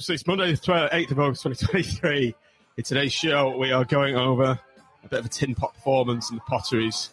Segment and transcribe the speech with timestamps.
[0.00, 2.34] Oops, it's Monday, the 8th of August 2023.
[2.78, 4.58] In today's show, we are going over
[5.04, 7.10] a bit of a tin pot performance in the Potteries.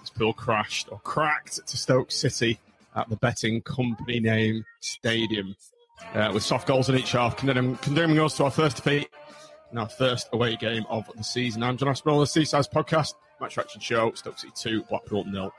[0.00, 2.58] This pool crashed or cracked to Stoke City
[2.96, 5.54] at the betting company name Stadium.
[6.14, 9.10] Uh, with soft goals in each half, condemning, condemning us to our first defeat
[9.70, 11.62] in our first away game of the season.
[11.62, 15.52] I'm John Aspinall, the Seasiders podcast, match reaction show, Stoke City 2, Blackpool nil.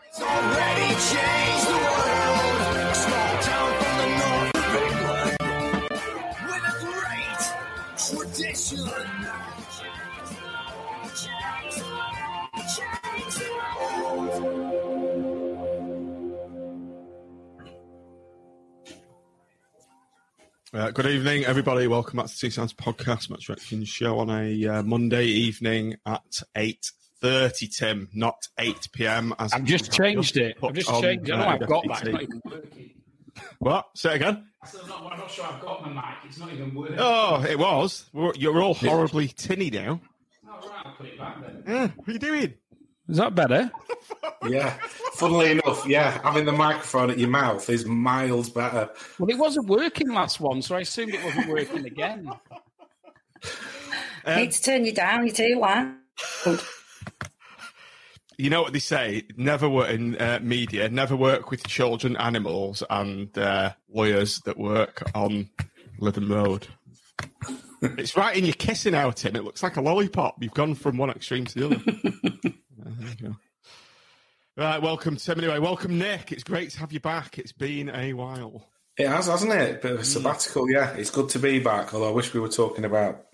[8.76, 8.80] Uh,
[20.92, 21.86] good evening, everybody.
[21.86, 26.42] Welcome back to the Sounds podcast, match reaction show on a uh, Monday evening at
[26.56, 26.92] eight
[27.22, 27.68] thirty.
[27.68, 29.36] Tim, not eight pm.
[29.38, 30.58] As I've just changed it.
[30.64, 31.34] I've just changed it.
[31.34, 32.83] I know uh, I've got that.
[33.60, 33.86] What?
[33.96, 34.48] Say it again.
[34.64, 36.04] I'm, not, I'm not sure I've got my mic.
[36.26, 36.96] It's not even working.
[37.00, 38.06] Oh, it was.
[38.14, 40.00] We're- You're all horribly tinny now.
[40.50, 41.64] All right, I'll put it back then.
[41.68, 42.54] Yeah, what are you doing?
[43.10, 43.72] Is that better?
[44.50, 44.74] Yeah.
[45.14, 48.90] Funnily enough, yeah, having the microphone at your mouth is miles better.
[49.18, 52.30] Well, it wasn't working last one, so I assumed it wasn't working again.
[54.26, 55.26] Um, Need to turn you down.
[55.28, 55.96] You're too loud.
[58.38, 59.24] You know what they say?
[59.38, 60.90] Never work in uh, media.
[60.90, 65.50] Never work with children, animals, and uh, lawyers that work on
[66.00, 66.68] Lytham Road.
[67.82, 69.36] it's right in your kissing out, Tim.
[69.36, 70.42] It looks like a lollipop.
[70.42, 72.54] You've gone from one extreme to the other.
[72.86, 73.36] Uh, there you go.
[74.58, 75.40] Right, welcome, Tim.
[75.40, 76.34] Anyway, welcome, Nick.
[76.34, 77.40] It's great to have you back.
[77.40, 78.68] It's been a while.
[78.98, 79.82] It has, hasn't it?
[79.82, 80.92] Bit of a sabbatical, yeah.
[80.92, 83.26] It's good to be back, although I wish we were talking about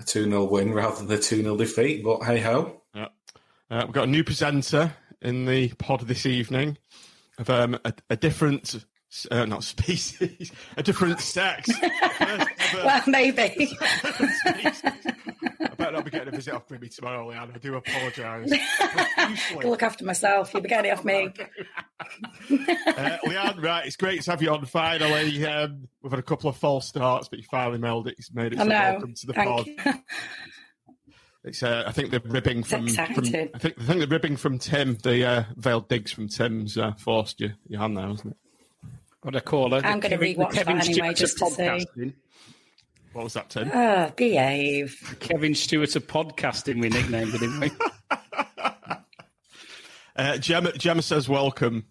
[0.00, 2.79] a 2 0 win rather than the 2 0 defeat, but hey ho.
[3.70, 4.92] Uh, we've got a new presenter
[5.22, 6.76] in the pod this evening
[7.38, 8.84] of um, a, a different,
[9.30, 11.70] uh, not species, a different sex.
[12.72, 13.76] Well, maybe.
[13.80, 14.92] I
[15.76, 17.52] better not be getting a visit off Grimmy tomorrow, Leanne.
[17.52, 18.48] I do apologise.
[19.64, 20.54] Look after myself.
[20.54, 21.32] You'll be getting it off me.
[22.00, 25.44] Uh, Leanne, right, it's great to have you on finally.
[25.44, 28.14] Um, we've had a couple of false starts, but you finally made it.
[28.18, 28.78] You Made it I so know.
[28.92, 29.66] welcome to the pod.
[29.78, 30.02] Thank you.
[31.42, 33.02] It's, uh, I think the ribbing from, from.
[33.02, 36.92] I think I think the ribbing from Tim, the uh, veiled digs from Tim's uh,
[36.92, 38.36] forced you your hand there, wasn't it?
[39.22, 39.84] What I call it.
[39.84, 42.12] I'm gonna rewatch that anyway, just to see.
[43.12, 43.70] What was that, Tim?
[43.72, 45.16] Oh, behave.
[45.20, 47.70] Kevin Stewart of podcasting, we nicknamed it, didn't we?
[50.16, 51.86] Uh, Gemma, Gemma says, "Welcome,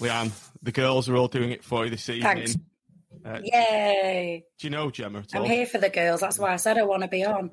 [0.00, 0.32] Leanne.
[0.62, 2.56] The girls are all doing it for you this evening." Thanks.
[3.22, 4.44] Uh, Yay.
[4.58, 5.42] do you know Gemma at all?
[5.42, 6.20] I'm here for the girls.
[6.20, 7.50] That's why I said I want to be on.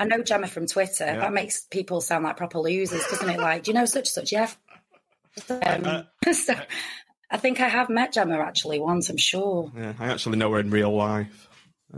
[0.00, 1.04] I know Gemma from Twitter.
[1.04, 1.20] Yeah.
[1.20, 3.38] That makes people sound like proper losers, doesn't it?
[3.38, 4.32] Like, do you know such such?
[4.32, 4.50] Yeah.
[5.62, 6.54] Um, so,
[7.30, 9.10] I think I have met Gemma actually once.
[9.10, 9.70] I'm sure.
[9.76, 11.48] Yeah, I actually know her in real life.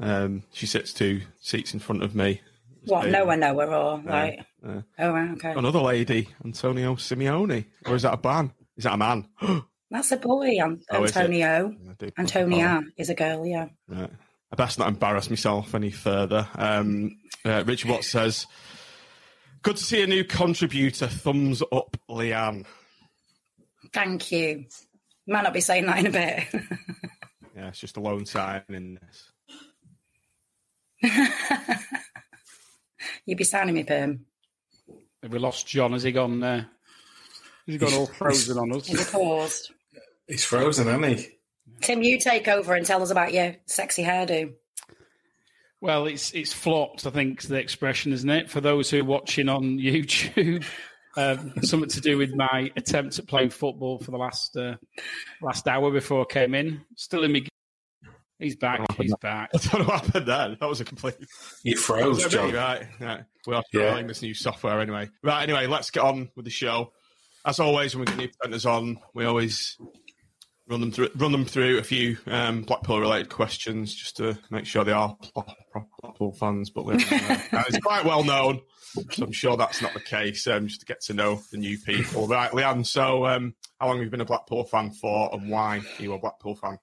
[0.01, 2.41] Um, she sits two seats in front of me.
[2.87, 3.09] What?
[3.09, 4.45] No one know her or right?
[4.67, 5.31] uh, oh, right.
[5.33, 5.53] Okay.
[5.53, 8.53] Another lady, Antonio Simeone, or is that a ban?
[8.77, 9.29] Is that a man?
[9.93, 10.81] That's a boy, Antonio.
[10.91, 11.17] Oh, is.
[11.17, 13.69] I is a girl, yeah.
[13.87, 14.11] Right.
[14.53, 16.47] I best not embarrass myself any further.
[16.55, 18.47] Um, uh, Richard Watts says,
[19.63, 21.07] Good to see a new contributor.
[21.07, 22.67] Thumbs up, Leanne.
[23.95, 24.67] Thank you.
[25.27, 26.49] Might not be saying that in a bit.
[27.55, 29.31] Yeah, it's just a lone sign in this.
[33.27, 34.25] You'd be signing me, Perm.
[35.23, 35.93] Have we lost John?
[35.93, 36.41] Has he gone?
[36.41, 36.51] there?
[36.51, 36.65] Uh,
[37.67, 38.89] has he gone all frozen on us?
[38.89, 39.71] Is it paused?
[40.27, 41.29] He's frozen, hasn't he?
[41.83, 44.53] Tim, you take over and tell us about your sexy hairdo.
[45.81, 47.07] Well, it's it's flopped.
[47.07, 48.51] I think the expression, isn't it?
[48.51, 50.65] For those who are watching on YouTube,
[51.17, 54.77] um, something to do with my attempt at playing football for the last uh,
[55.43, 56.83] last hour before I came in.
[56.97, 57.49] Still in me.
[58.39, 58.81] He's back.
[58.97, 59.51] He's back.
[59.55, 60.57] I don't know what happened then.
[60.61, 61.15] That was a complete.
[61.63, 62.53] You froze, John.
[62.53, 63.25] Right, right.
[63.47, 63.91] We're Yeah.
[63.91, 65.11] trying this new software anyway.
[65.23, 66.93] Right, anyway, let's get on with the show.
[67.45, 69.77] As always, when we get new presenters on, we always
[70.73, 74.65] run them through run them through a few um, Blackpool related questions just to make
[74.65, 75.17] sure they are
[76.03, 76.71] Blackpool fans.
[76.71, 78.63] But uh, it's quite well known,
[79.11, 80.47] so I'm sure that's not the case.
[80.47, 82.27] Um, just to get to know the new people.
[82.27, 82.87] Right, Leanne.
[82.87, 86.15] So, um, how long have you been a Blackpool fan for, and why are you
[86.15, 86.79] a Blackpool fan?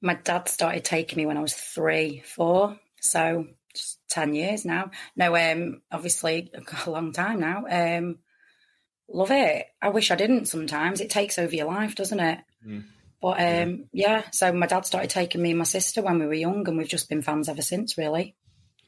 [0.00, 4.90] My dad started taking me when I was three, four, so just ten years now.
[5.16, 6.50] No, um, obviously
[6.86, 7.66] a long time now.
[7.68, 8.20] Um,
[9.06, 9.66] love it.
[9.82, 10.46] I wish I didn't.
[10.46, 12.38] Sometimes it takes over your life, doesn't it?
[12.66, 12.84] Mm.
[13.24, 16.34] But um, yeah, so my dad started taking me and my sister when we were
[16.34, 17.96] young, and we've just been fans ever since.
[17.96, 18.36] Really,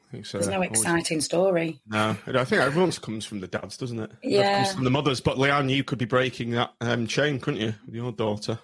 [0.09, 0.37] I think so.
[0.37, 1.81] there's no Always- exciting story.
[1.87, 4.11] No, I think everyone's comes from the dads, doesn't it?
[4.23, 4.63] It Yeah.
[4.65, 5.23] comes from the mothers.
[5.23, 8.59] But Leanne, you could be breaking that um, chain, couldn't you, with your daughter?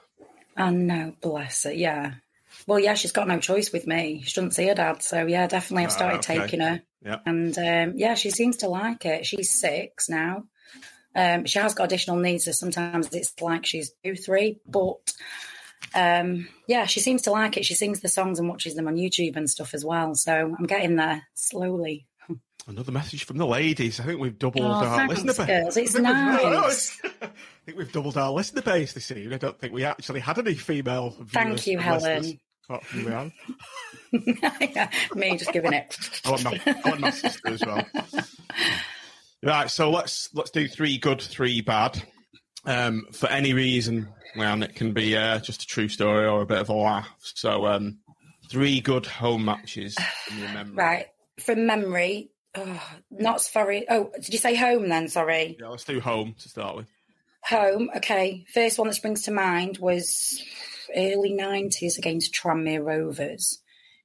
[0.59, 1.73] I know, bless her.
[1.73, 2.17] Yeah.
[2.67, 4.21] Well, yeah, she's got no choice with me.
[4.27, 5.85] She doesn't see her dad, so yeah, definitely.
[5.85, 6.37] I've Ah, started okay.
[6.39, 7.21] taking her, Yeah.
[7.25, 9.25] and um, yeah, she seems to like it.
[9.25, 10.45] She's six now.
[11.17, 14.97] Um, she has got additional needs, so sometimes it's like she's two, three, but
[15.95, 17.65] um, yeah, she seems to like it.
[17.65, 20.15] She sings the songs and watches them on YouTube and stuff as well.
[20.15, 22.07] So I'm getting there slowly.
[22.69, 23.99] Another message from the ladies.
[23.99, 25.63] I think we've doubled Oh, our thanks, listener base.
[25.63, 25.77] girls.
[25.77, 27.01] It's I think we've- no, no, nice.
[27.23, 27.29] I
[27.67, 29.33] think we've doubled our listener base this evening.
[29.35, 32.39] I don't think we actually had any female Thank you, Helen.
[32.69, 33.31] apart from.
[34.13, 35.97] Yeah, Me just giving it.
[36.25, 37.85] I want my, I want my sister as well.
[39.43, 42.01] Right, so let's let's do three good, three bad.
[42.65, 46.47] Um, for any reason, well, it can be uh, just a true story or a
[46.47, 47.09] bit of a laugh.
[47.21, 47.99] So, um,
[48.49, 49.97] three good home matches
[50.37, 50.75] your memory.
[50.75, 51.07] Right.
[51.41, 53.87] From memory, oh, not sorry.
[53.89, 55.09] Oh, did you say home then?
[55.09, 55.57] Sorry.
[55.59, 56.87] Yeah, let's do home to start with.
[57.45, 57.91] Home.
[57.97, 58.45] Okay.
[58.53, 60.43] First one that springs to mind was
[60.95, 63.59] early 90s against Tranmere Rovers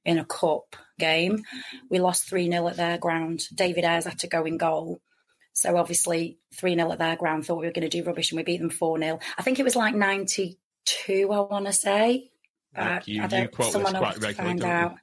[0.04, 1.42] in a cup game.
[1.90, 3.42] We lost 3 0 at their ground.
[3.54, 5.00] David Ayres had to go in goal.
[5.60, 8.36] So obviously, 3 0 at their ground, thought we were going to do rubbish and
[8.36, 9.18] we beat them 4 0.
[9.36, 12.30] I think it was like 92, I want to say.
[12.74, 14.74] Yeah, Uh, you- I don't, quote this someone will quite regularly, find don't you?
[14.74, 14.94] out.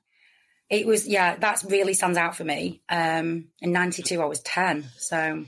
[0.69, 2.81] It was, yeah, that really stands out for me.
[2.90, 4.86] Um, in 92, I was 10.
[4.98, 5.46] So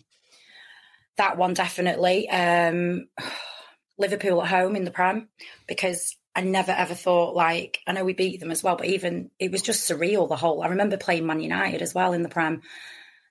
[1.17, 2.29] that one definitely.
[2.29, 3.07] Um,
[3.99, 5.27] Liverpool at home in the Prem
[5.67, 9.31] because I never ever thought like I know we beat them as well, but even
[9.39, 10.29] it was just surreal.
[10.29, 12.61] The whole I remember playing Man United as well in the Prem,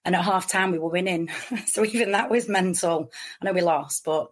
[0.07, 1.29] and at half time we were winning,
[1.67, 3.13] so even that was mental.
[3.43, 4.31] I know we lost, but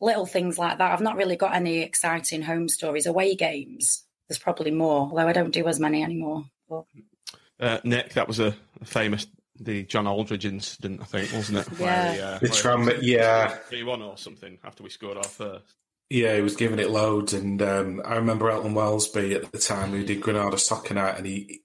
[0.00, 0.92] little things like that.
[0.92, 3.04] I've not really got any exciting home stories.
[3.04, 6.44] Away games, there's probably more, although I don't do as many anymore.
[6.70, 6.84] But
[7.60, 9.26] Uh, Nick, that was a, a famous
[9.60, 11.68] the John Aldridge incident, I think, wasn't it?
[11.80, 12.12] Yeah.
[12.14, 15.64] he, uh, The Tram, it was yeah, 3-1 or something after we scored our first.
[16.10, 19.90] yeah, he was giving it loads, and um, I remember Elton Welsby at the time
[19.90, 21.62] who did Granada Soccer Night, and he,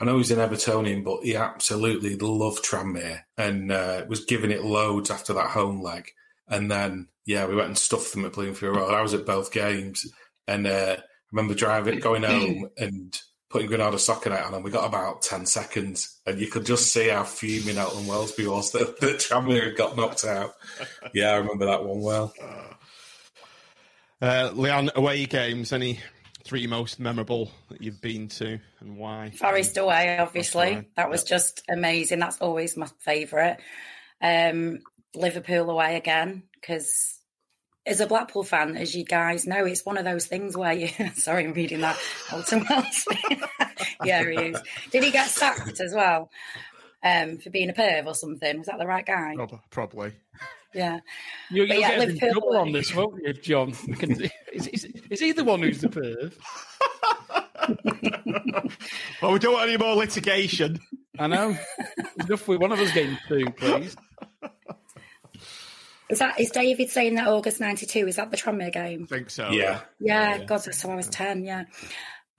[0.00, 4.64] I know he's an Evertonian, but he absolutely loved Tranmere and uh, was giving it
[4.64, 6.12] loads after that home leg,
[6.48, 8.94] and then yeah, we went and stuffed them at Bloomfield Road.
[8.94, 10.06] I was at both games,
[10.46, 11.02] and uh, I
[11.32, 13.18] remember driving, going home, and
[13.50, 16.92] putting Granada Soccer Night on, and we got about ten seconds, and you could just
[16.92, 20.54] see how fuming Elton Welsby was that, that Tranmere had got knocked out.
[21.12, 22.32] Yeah, I remember that one well.
[24.20, 26.00] Uh, away games, any
[26.48, 29.30] three most memorable that you've been to and why?
[29.32, 30.74] Forest away, obviously.
[30.74, 32.20] right, That was just amazing.
[32.20, 33.58] That's always my favourite.
[34.22, 34.80] Um,
[35.14, 37.18] Liverpool away again, because
[37.84, 40.88] as a Blackpool fan, as you guys know, it's one of those things where you.
[41.16, 41.98] Sorry, I'm reading that.
[42.32, 43.04] Alton Wells.
[44.04, 44.60] yeah, he is.
[44.90, 46.30] Did he get sacked as well
[47.02, 48.58] um, for being a perv or something?
[48.58, 49.34] Was that the right guy?
[49.70, 50.12] Probably.
[50.74, 51.00] Yeah.
[51.50, 53.74] You, But you'll yeah, get in Liverpool- trouble on this, won't you, John?
[53.86, 56.34] We is, is, is he the one who's the perv?
[59.20, 60.78] Well, we don't want any more litigation.
[61.18, 61.56] I know.
[62.20, 63.96] Enough with one of us getting two, please.
[66.08, 68.06] Is that is David saying that August '92?
[68.06, 69.02] Is that the Tranmere game?
[69.04, 69.50] I think so.
[69.50, 69.80] Yeah.
[70.00, 71.64] Yeah, God, so I was 10, yeah.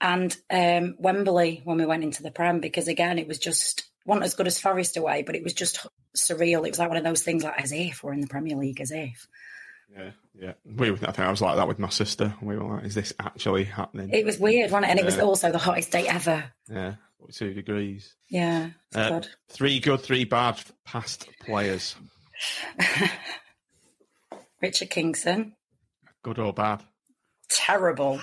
[0.00, 4.24] And um, Wembley when we went into the Prem, because again, it was just wasn't
[4.26, 5.86] as good as Forest away, but it was just
[6.16, 6.66] surreal.
[6.66, 8.80] It was like one of those things, like as if we're in the Premier League,
[8.82, 9.26] as if.
[9.96, 10.52] Yeah, yeah.
[10.64, 12.34] We, I think I was like that with my sister.
[12.42, 14.90] We were like, "Is this actually happening?" It was weird, wasn't it?
[14.90, 16.44] And it was also the hottest day ever.
[16.68, 16.94] Yeah,
[17.32, 18.14] two degrees.
[18.28, 19.28] Yeah, it's Uh, good.
[19.48, 21.96] Three good, three bad past players.
[24.62, 25.54] Richard Kingston,
[26.22, 26.82] Good or bad?
[27.48, 28.20] terrible.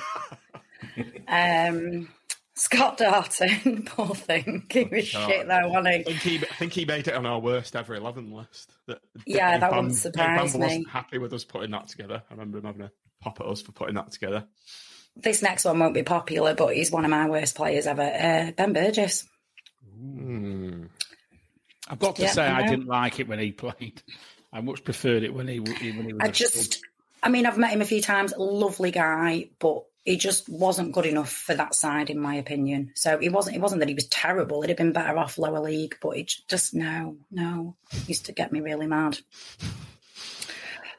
[1.27, 2.07] um,
[2.59, 4.65] Scott Darton, poor thing.
[4.69, 6.03] He was shit though, wasn't I he?
[6.03, 8.71] think he, I think he made it on our worst ever eleven list.
[8.87, 10.63] That, Yeah, Dave that Bam- wouldn't surprise Bamber me.
[10.65, 12.23] wasn't happy with us putting that together.
[12.29, 14.45] I remember him having a pop at us for putting that together.
[15.15, 18.01] This next one won't be popular, but he's one of my worst players ever.
[18.01, 19.25] Uh, ben Burgess.
[19.95, 20.85] Hmm.
[21.89, 24.01] I've got to Yeah, say, I I didn't like it when he played.
[24.51, 26.21] I much preferred it when he when he was.
[26.21, 26.81] I a just,
[27.23, 28.33] I mean, I've met him a few times.
[28.37, 32.91] Lovely guy, but he just wasn't good enough for that side, in my opinion.
[32.95, 33.57] So it wasn't.
[33.57, 34.61] It wasn't that he was terrible.
[34.61, 37.75] He'd have been better off lower league, but it just no, no.
[37.91, 39.17] It used to get me really mad.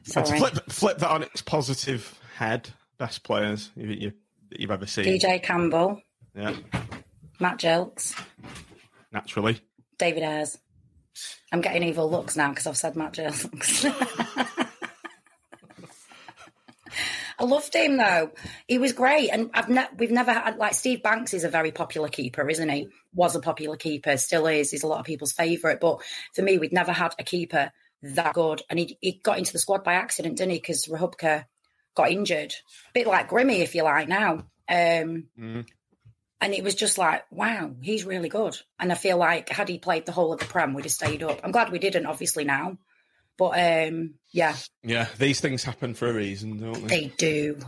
[0.04, 2.68] To Sorry, flip, flip that on its positive head.
[2.98, 4.12] Best players you, you,
[4.50, 5.06] you've ever seen.
[5.06, 6.02] DJ Campbell,
[6.34, 6.54] Yeah,
[7.40, 8.14] Matt Gilks,
[9.10, 9.58] naturally.
[9.98, 10.58] David Ayres.
[11.50, 13.86] I'm getting evil looks now because I've said Matt Gilks.
[17.38, 18.32] I loved him though.
[18.66, 21.70] He was great, and I've ne- we've never had like Steve Banks is a very
[21.70, 22.88] popular keeper, isn't he?
[23.14, 24.70] Was a popular keeper, still is.
[24.70, 26.00] He's a lot of people's favourite, but
[26.34, 27.70] for me, we'd never had a keeper
[28.02, 28.62] that good.
[28.68, 30.58] And he he got into the squad by accident, didn't he?
[30.58, 31.44] Because Rachubka
[31.94, 34.46] got injured, a bit like Grimmy, if you like now.
[34.68, 35.66] Um, Mhm.
[36.40, 38.56] And it was just like, wow, he's really good.
[38.78, 41.24] And I feel like had he played the whole of the Prem, we'd have stayed
[41.24, 41.40] up.
[41.42, 42.78] I'm glad we didn't, obviously now,
[43.38, 47.02] but um, yeah, Yeah, these things happen for a reason, don't they?
[47.02, 47.58] they do.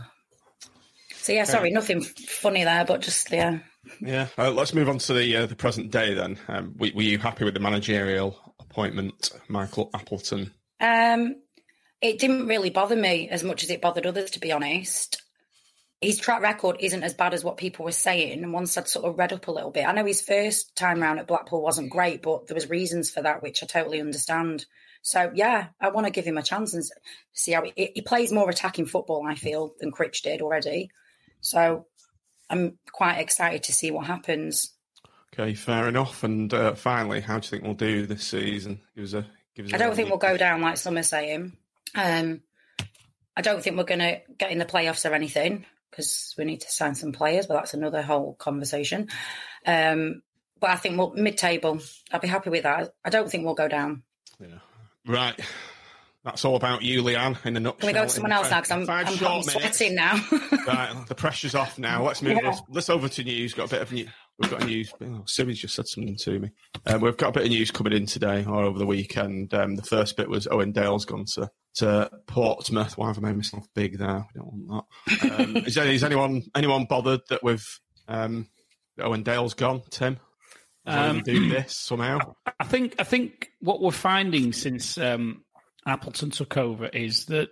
[1.15, 3.59] So yeah, sorry, nothing funny there, but just yeah.
[3.99, 4.27] Yeah.
[4.37, 6.37] Uh, let's move on to the uh, the present day then.
[6.47, 10.51] Um, were, were you happy with the managerial appointment, Michael Appleton?
[10.79, 11.35] Um,
[12.01, 15.21] it didn't really bother me as much as it bothered others, to be honest.
[16.01, 18.43] His track record isn't as bad as what people were saying.
[18.43, 20.99] And once I'd sort of read up a little bit, I know his first time
[20.99, 24.65] round at Blackpool wasn't great, but there was reasons for that, which I totally understand.
[25.01, 26.83] So yeah, I want to give him a chance and
[27.33, 29.25] see how he, he plays more attacking football.
[29.27, 30.91] I feel than Critch did already.
[31.41, 31.87] So
[32.49, 34.73] I'm quite excited to see what happens.
[35.33, 36.23] Okay, fair enough.
[36.23, 38.81] And uh, finally, how do you think we'll do this season?
[38.95, 39.25] Give us a.
[39.55, 41.53] Give us I don't think we'll go down like some are saying.
[41.95, 42.41] Um,
[43.35, 46.61] I don't think we're going to get in the playoffs or anything because we need
[46.61, 49.07] to sign some players, but that's another whole conversation.
[49.65, 50.21] Um,
[50.59, 51.79] but I think we'll mid-table.
[52.11, 52.93] I'll be happy with that.
[53.03, 54.03] I don't think we'll go down.
[54.39, 54.59] Yeah.
[55.05, 55.39] Right.
[56.23, 57.79] That's all about you, Leanne, in a nutshell.
[57.79, 58.61] Can we go to someone else now?
[58.61, 60.23] Because I'm, I'm, short I'm sweating now.
[60.67, 62.05] Right, the pressure's off now.
[62.05, 62.37] Let's move.
[62.41, 62.55] Yeah.
[62.69, 63.55] Let's, over to news.
[63.55, 64.09] Got a bit of news.
[64.37, 64.93] We've got a news.
[65.01, 66.51] Oh, Simi's just said something to me.
[66.85, 69.53] Um, we've got a bit of news coming in today or over the weekend.
[69.55, 72.97] Um, the first bit was Owen Dale's gone to to Portsmouth.
[72.97, 74.25] Why have I made myself big there?
[74.35, 75.31] We don't want that.
[75.39, 77.65] Um, is, there, is anyone anyone bothered that with
[78.07, 78.47] um,
[78.99, 79.81] Owen Dale's gone?
[79.89, 80.19] Tim,
[80.85, 82.19] Um, do this somehow?
[82.59, 85.43] I think I think what we're finding since um,
[85.85, 87.49] Appleton took over is that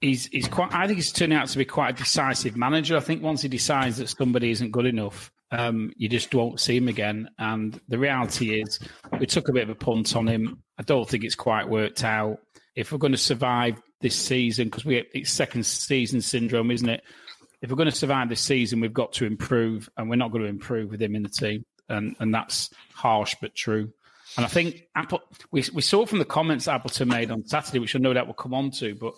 [0.00, 0.72] he's he's quite.
[0.74, 2.96] I think he's turning out to be quite a decisive manager.
[2.96, 6.76] I think once he decides that somebody isn't good enough, um, you just won't see
[6.76, 7.28] him again.
[7.38, 8.80] And the reality is,
[9.18, 10.62] we took a bit of a punt on him.
[10.78, 12.38] I don't think it's quite worked out.
[12.74, 17.02] If we're going to survive this season, because we it's second season syndrome, isn't it?
[17.62, 20.42] If we're going to survive this season, we've got to improve, and we're not going
[20.42, 23.92] to improve with him in the team, and and that's harsh but true.
[24.36, 27.96] And I think Apple, we, we saw from the comments Appleton made on Saturday, which
[27.96, 29.14] I no doubt will come on to, but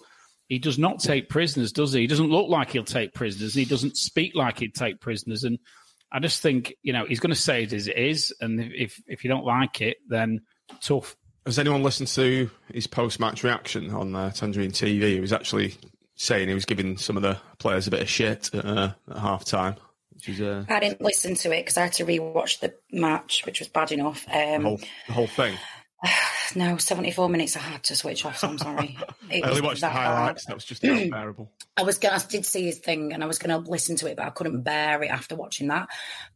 [0.48, 2.02] he does not take prisoners, does he?
[2.02, 3.54] He doesn't look like he'll take prisoners.
[3.54, 5.44] He doesn't speak like he'd take prisoners.
[5.44, 5.58] And
[6.12, 8.34] I just think, you know, he's going to say it as it is.
[8.40, 10.40] And if, if you don't like it, then
[10.80, 11.16] tough.
[11.44, 15.14] Has anyone listened to his post match reaction on uh, Tangerine TV?
[15.14, 15.74] He was actually
[16.14, 19.18] saying he was giving some of the players a bit of shit at, uh, at
[19.18, 19.76] half time,
[20.40, 23.68] uh, I didn't listen to it because I had to rewatch the match, which was
[23.68, 24.26] bad enough.
[24.26, 25.56] the, Um, whole, the whole thing.
[26.54, 28.96] no, 74 minutes I had to switch off, so I'm sorry.
[29.30, 30.46] It I only watched the highlights.
[30.46, 31.52] That was just unbearable.
[31.76, 34.06] I was gonna, I did see his thing and I was going to listen to
[34.06, 35.88] it, but I couldn't bear it after watching that.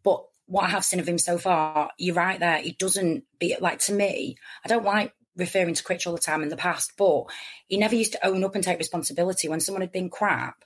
[0.03, 2.59] But what I have seen of him so far, you're right there.
[2.59, 4.37] He doesn't be like to me.
[4.65, 7.25] I don't like referring to Critch all the time in the past, but
[7.69, 10.65] he never used to own up and take responsibility when someone had been crap.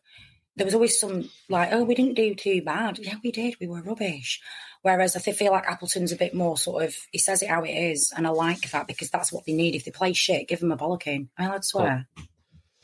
[0.57, 2.99] There was always some like, oh, we didn't do too bad.
[2.99, 3.57] Yeah, we did.
[3.61, 4.41] We were rubbish.
[4.83, 7.71] Whereas I feel like Appleton's a bit more sort of, he says it how it
[7.71, 8.13] is.
[8.17, 9.75] And I like that because that's what they need.
[9.75, 11.29] If they play shit, give them a bollocking.
[11.37, 12.09] Am I allowed to swear?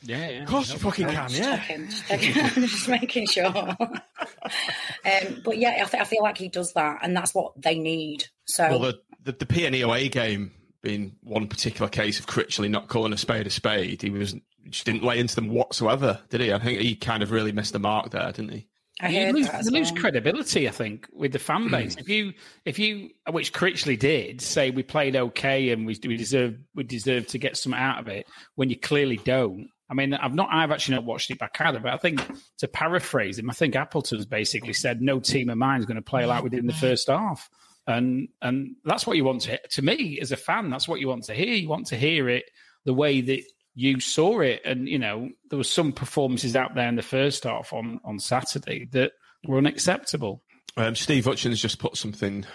[0.05, 0.43] Yeah, yeah.
[0.43, 1.57] Of course, you fucking can, Just yeah.
[1.57, 2.33] checking, just, checking,
[2.67, 3.45] just making sure.
[3.57, 7.79] um, but yeah, I, th- I feel like he does that, and that's what they
[7.79, 8.25] need.
[8.45, 10.51] So Well, the the, the PNE away game
[10.81, 14.35] being one particular case of Critchley not calling a spade a spade, he was
[14.69, 16.53] just didn't lay into them whatsoever, did he?
[16.53, 18.67] I think he kind of really missed the mark there, didn't he?
[19.01, 20.01] I you lose, that as lose well.
[20.01, 21.95] credibility, I think, with the fan base.
[21.95, 22.01] Hmm.
[22.01, 22.33] if you,
[22.65, 27.27] if you, which Critchley did, say we played okay and we we deserve we deserve
[27.27, 29.69] to get some out of it, when you clearly don't.
[29.89, 32.21] I mean, I've not, I've actually not watched it back either, but I think
[32.59, 36.01] to paraphrase him, I think Appleton's basically said no team of mine is going to
[36.01, 37.49] play like we did in the first half,
[37.87, 39.59] and and that's what you want to.
[39.71, 41.53] To me, as a fan, that's what you want to hear.
[41.53, 42.45] You want to hear it
[42.85, 43.43] the way that
[43.75, 44.61] you saw it.
[44.65, 48.19] And, you know, there were some performances out there in the first half on, on
[48.19, 49.13] Saturday that
[49.47, 50.43] were unacceptable.
[50.77, 52.45] Um, Steve Hutchins just put something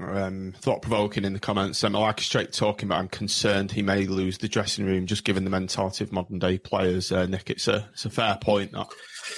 [0.00, 1.82] um, thought provoking in the comments.
[1.84, 5.06] Um, I like a straight talking, but I'm concerned he may lose the dressing room
[5.06, 7.12] just given the mentality of modern day players.
[7.12, 8.72] Uh, Nick, it's a it's a fair point.
[8.72, 8.88] That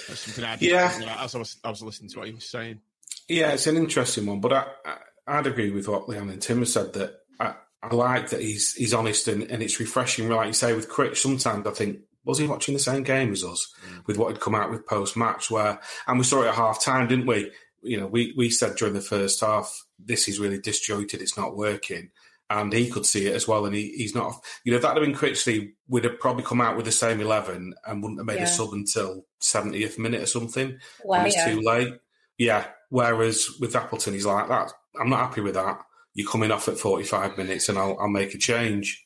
[0.07, 0.91] that's something I'd Yeah.
[1.19, 2.79] As I was I was listening to what he was saying.
[3.27, 6.59] Yeah, it's an interesting one, but I, I, I'd agree with what Leon and Tim
[6.59, 10.29] have said that I, I like that he's he's honest and, and it's refreshing.
[10.29, 13.43] Like you say with Critch, sometimes I think was he watching the same game as
[13.43, 14.07] us mm.
[14.07, 16.81] with what had come out with post match where and we saw it at half
[16.81, 17.51] time, didn't we?
[17.81, 21.57] You know, we we said during the first half, this is really disjointed, it's not
[21.57, 22.11] working.
[22.49, 24.35] And he could see it as well, and he, he's not.
[24.63, 27.19] You know, if that had been Critchley, would have probably come out with the same
[27.19, 28.43] eleven and wouldn't have made Yeah.
[28.43, 30.77] a sub until seventieth minute or something.
[31.03, 31.49] Well, and it's yeah.
[31.51, 31.93] too late.
[32.37, 32.65] Yeah.
[32.89, 34.71] Whereas with Appleton, he's like that.
[34.99, 35.79] I'm not happy with that.
[36.13, 39.05] You're coming off at 45 minutes, and I'll, I'll make a change.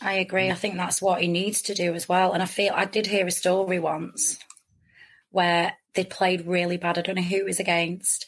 [0.00, 0.50] I agree.
[0.50, 2.32] I think that's what he needs to do as well.
[2.32, 4.38] And I feel I did hear a story once
[5.30, 6.96] where they played really bad.
[6.96, 8.26] I don't know who it was against.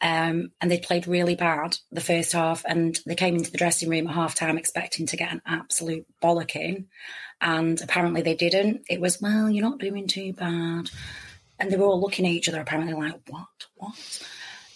[0.00, 3.88] Um, and they played really bad the first half, and they came into the dressing
[3.88, 6.86] room at half time expecting to get an absolute bollocking.
[7.40, 8.82] And apparently they didn't.
[8.90, 10.90] It was, well, you're not doing too bad.
[11.60, 13.46] And they were all looking at each other, apparently, like, what?
[13.76, 13.94] What?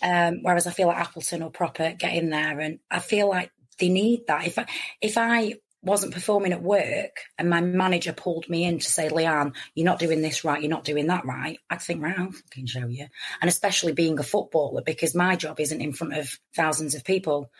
[0.03, 3.51] Um, whereas I feel like Appleton will proper get in there, and I feel like
[3.79, 4.47] they need that.
[4.47, 4.67] If I,
[5.01, 9.55] if I wasn't performing at work and my manager pulled me in to say, Leanne,
[9.75, 12.67] you're not doing this right, you're not doing that right, I'd think, right, I'll fucking
[12.67, 13.07] show you.
[13.41, 17.51] And especially being a footballer, because my job isn't in front of thousands of people.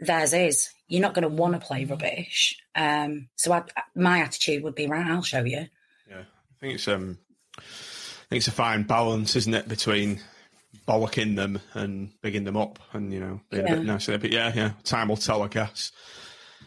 [0.00, 0.70] Theirs is.
[0.88, 2.58] You're not going to want to play rubbish.
[2.74, 5.66] Um, so I, my attitude would be, right, I'll show you.
[6.08, 7.18] Yeah, I think it's um,
[7.58, 7.62] I
[8.28, 10.20] think it's a fine balance, isn't it, between
[10.92, 13.74] bollocking them and bigging them up, and you know, being a Yeah.
[13.76, 14.18] bit nicer.
[14.18, 15.92] But yeah, yeah, time will tell, I guess.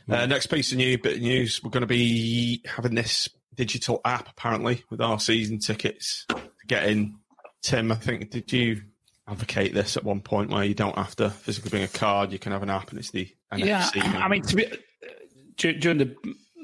[0.09, 4.01] Uh, next piece of new bit of news: we're going to be having this digital
[4.03, 7.15] app apparently with our season tickets to get in.
[7.61, 8.81] Tim, I think did you
[9.27, 12.37] advocate this at one point where you don't have to physically bring a card, you
[12.37, 13.65] can have an app, and it's the NFC.
[13.65, 14.03] Yeah, thing.
[14.03, 14.65] I mean, to be,
[15.57, 16.15] during the,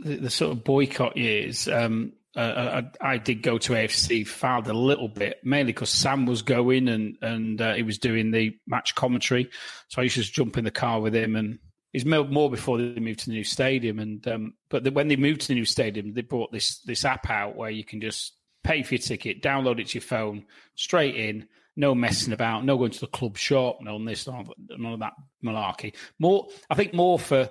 [0.04, 4.70] the the sort of boycott years, um, uh, I, I did go to AFC Fylde
[4.70, 8.58] a little bit, mainly because Sam was going and and uh, he was doing the
[8.68, 9.50] match commentary,
[9.90, 11.60] so I used to just jump in the car with him and.
[12.06, 15.18] Mo- more before they moved to the new stadium, and um, but the, when they
[15.18, 18.32] moved to the new stadium, they brought this this app out where you can just
[18.64, 22.78] pay for your ticket, download it to your phone, straight in, no messing about, no
[22.78, 25.14] going to the club shop, no this, none of, none of that
[25.44, 25.94] malarkey.
[26.20, 27.50] More, I think more for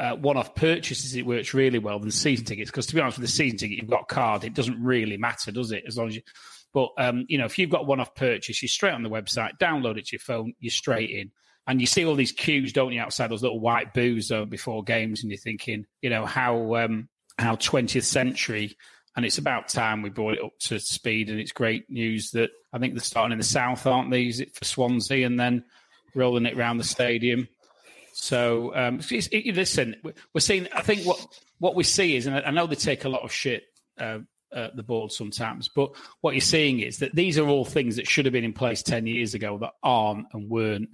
[0.00, 2.70] uh, one-off purchases, it works really well than season tickets.
[2.70, 5.16] Because to be honest, with the season ticket, you've got a card, it doesn't really
[5.16, 5.84] matter, does it?
[5.86, 6.22] As long as you.
[6.72, 9.98] But um, you know, if you've got one-off purchase, you're straight on the website, download
[9.98, 11.30] it to your phone, you're straight in.
[11.66, 14.82] And you see all these queues, don't you, outside those little white booths uh, before
[14.82, 17.08] games, and you're thinking, you know, how um,
[17.38, 18.76] how 20th century
[19.16, 21.30] and it's about time we brought it up to speed.
[21.30, 24.26] And it's great news that I think they're starting in the south, aren't they?
[24.26, 25.64] Is it for Swansea and then
[26.14, 27.48] rolling it around the stadium?
[28.22, 29.96] So um, it, listen,
[30.34, 30.68] we're seeing.
[30.74, 31.24] I think what
[31.58, 33.64] what we see is, and I know they take a lot of shit.
[33.98, 34.20] Uh,
[34.52, 38.08] uh, the board sometimes, but what you're seeing is that these are all things that
[38.08, 40.88] should have been in place ten years ago that aren't and weren't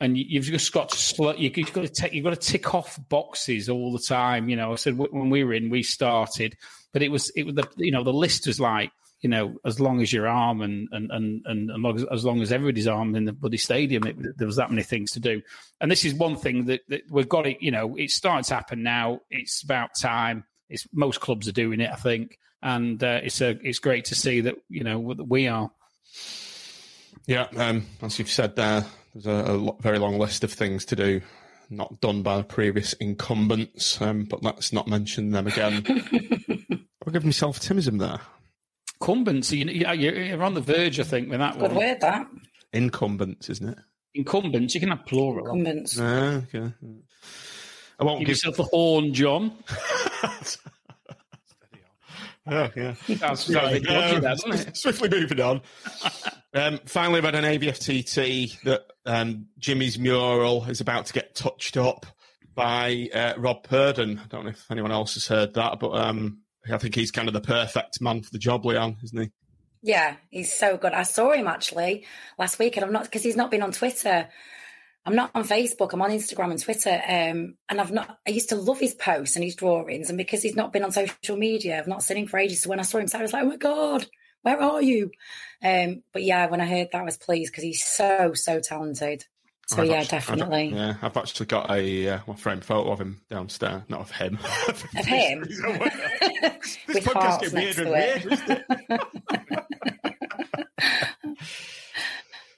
[0.00, 2.74] and you- you've just got to sl- you've got to take you've got to tick
[2.74, 4.48] off boxes all the time.
[4.48, 6.56] You know, I said wh- when we were in, we started,
[6.94, 8.90] but it was it was the you know the list was like
[9.22, 12.24] you know as long as your arm and and and and as long as, as
[12.24, 15.20] long as everybody's arm in the bloody stadium, it, there was that many things to
[15.20, 15.40] do.
[15.80, 17.62] And this is one thing that, that we've got it.
[17.62, 19.20] You know, it's starting to happen now.
[19.30, 20.44] It's about time.
[20.68, 24.14] It's most clubs are doing it, I think, and uh, it's a it's great to
[24.16, 25.70] see that you know that we are.
[27.26, 30.84] Yeah, um, as you've said there, there's a, a lo- very long list of things
[30.86, 31.20] to do,
[31.70, 35.84] not done by the previous incumbents, um, but let's not mention them again.
[37.06, 38.18] I'll give myself Timism there.
[39.02, 41.74] Incumbents, you, you- you're, you're on the verge, I think, with that Good one.
[41.74, 42.26] word, that.
[42.72, 43.78] Incumbents, isn't it?
[44.14, 45.40] Incumbents, you can have plural.
[45.46, 45.98] Incumbents.
[46.00, 46.72] Ah, okay.
[47.98, 48.36] I won't Give give.
[48.36, 49.52] yourself a horn, John.
[52.44, 52.94] Oh, yeah.
[52.94, 54.74] Sounds, sounds a bit there.
[54.74, 55.60] Swiftly moving on.
[56.54, 62.04] Um, finally, read an AVFTT that um, Jimmy's mural is about to get touched up
[62.54, 64.18] by uh, Rob Purdon.
[64.22, 67.28] I don't know if anyone else has heard that, but um, I think he's kind
[67.28, 69.30] of the perfect man for the job, Leon, isn't he?
[69.82, 70.92] Yeah, he's so good.
[70.92, 72.06] I saw him actually
[72.38, 74.28] last week, and I'm not because he's not been on Twitter.
[75.04, 75.92] I'm not on Facebook.
[75.92, 78.18] I'm on Instagram and Twitter, um, and I've not.
[78.26, 80.92] I used to love his posts and his drawings, and because he's not been on
[80.92, 82.60] social media, I've not seen him for ages.
[82.60, 84.06] So when I saw him, I was like, "Oh my god,
[84.42, 85.10] where are you?"
[85.64, 89.24] Um, but yeah, when I heard that, I was pleased because he's so so talented.
[89.66, 90.66] So I've yeah, actually- definitely.
[90.66, 94.10] I've, yeah, I've actually got a uh, my framed photo of him downstairs, not of
[94.12, 94.38] him.
[94.68, 95.44] Of him?
[96.62, 98.28] this With podcast hearts gets next weirder and to weirder.
[98.28, 98.32] it.
[98.32, 98.50] isn't
[98.88, 100.02] it?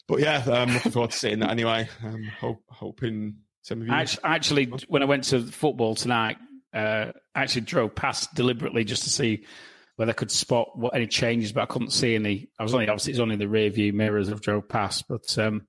[0.07, 1.88] but yeah, I'm looking forward to seeing that anyway.
[2.03, 3.92] I'm hope, hoping some of you.
[3.92, 6.37] Actu- Actually, when I went to football tonight,
[6.75, 9.44] uh, I actually drove past deliberately just to see
[9.97, 12.49] whether I could spot what any changes, but I couldn't see any.
[12.59, 15.66] I was only obviously it's only the rear view mirrors I've drove past, but um,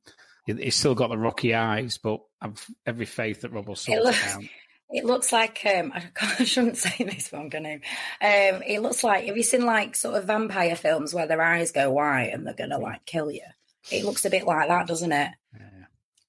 [0.47, 1.97] it, it's still got the rocky eyes.
[1.99, 4.43] But I've every faith that Rob will sort It it, out.
[4.89, 6.03] It looks like um, I,
[6.39, 7.73] I shouldn't say this, but I'm going to.
[7.73, 11.71] Um, it looks like have you seen like sort of vampire films where their eyes
[11.71, 13.43] go white and they're going to like kill you?
[13.91, 15.31] It looks a bit like that, doesn't it?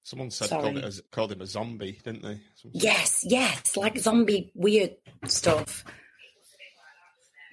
[0.03, 2.39] Someone said called, it as, called him a zombie, didn't they?
[2.71, 4.91] Yes, yes, like zombie weird
[5.25, 5.83] stuff.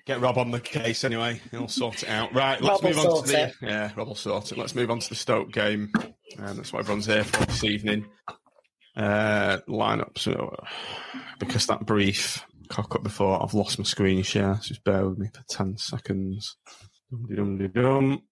[0.07, 1.41] Get Rob on the case anyway.
[1.51, 2.33] He'll sort it out.
[2.33, 3.55] Right, let's Rob move on to the it.
[3.61, 3.91] yeah.
[3.97, 4.59] Rob will sort it.
[4.59, 5.91] Let's move on to the Stoke game.
[6.39, 8.07] Um, that's what everyone's here for this evening.
[8.97, 10.19] Uh, lineup.
[10.19, 10.55] So
[11.41, 14.55] because that brief cock up before, I've lost my screen share.
[14.63, 16.57] So just bear with me for ten seconds.
[17.11, 18.23] Dum-de-dum-de-dum.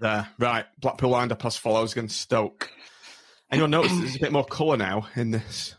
[0.00, 0.64] There, right.
[0.80, 2.70] Blackpool lined up as follows against Stoke.
[3.50, 5.74] Anyone notice there's a bit more colour now in this?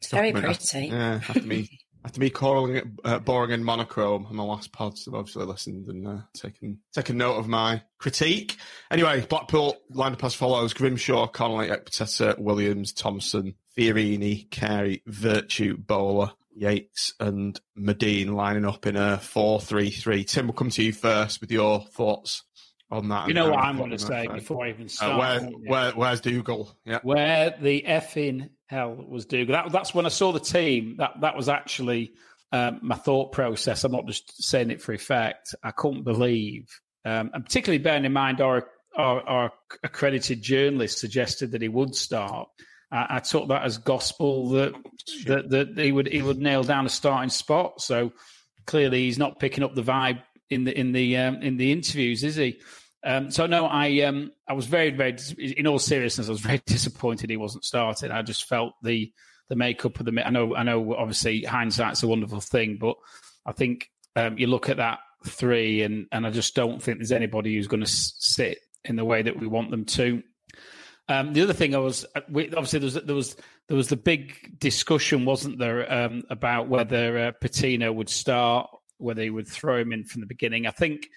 [0.00, 0.86] It's very pretty.
[0.88, 1.68] Yeah, after me,
[2.04, 5.44] after me calling it uh, boring and monochrome on the last pod, so I've obviously
[5.46, 8.56] listened and uh, taken taken note of my critique.
[8.90, 16.32] Anyway, Blackpool lined up as follows: Grimshaw, Connolly, Ekpiteta, Williams, Thompson, Fiorini, Carey, Virtue, Bowler,
[16.54, 20.24] Yates, and Madine lining up in a four-three-three.
[20.24, 22.42] Tim, we'll come to you first with your thoughts
[22.90, 23.28] on that.
[23.28, 25.18] You know what I'm going to say before I even Uh, start.
[25.18, 26.76] where, where, where's Dougal?
[26.84, 27.00] Yeah.
[27.02, 29.54] where the effing hell was Dougal.
[29.54, 30.96] That, that's when I saw the team.
[30.98, 32.12] That that was actually
[32.52, 33.84] um, my thought process.
[33.84, 35.54] I'm not just saying it for effect.
[35.62, 36.68] I couldn't believe,
[37.04, 41.94] um, and particularly bearing in mind our, our our accredited journalist suggested that he would
[41.94, 42.48] start.
[42.90, 44.72] I, I took that as gospel that,
[45.26, 47.80] that that he would he would nail down a starting spot.
[47.80, 48.12] So
[48.66, 52.24] clearly he's not picking up the vibe in the in the um, in the interviews,
[52.24, 52.60] is he?
[53.04, 56.62] Um, so no, I um, I was very very in all seriousness, I was very
[56.66, 58.10] disappointed he wasn't starting.
[58.10, 59.12] I just felt the
[59.48, 60.26] the makeup of the.
[60.26, 62.96] I know I know obviously hindsight's a wonderful thing, but
[63.44, 67.12] I think um, you look at that three, and and I just don't think there's
[67.12, 70.22] anybody who's going to sit in the way that we want them to.
[71.08, 73.36] Um, the other thing I was uh, we, obviously there was there was
[73.68, 79.22] there was the big discussion, wasn't there, um, about whether uh, Patino would start, whether
[79.22, 80.66] he would throw him in from the beginning.
[80.66, 81.08] I think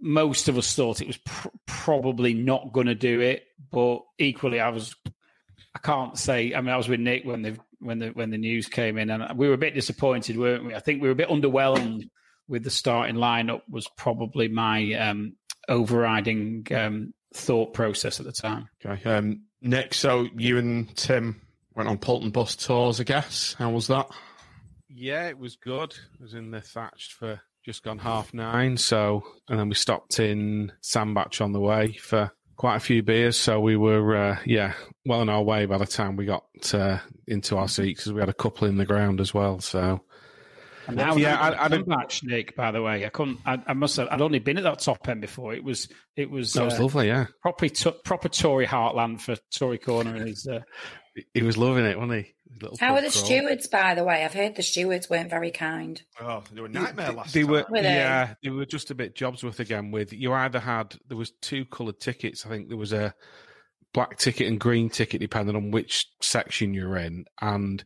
[0.00, 4.60] most of us thought it was pr- probably not going to do it, but equally,
[4.60, 4.94] I was.
[5.74, 6.54] I can't say.
[6.54, 9.10] I mean, I was with Nick when the when the when the news came in,
[9.10, 10.74] and we were a bit disappointed, weren't we?
[10.74, 12.08] I think we were a bit underwhelmed
[12.48, 13.62] with the starting lineup.
[13.68, 15.36] Was probably my um,
[15.68, 18.68] overriding um, thought process at the time.
[18.84, 19.02] Okay.
[19.08, 21.40] Um, Nick, so you and Tim
[21.74, 23.54] went on Polton bus tours, I guess.
[23.58, 24.08] How was that?
[24.88, 25.94] Yeah, it was good.
[26.18, 28.76] I was in the thatched for just gone half nine.
[28.76, 33.36] So, and then we stopped in Sandbach on the way for quite a few beers.
[33.36, 34.72] So we were, uh, yeah,
[35.04, 38.20] well on our way by the time we got uh, into our seats because we
[38.20, 39.58] had a couple in the ground as well.
[39.60, 40.00] So,
[40.86, 42.54] And how Yeah, I- I, don't- match Nick.
[42.54, 43.40] By the way, I couldn't.
[43.44, 44.06] I, I must have.
[44.12, 45.52] I'd only been at that top end before.
[45.52, 45.88] It was.
[46.16, 46.52] It was.
[46.52, 47.08] that was uh, lovely.
[47.08, 47.66] Yeah, proper
[48.04, 50.14] proper Tory heartland for Tory corner.
[50.14, 50.60] And his, uh,
[51.34, 52.34] he was loving it, wasn't he?
[52.60, 53.24] Little How pub are the crawl.
[53.24, 54.24] stewards, by the way?
[54.24, 56.00] I've heard the stewards weren't very kind.
[56.20, 57.50] Oh, they were nightmare last They time.
[57.50, 57.94] were, Were they?
[57.94, 59.90] yeah, they were just a bit Jobsworth again.
[59.90, 62.46] With you either had there was two coloured tickets.
[62.46, 63.14] I think there was a
[63.92, 67.26] black ticket and green ticket, depending on which section you're in.
[67.40, 67.82] And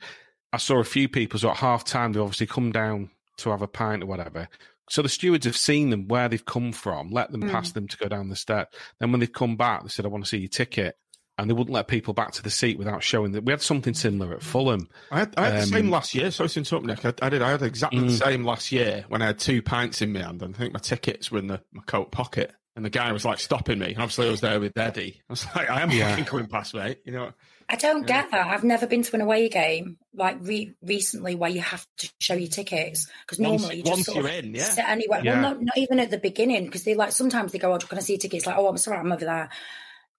[0.53, 1.39] I saw a few people.
[1.39, 4.49] So at half time, they obviously come down to have a pint or whatever.
[4.89, 7.51] So the stewards have seen them where they've come from, let them hmm.
[7.51, 8.75] pass them to go down the step.
[8.99, 10.97] Then when they've come back, they said, "I want to see your ticket."
[11.41, 13.95] And they wouldn't let people back to the seat without showing that we had something
[13.95, 14.89] similar at Fulham.
[15.11, 16.31] I had, I had the Um, same last year.
[16.31, 17.05] Sorry to interrupt, Nick.
[17.05, 17.41] I, I did.
[17.43, 20.43] I had exactly the same last year when I had two pints in my hand,
[20.43, 22.53] and I think my tickets were in the, my coat pocket.
[22.77, 25.21] And the guy was like stopping me, and obviously I was there with Daddy.
[25.29, 26.11] I was like, "I am Yeah.
[26.11, 27.33] fucking coming past, mate." You know,
[27.69, 28.47] I don't get that.
[28.47, 32.35] I've never been to an away game like re- recently where you have to show
[32.35, 34.65] your tickets because Once- normally you just once sort you're of in, yeah.
[34.65, 35.21] sit anywhere.
[35.25, 35.33] Yeah.
[35.41, 37.99] Well, not, not even at the beginning because they like sometimes they go, "Oh, can
[37.99, 39.49] I see your tickets?" Like, "Oh, I'm sorry, I'm over there."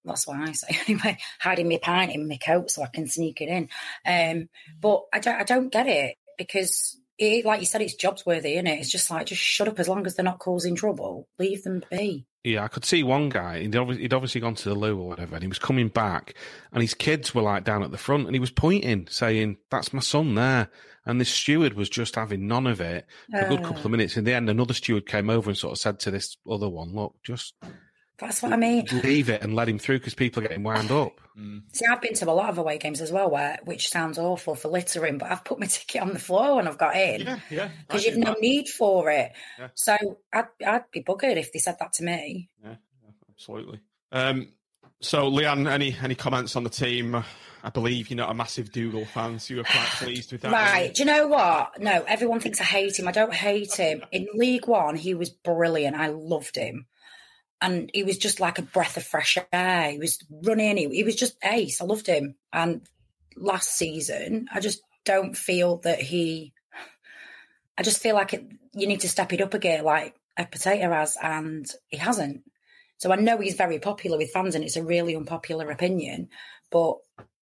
[0.05, 1.17] That's what I say anyway.
[1.39, 3.69] Hiding my pint in my coat so I can sneak it in.
[4.05, 6.97] Um, but I don't, I don't get it because.
[7.23, 8.79] It, like you said, it's jobs worthy, isn't it?
[8.79, 11.27] It's just like, just shut up as long as they're not causing trouble.
[11.37, 12.25] Leave them be.
[12.43, 13.59] Yeah, I could see one guy.
[13.59, 16.33] He'd obviously, he'd obviously gone to the loo or whatever, and he was coming back,
[16.71, 19.93] and his kids were like down at the front, and he was pointing, saying, "That's
[19.93, 20.69] my son there."
[21.05, 24.17] And this steward was just having none of it for a good couple of minutes.
[24.17, 26.95] In the end, another steward came over and sort of said to this other one,
[26.95, 27.53] "Look, just
[28.21, 28.85] That's what I mean.
[29.03, 31.19] leave it and let him through because people are getting wound up."
[31.73, 34.53] See, I've been to a lot of away games as well, where which sounds awful
[34.53, 37.39] for littering, but I've put my ticket on the floor when I've got in Yeah,
[37.49, 37.69] yeah.
[37.87, 38.41] because you've no that.
[38.41, 39.31] need for it.
[39.57, 39.67] Yeah.
[39.73, 39.97] So
[40.31, 42.49] I'd I'd be buggered if they said that to me.
[42.63, 43.79] Yeah, yeah, absolutely.
[44.11, 44.49] Um,
[45.01, 47.23] so, Leanne, any any comments on the team?
[47.63, 50.51] I believe you're not a massive Dougal fan, so you were quite pleased with that.
[50.51, 50.93] Right?
[50.93, 51.79] Do you know what?
[51.79, 53.07] No, everyone thinks I hate him.
[53.07, 54.03] I don't hate him.
[54.11, 55.95] In League One, he was brilliant.
[55.95, 56.85] I loved him.
[57.61, 59.91] And he was just like a breath of fresh air.
[59.91, 60.77] He was running.
[60.77, 61.79] He, he was just ace.
[61.79, 62.35] I loved him.
[62.51, 62.81] And
[63.35, 66.53] last season, I just don't feel that he.
[67.77, 70.91] I just feel like it, you need to step it up again, like a potato
[70.91, 72.43] has, and he hasn't.
[72.97, 76.29] So I know he's very popular with fans, and it's a really unpopular opinion.
[76.69, 76.97] But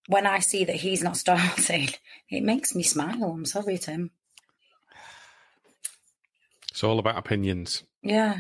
[0.08, 1.90] when I see that he's not starting,
[2.30, 3.24] it makes me smile.
[3.24, 4.12] I'm sorry, Tim.
[6.72, 7.84] It's all about opinions.
[8.02, 8.40] Yeah.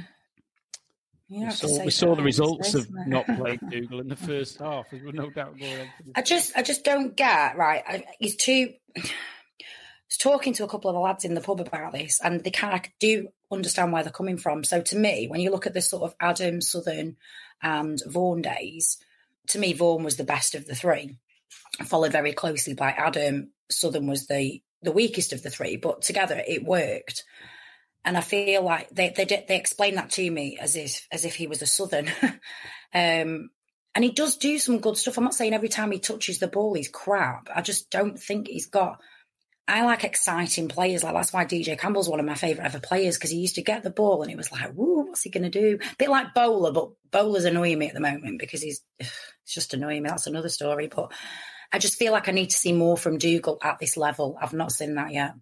[1.30, 4.88] We saw, we saw the results of isn't playing Dougal in the first half.
[4.90, 5.88] There's no doubt going on.
[5.98, 7.84] for the- I just, I just don't get right.
[7.88, 8.74] I, he's too.
[8.98, 12.44] I was talking to a couple of the lads in the pub about this, and
[12.44, 14.64] they kind of do understand where they're coming from.
[14.64, 17.18] So to me, when you look at the sort of Adam Southern
[17.62, 18.98] and Vaughan days,
[19.50, 21.16] to me, Vaughan was the best of the three,
[21.86, 23.52] followed very closely by Adam.
[23.70, 27.24] Southern was the the weakest of the three, but together it worked.
[28.06, 31.36] And I feel like they they they explained that to me as if as if
[31.36, 32.08] he was a Southern.
[32.94, 33.50] um,
[33.96, 35.18] and he does do some good stuff.
[35.18, 37.50] I'm not saying every time he touches the ball he's crap.
[37.54, 39.02] I just don't think he's got.
[39.68, 41.04] I like exciting players.
[41.04, 43.62] Like that's why DJ Campbell's one of my favourite ever players because he used to
[43.62, 46.10] get the ball and it was like, "Woo, what's he going to do?" A bit
[46.10, 49.12] like Bowler, but Bowler's annoying me at the moment because he's it's
[49.54, 50.10] just annoying me.
[50.10, 50.88] That's another story.
[50.88, 51.12] But
[51.72, 54.38] I just feel like I need to see more from Dougal at this level.
[54.42, 55.34] I've not seen that yet.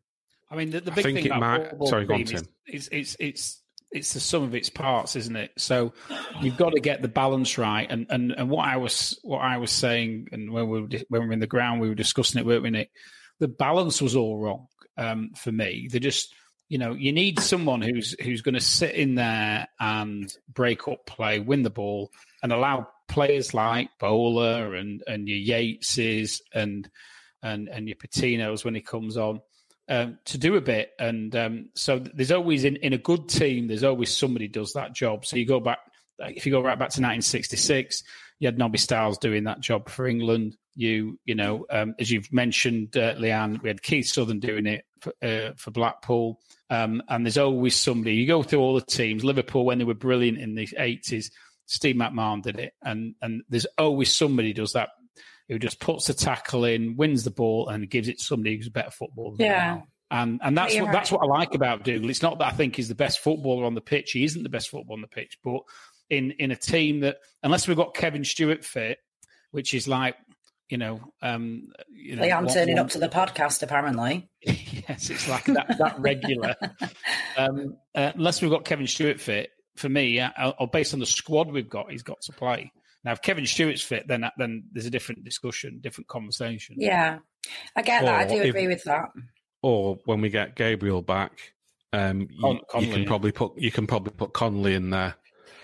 [0.50, 3.62] I mean, the, the big thing about might- football sorry, on, is, is it's it's
[3.92, 5.52] it's the sum of its parts, isn't it?
[5.58, 5.94] So
[6.42, 7.88] you've got to get the balance right.
[7.90, 11.22] And and and what I was what I was saying, and when we were, when
[11.22, 12.92] we were in the ground, we were discussing it, weren't we, Nick?
[13.40, 15.88] The balance was all wrong um, for me.
[15.92, 16.34] They just
[16.70, 21.06] you know you need someone who's who's going to sit in there and break up
[21.06, 22.12] play, win the ball,
[22.44, 26.90] and allow players like Bowler and and your Yateses and
[27.42, 29.40] and and your Patinos when he comes on
[29.90, 30.92] um, to do a bit.
[31.00, 34.94] And um, so there's always in, in a good team, there's always somebody does that
[34.94, 35.26] job.
[35.26, 35.80] So you go back,
[36.20, 38.04] if you go right back to 1966,
[38.40, 40.56] you had Nobby Stiles doing that job for England.
[40.76, 44.86] You, you know, um, as you've mentioned, uh, Leanne, we had Keith Southern doing it
[45.02, 46.40] for, uh, for Blackpool.
[46.70, 48.16] Um, and there's always somebody.
[48.16, 49.24] You go through all the teams.
[49.24, 51.32] Liverpool, when they were brilliant in the 80s,
[51.68, 52.74] Steve McMahon did it.
[52.84, 54.90] And and there's always somebody does that,
[55.50, 58.68] who just puts the tackle in, wins the ball, and gives it to somebody who's
[58.68, 59.38] a better footballer.
[59.38, 59.82] than Yeah.
[60.10, 62.10] And and that's You're what that's what I like about Dougal.
[62.10, 64.12] It's not that I think he's the best footballer on the pitch.
[64.12, 65.62] He isn't the best footballer on the pitch, but
[66.10, 69.00] in in a team that unless we've got Kevin Stewart fit,
[69.52, 70.16] which is like
[70.70, 74.30] you know, um, you know, They aren't turning one- up to the podcast, apparently.
[74.42, 76.56] yes, it's like that, that regular.
[77.38, 81.06] um, uh, unless we've got Kevin Stewart fit, for me, uh, or based on the
[81.06, 82.72] squad we've got, he's got to play.
[83.08, 86.76] Now, if Kevin Stewart's fit, then then there's a different discussion, different conversation.
[86.78, 87.20] Yeah,
[87.74, 88.20] I get that.
[88.20, 89.12] I Or do if- agree with that.
[89.62, 91.54] Or when we get Gabriel back,
[91.94, 93.08] um, you, Con- you can yeah.
[93.08, 95.16] probably put you can probably put Connolly in there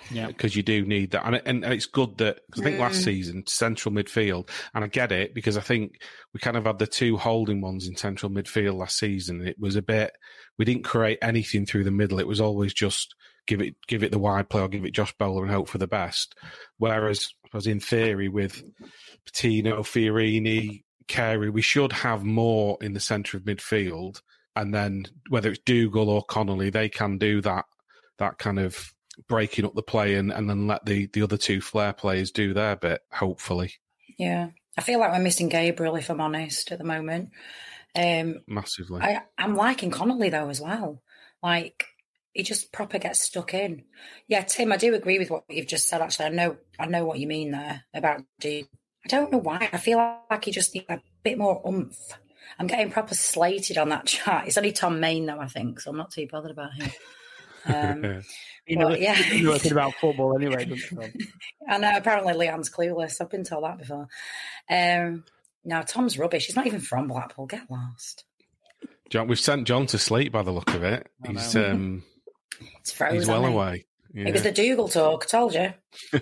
[0.10, 0.28] Yeah.
[0.28, 3.04] because you do need that, and, and it's good that cause I think last Mm.
[3.04, 6.00] season central midfield, and I get it because I think
[6.34, 9.46] we kind of had the two holding ones in central midfield last season.
[9.46, 10.14] It was a bit
[10.58, 12.20] we didn't create anything through the middle.
[12.20, 15.14] It was always just give it give it the wide play or give it Josh
[15.18, 16.36] Bowler and hope for the best.
[16.78, 18.64] Whereas, as in theory with
[19.26, 24.22] Patino, Fiorini, Carey, we should have more in the centre of midfield,
[24.56, 27.66] and then whether it's Dougal or Connolly, they can do that
[28.20, 28.94] that kind of
[29.28, 32.54] breaking up the play and, and then let the, the other two flair players do
[32.54, 33.74] their bit, hopefully.
[34.18, 37.30] Yeah, I feel like we're missing Gabriel, if I'm honest, at the moment.
[37.96, 39.02] Um, Massively.
[39.02, 41.02] I, I'm liking Connolly though as well.
[41.42, 41.86] Like
[42.34, 43.84] he just proper gets stuck in.
[44.28, 46.02] Yeah, Tim, I do agree with what you've just said.
[46.02, 48.64] Actually, I know I know what you mean there about do
[49.06, 49.70] I don't know why.
[49.72, 49.98] I feel
[50.30, 51.98] like he just needs a bit more oomph.
[52.60, 54.48] I'm getting proper slated on that chat.
[54.48, 56.92] It's only Tom Main though, I think, so I'm not too bothered about him.
[57.66, 58.22] Um,
[58.66, 59.20] You know, Well, yeah.
[59.34, 61.28] you know anything about football anyway, doesn't he?
[61.68, 61.98] I know.
[61.98, 63.20] Apparently, Leanne's clueless.
[63.20, 64.08] I've been told that before.
[64.70, 65.26] Um,
[65.66, 66.46] no, Tom's rubbish.
[66.46, 67.46] He's not even from Blackpool.
[67.46, 68.24] Get lost.
[69.10, 71.10] John, we've sent John to sleep by the look of it.
[71.28, 71.72] I He's know.
[71.72, 72.04] um,
[72.80, 73.20] It's frozen.
[73.20, 73.54] he's well mate.
[73.54, 73.86] away.
[74.16, 75.28] It was the Dougal talk.
[75.28, 75.74] Told you.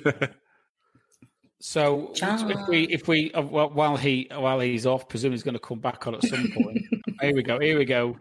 [1.63, 2.49] So John.
[2.49, 5.59] if we if we uh, well, while he while he's off, presumably he's going to
[5.59, 6.79] come back on at some point.
[7.21, 7.59] here we go.
[7.59, 8.17] Here we go.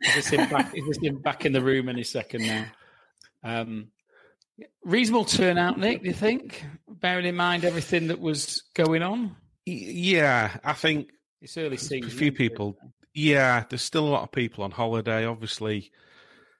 [0.00, 0.72] Is this him back?
[0.76, 2.66] Is this him back in the room any second now?
[3.42, 3.88] Um,
[4.84, 6.02] reasonable turnout, Nick.
[6.02, 6.64] Do you think?
[6.88, 9.34] Bearing in mind everything that was going on,
[9.66, 11.08] yeah, I think
[11.42, 12.04] it's early season.
[12.04, 12.36] a few isn't it?
[12.36, 12.78] people.
[13.12, 15.24] Yeah, there's still a lot of people on holiday.
[15.26, 15.90] Obviously,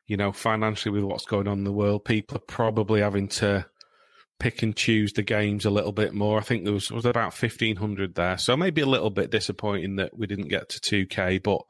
[0.06, 3.66] you know, financially with what's going on in the world, people are probably having to
[4.38, 6.38] pick and choose the games a little bit more.
[6.38, 9.96] I think there was was about fifteen hundred there, so maybe a little bit disappointing
[9.96, 11.38] that we didn't get to two K.
[11.38, 11.60] But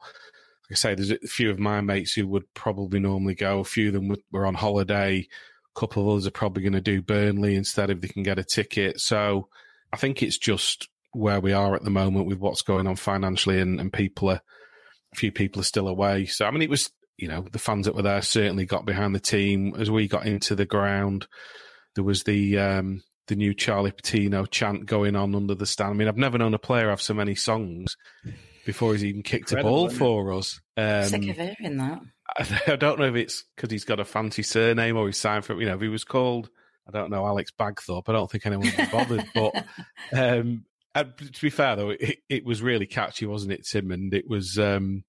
[0.69, 3.59] like I say, there's a few of my mates who would probably normally go.
[3.59, 5.27] A few of them were- on holiday.
[5.75, 8.39] A couple of others are probably going to do Burnley instead if they can get
[8.39, 8.99] a ticket.
[8.99, 9.49] So
[9.93, 13.61] I think it's just where we are at the moment with what's going on financially,
[13.61, 14.41] and, and people are
[15.13, 16.25] a few people are still away.
[16.25, 19.15] So I mean, it was you know the fans that were there certainly got behind
[19.15, 21.27] the team as we got into the ground.
[21.95, 25.91] There was the um, the new Charlie Patino chant going on under the stand.
[25.91, 27.95] I mean, I've never known a player have so many songs
[28.65, 30.59] before he's even kicked a ball for us.
[30.77, 32.01] Sick Um, of hearing that.
[32.67, 35.59] I don't know if it's because he's got a fancy surname or he's signed for.
[35.59, 36.49] You know, if he was called,
[36.87, 38.09] I don't know, Alex Bagthorpe.
[38.09, 39.25] I don't think anyone would be bothered.
[39.33, 39.55] but
[40.13, 43.91] um, and to be fair, though, it, it was really catchy, wasn't it, Tim?
[43.91, 45.03] And it was um,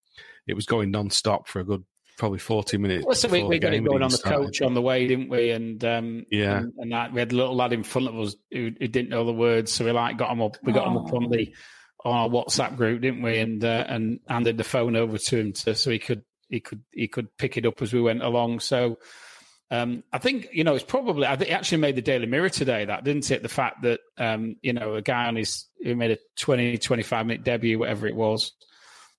[0.47, 1.85] it was going non-stop for a good
[2.17, 3.05] probably forty minutes.
[3.07, 4.47] Well, so we, we got it going on the started.
[4.47, 5.51] coach on the way, didn't we?
[5.51, 6.59] And um, Yeah.
[6.59, 9.11] and, and that, we had a little lad in front of us who, who didn't
[9.11, 10.57] know the words, so we like got him up.
[10.63, 11.55] We got him up on the
[12.05, 13.39] on our WhatsApp group, didn't we?
[13.39, 16.83] And uh, and handed the phone over to him to, so he could he could
[16.93, 18.61] he could pick it up as we went along.
[18.61, 18.99] So.
[19.69, 21.27] Um, I think you know it's probably.
[21.27, 22.85] I think it actually made the Daily Mirror today.
[22.85, 23.43] That didn't it?
[23.43, 27.27] The fact that um, you know a guy on his who made a 20, 25
[27.27, 28.53] minute debut, whatever it was,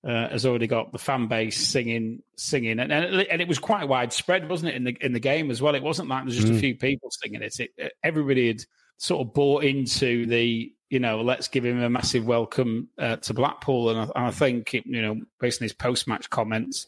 [0.06, 3.58] uh, has already got the fan base singing, singing, and and it, and it was
[3.58, 5.74] quite widespread, wasn't it, in the in the game as well?
[5.74, 6.60] It wasn't like there's just a Mm.
[6.60, 7.58] few people singing it.
[7.60, 7.92] it.
[8.02, 8.64] Everybody had
[8.96, 13.34] sort of bought into the, you know, let's give him a massive welcome uh, to
[13.34, 16.86] Blackpool, and I, and I think you know, based on his post match comments.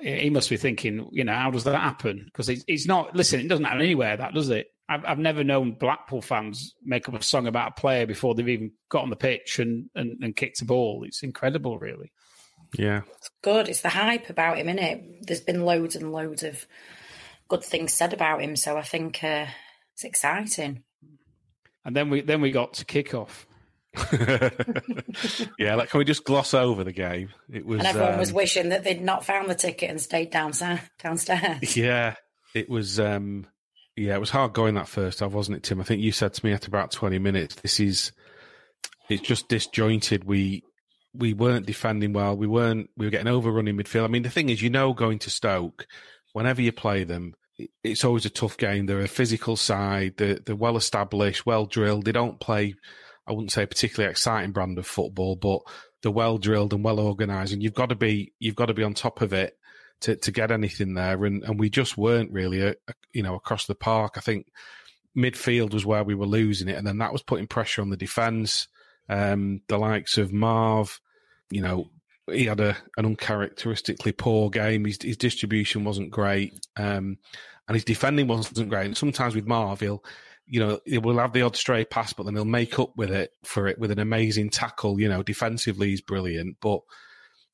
[0.00, 2.22] He must be thinking, you know, how does that happen?
[2.24, 3.14] Because it's, he's not.
[3.14, 4.16] Listen, it doesn't happen anywhere.
[4.16, 4.72] That does it.
[4.88, 8.48] I've, I've never known Blackpool fans make up a song about a player before they've
[8.48, 11.04] even got on the pitch and, and, and kicked a ball.
[11.06, 12.10] It's incredible, really.
[12.78, 13.68] Yeah, It's Good.
[13.68, 15.26] It's the hype about him, innit?
[15.26, 16.66] There's been loads and loads of
[17.48, 19.46] good things said about him, so I think uh,
[19.92, 20.82] it's exciting.
[21.84, 23.46] And then we then we got to kick off.
[25.58, 25.74] yeah.
[25.76, 27.28] Like, can we just gloss over the game?
[27.52, 27.78] It was.
[27.78, 30.52] and everyone was um, wishing that they'd not found the ticket and stayed down,
[31.02, 31.76] downstairs.
[31.76, 32.14] Yeah,
[32.54, 32.98] it was.
[32.98, 33.46] um
[33.96, 35.80] Yeah, it was hard going that first half, wasn't it, Tim?
[35.80, 38.12] I think you said to me at about twenty minutes, "This is,
[39.08, 40.64] it's just disjointed." We
[41.14, 42.36] we weren't defending well.
[42.36, 42.90] We weren't.
[42.96, 44.04] We were getting overrun in midfield.
[44.04, 45.86] I mean, the thing is, you know, going to Stoke,
[46.32, 47.34] whenever you play them,
[47.82, 48.86] it's always a tough game.
[48.86, 50.14] They're a physical side.
[50.16, 52.04] They're, they're well established, well drilled.
[52.04, 52.74] They don't play.
[53.26, 55.60] I wouldn't say a particularly exciting brand of football, but
[56.02, 57.52] they're well drilled and well organised.
[57.52, 59.56] And you've got to be you've got to be on top of it
[60.00, 61.24] to, to get anything there.
[61.24, 62.74] And, and we just weren't really, uh,
[63.12, 64.14] you know, across the park.
[64.16, 64.48] I think
[65.16, 66.76] midfield was where we were losing it.
[66.76, 68.68] And then that was putting pressure on the defence.
[69.08, 71.00] Um, the likes of Marv,
[71.50, 71.90] you know,
[72.30, 74.84] he had a, an uncharacteristically poor game.
[74.84, 76.66] His, his distribution wasn't great.
[76.76, 77.18] Um,
[77.68, 78.86] and his defending wasn't great.
[78.86, 80.02] And sometimes with Marv, he'll,
[80.46, 83.10] you know, he will have the odd stray pass, but then he'll make up with
[83.10, 85.00] it for it with an amazing tackle.
[85.00, 86.56] You know, defensively, he's brilliant.
[86.60, 86.80] But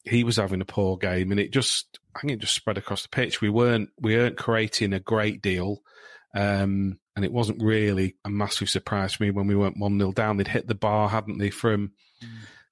[0.05, 3.03] he was having a poor game, and it just I think it just spread across
[3.03, 3.41] the pitch.
[3.41, 5.83] We weren't we weren't creating a great deal,
[6.35, 10.13] um, and it wasn't really a massive surprise for me when we went one 0
[10.13, 10.37] down.
[10.37, 11.51] They'd hit the bar, hadn't they?
[11.51, 11.93] From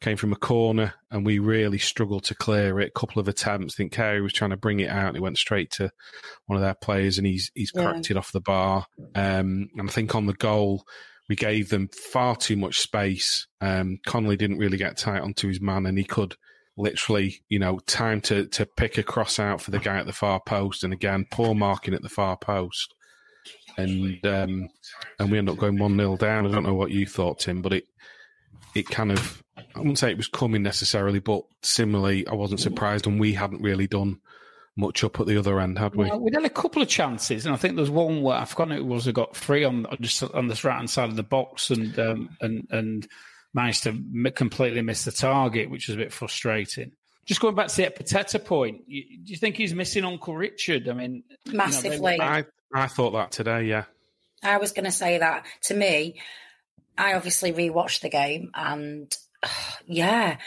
[0.00, 2.92] came from a corner, and we really struggled to clear it.
[2.94, 3.74] A couple of attempts.
[3.74, 5.90] I think Carey was trying to bring it out, and it went straight to
[6.46, 7.98] one of their players, and he's he's Yeah.
[7.98, 8.86] it off the bar.
[9.14, 10.84] Um, and I think on the goal.
[11.28, 13.46] We gave them far too much space.
[13.60, 16.36] Um, Connolly didn't really get tight onto his man, and he could
[16.78, 20.12] literally, you know, time to to pick a cross out for the guy at the
[20.14, 22.94] far post, and again, poor marking at the far post,
[23.78, 24.68] and um,
[25.18, 26.46] and we end up going one 0 down.
[26.46, 27.84] I don't know what you thought, Tim, but it
[28.74, 33.06] it kind of I wouldn't say it was coming necessarily, but similarly, I wasn't surprised,
[33.06, 34.20] and we hadn't really done
[34.76, 36.06] much up at the other end, had we?
[36.06, 38.76] Well, we had a couple of chances, and I think there's one where I've forgotten
[38.76, 41.22] who it was who got three on just on this right hand side of the
[41.22, 43.08] box, and um, and and
[43.54, 46.92] managed to m- completely miss the target, which was a bit frustrating.
[47.26, 50.88] Just going back to the Ekpiteta point, you, do you think he's missing Uncle Richard?
[50.88, 52.12] I mean, massively.
[52.12, 52.44] You know, I
[52.74, 53.64] I thought that today.
[53.64, 53.84] Yeah,
[54.42, 55.46] I was going to say that.
[55.64, 56.20] To me,
[56.96, 59.48] I obviously rewatched the game, and uh,
[59.86, 60.38] yeah,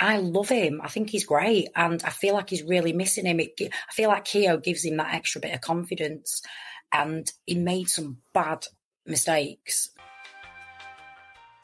[0.00, 0.80] I love him.
[0.82, 3.40] I think he's great, and I feel like he's really missing him.
[3.40, 6.42] It, I feel like Keogh gives him that extra bit of confidence,
[6.92, 8.66] and he made some bad
[9.06, 9.90] mistakes.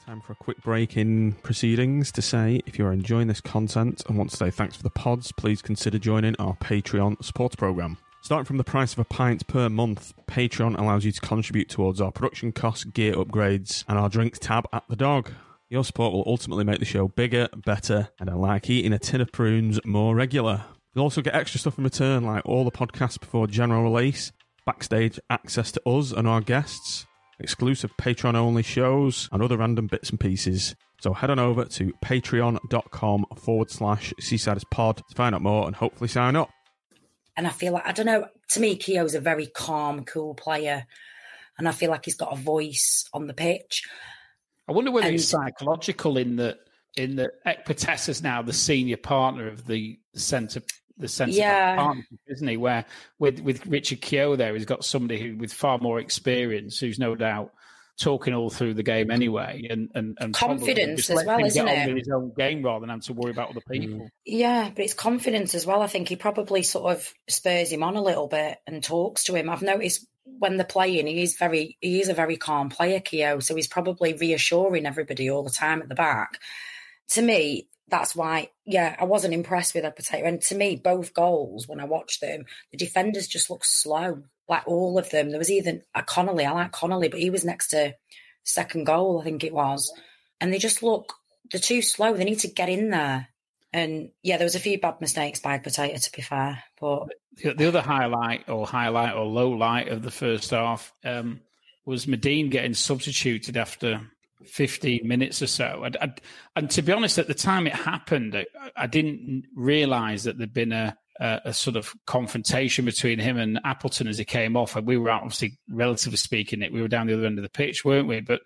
[0.07, 4.19] Time for a quick break in proceedings to say if you're enjoying this content and
[4.19, 7.97] want to say thanks for the pods, please consider joining our Patreon support program.
[8.25, 12.01] Starting from the price of a pint per month, Patreon allows you to contribute towards
[12.01, 15.31] our production costs, gear upgrades, and our drinks tab at the dog.
[15.69, 19.21] Your support will ultimately make the show bigger, better, and I like eating a tin
[19.21, 20.65] of prunes more regular.
[20.95, 24.33] You'll also get extra stuff in return, like all the podcasts before general release,
[24.65, 27.05] backstage access to us and our guests,
[27.39, 30.75] exclusive Patreon only shows, and other random bits and pieces.
[30.99, 35.77] So head on over to patreon.com forward slash Seasiders Pod to find out more and
[35.77, 36.49] hopefully sign up.
[37.37, 40.87] And I feel like, I don't know, to me, Keogh's a very calm, cool player.
[41.59, 43.83] And I feel like he's got a voice on the pitch.
[44.69, 46.59] I wonder whether And- it's psychological in that
[46.97, 50.63] in that Ekpates is now the senior partner of the centre
[50.97, 51.75] the centre Yeah.
[51.75, 52.57] partnership, isn't he?
[52.57, 52.85] Where
[53.19, 57.17] with with Richard Keogh there, he's got somebody who with far more experience, who's no
[57.17, 57.53] doubt
[58.01, 61.89] talking all through the game anyway, and and, and Confidence as well, isn't get on
[61.89, 61.95] it?
[61.95, 63.81] with his own game rather than having to worry about other mm.
[63.81, 64.09] people.
[64.25, 65.83] Yeah, but it's confidence as well.
[65.83, 69.35] I think he probably sort of spurs him on a little bit and talks to
[69.35, 69.49] him.
[69.49, 73.41] I've noticed when they're playing, he is very he is a very calm player, Keogh.
[73.41, 76.41] So he's probably reassuring everybody all the time at the back.
[77.11, 80.27] To me, that's why, yeah, I wasn't impressed with that Potato.
[80.27, 84.23] And to me, both goals, when I watched them, the defenders just looked slow.
[84.49, 85.31] Like all of them.
[85.31, 86.45] There was even a Connolly.
[86.45, 87.95] I like Connolly, but he was next to
[88.43, 89.93] second goal, I think it was.
[90.41, 91.15] And they just look
[91.51, 92.15] they're too slow.
[92.15, 93.29] They need to get in there.
[93.73, 96.63] And yeah, there was a few bad mistakes by Potato, to be fair.
[96.81, 97.09] But
[97.43, 101.41] The, the other highlight or highlight or low light of the first half um,
[101.85, 104.01] was Madine getting substituted after
[104.45, 105.83] 15 minutes or so.
[105.85, 106.21] And, and,
[106.55, 110.55] and to be honest, at the time it happened, I, I didn't realise that there'd
[110.55, 114.77] been a, a, a sort of confrontation between him and Appleton as he came off.
[114.77, 117.49] And we were obviously, relatively speaking, it we were down the other end of the
[117.49, 118.21] pitch, weren't we?
[118.21, 118.41] But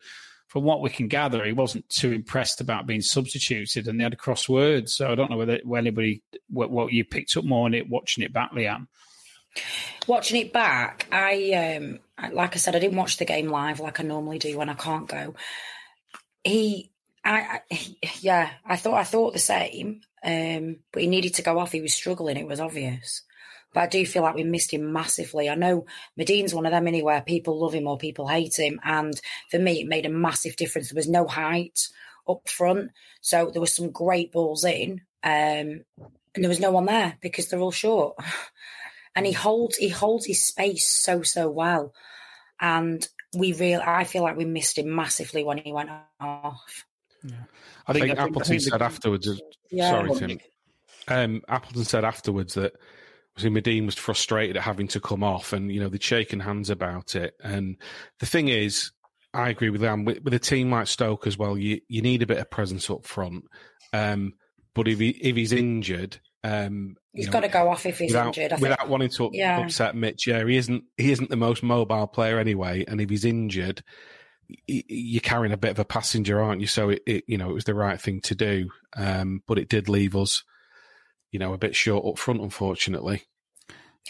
[0.46, 4.16] from what we can gather, he wasn't too impressed about being substituted, and they had
[4.16, 4.90] crosswords.
[4.90, 8.24] So I don't know whether, anybody what, what you picked up more on it watching
[8.24, 8.86] it back, Leanne.
[10.06, 11.98] watching it back, I um
[12.32, 14.74] like I said, I didn't watch the game live like I normally do when I
[14.74, 15.34] can't go.
[16.44, 16.90] He,
[17.24, 21.58] I, I yeah, I thought I thought the same, um, but he needed to go
[21.58, 21.72] off.
[21.72, 22.36] He was struggling.
[22.36, 23.22] It was obvious.
[23.74, 25.48] But I do feel like we missed him massively.
[25.48, 27.20] I know Madine's one of them anywhere.
[27.20, 28.80] People love him or people hate him.
[28.82, 30.88] And for me, it made a massive difference.
[30.88, 31.88] There was no height
[32.26, 32.90] up front.
[33.20, 35.02] So there was some great balls in.
[35.22, 35.84] Um,
[36.34, 38.16] and there was no one there because they're all short.
[39.14, 41.92] and he holds he holds his space so so well.
[42.60, 43.06] And
[43.36, 45.90] we real I feel like we missed him massively when he went
[46.20, 46.86] off.
[47.86, 49.42] I think, I think- I Appleton think said the- afterwards.
[49.70, 49.90] Yeah.
[49.90, 50.38] sorry, Go on, Tim.
[51.08, 52.74] Um, Appleton said afterwards that
[53.36, 56.70] obviously Madine was frustrated at having to come off, and you know they'd shaken hands
[56.70, 57.34] about it.
[57.42, 57.76] And
[58.20, 58.90] the thing is,
[59.32, 60.04] I agree with them.
[60.04, 62.90] With, with a team like Stoke as well, you you need a bit of presence
[62.90, 63.44] up front.
[63.92, 64.34] Um,
[64.74, 67.98] but if he if he's injured, um, He's you know, got to go off if
[67.98, 68.52] he's without, injured.
[68.52, 68.62] I think.
[68.68, 69.60] without wanting to Yeah.
[69.64, 73.24] upset Mitch, yeah, he isn't he isn't the most mobile player anyway, and if he's
[73.24, 73.94] injured, y-
[74.66, 76.66] you're carrying a bit of a passenger, aren't you?
[76.66, 79.68] So it, it you know it was the right thing to do, um, but it
[79.68, 80.44] did leave us,
[81.30, 83.24] you know, a bit short up front, unfortunately.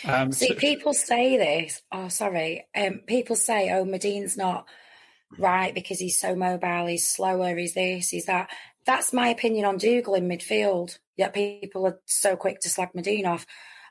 [0.04, 1.82] Um, See, so- people say this.
[1.90, 2.66] Oh, sorry.
[2.74, 4.68] Um, people say, "Oh, Madine's not
[5.38, 6.86] right because he's so mobile.
[6.86, 7.56] He's slower.
[7.56, 8.10] He's this.
[8.10, 8.50] He's that."
[8.86, 10.98] That's my opinion on Dougal in midfield.
[11.16, 13.44] Yet people are so quick to slag Madine off.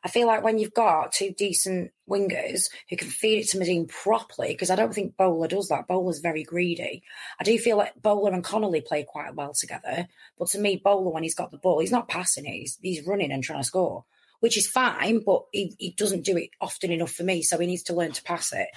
[0.03, 3.87] I feel like when you've got two decent wingers who can feed it to Madine
[3.87, 5.87] properly, because I don't think Bowler does that.
[5.87, 7.03] Bowler's very greedy.
[7.39, 10.07] I do feel like Bowler and Connolly play quite well together.
[10.37, 12.51] But to me, Bowler, when he's got the ball, he's not passing it.
[12.51, 14.05] He's, he's running and trying to score
[14.39, 17.41] which is fine, but he, he doesn't do it often enough for me.
[17.41, 18.67] So he needs to learn to pass it.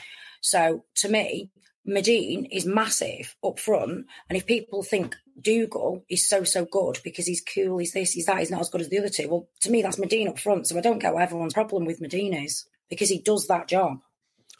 [0.40, 1.50] So to me,
[1.86, 4.06] Madine is massive up front.
[4.28, 8.26] And if people think Dougal is so, so good because he's cool, he's this, he's
[8.26, 10.38] that, he's not as good as the other two, well, to me, that's Madine up
[10.38, 10.66] front.
[10.66, 13.98] So I don't get what everyone's problem with Madine is because he does that job.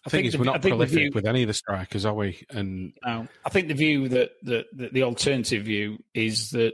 [0.06, 2.14] I think, think the- we're not think prolific view- with any of the strikers, are
[2.14, 2.44] we?
[2.50, 6.72] And No, I think the view that, that, that the alternative view is that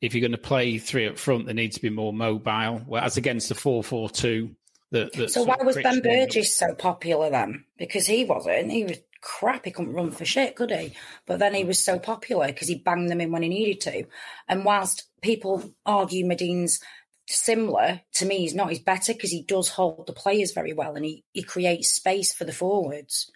[0.00, 2.80] if you're going to play three up front, they need to be more mobile.
[2.86, 4.56] Whereas against the four four two,
[4.90, 7.64] that, that So why was Ben Crichton- Burgess so popular then?
[7.78, 8.70] Because he wasn't.
[8.70, 9.64] He was crap.
[9.64, 10.94] He couldn't run for shit, could he?
[11.26, 14.04] But then he was so popular because he banged them in when he needed to.
[14.48, 16.80] And whilst people argue Madine's
[17.26, 18.68] similar, to me, he's not.
[18.68, 22.32] He's better because he does hold the players very well and he, he creates space
[22.32, 23.30] for the forwards.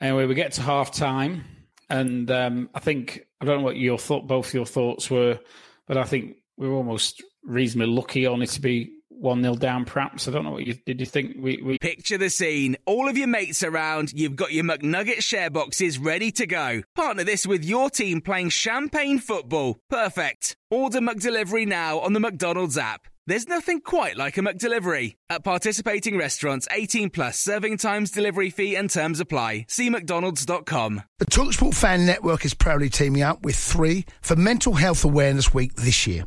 [0.00, 1.44] Anyway, we get to half time,
[1.88, 5.38] and um, I think I don't know what your thought, both your thoughts were,
[5.86, 9.84] but I think we're almost reasonably lucky only to be one 0 down.
[9.84, 11.00] Perhaps I don't know what you did.
[11.00, 12.76] You think we, we Picture the scene.
[12.86, 16.82] All of your mates around, you've got your McNugget share boxes ready to go.
[16.94, 19.78] Partner this with your team playing champagne football.
[19.88, 20.56] Perfect.
[20.70, 23.06] Order McDelivery now on the McDonald's app.
[23.26, 25.14] There's nothing quite like a McDelivery.
[25.30, 29.64] At participating restaurants, 18 plus serving times, delivery fee and terms apply.
[29.68, 31.02] See mcdonalds.com.
[31.18, 35.74] The Talksport Fan Network is proudly teaming up with three for Mental Health Awareness Week
[35.74, 36.26] this year.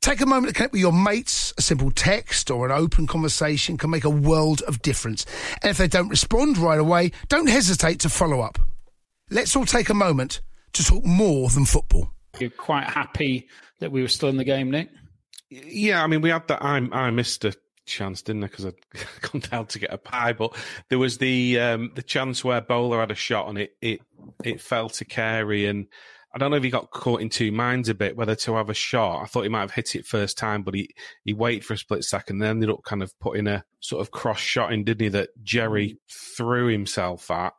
[0.00, 1.52] Take a moment to connect with your mates.
[1.58, 5.26] A simple text or an open conversation can make a world of difference.
[5.62, 8.58] And if they don't respond right away, don't hesitate to follow up.
[9.30, 10.40] Let's all take a moment
[10.74, 12.10] to talk more than football.
[12.38, 13.48] you're quite happy
[13.80, 14.88] that we were still in the game, Nick.
[15.50, 16.62] Yeah, I mean, we had that.
[16.62, 17.54] I I missed a
[17.86, 18.48] chance, didn't I?
[18.48, 18.74] Because I'd
[19.32, 20.32] gone down to get a pie.
[20.32, 20.54] But
[20.90, 24.00] there was the um, the chance where Bowler had a shot and it it
[24.44, 25.86] it fell to Carey, and
[26.38, 28.70] I don't know if he got caught in two minds a bit whether to have
[28.70, 29.22] a shot.
[29.22, 31.78] I thought he might have hit it first time, but he he waited for a
[31.78, 35.02] split second, then ended up kind of putting a sort of cross shot in, didn't
[35.02, 35.08] he?
[35.08, 37.54] That Jerry threw himself at,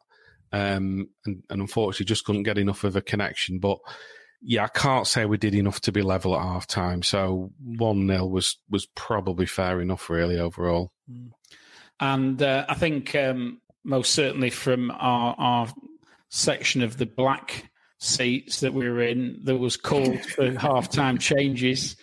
[0.54, 3.80] um, and, and unfortunately just couldn't get enough of a connection, but
[4.42, 7.04] yeah, I can't say we did enough to be level at half time.
[7.04, 10.94] So one 0 was was probably fair enough, really overall.
[12.00, 15.68] And uh, I think um, most certainly from our, our
[16.30, 17.68] section of the black
[18.00, 21.95] seats that we were in, there was called for half-time changes,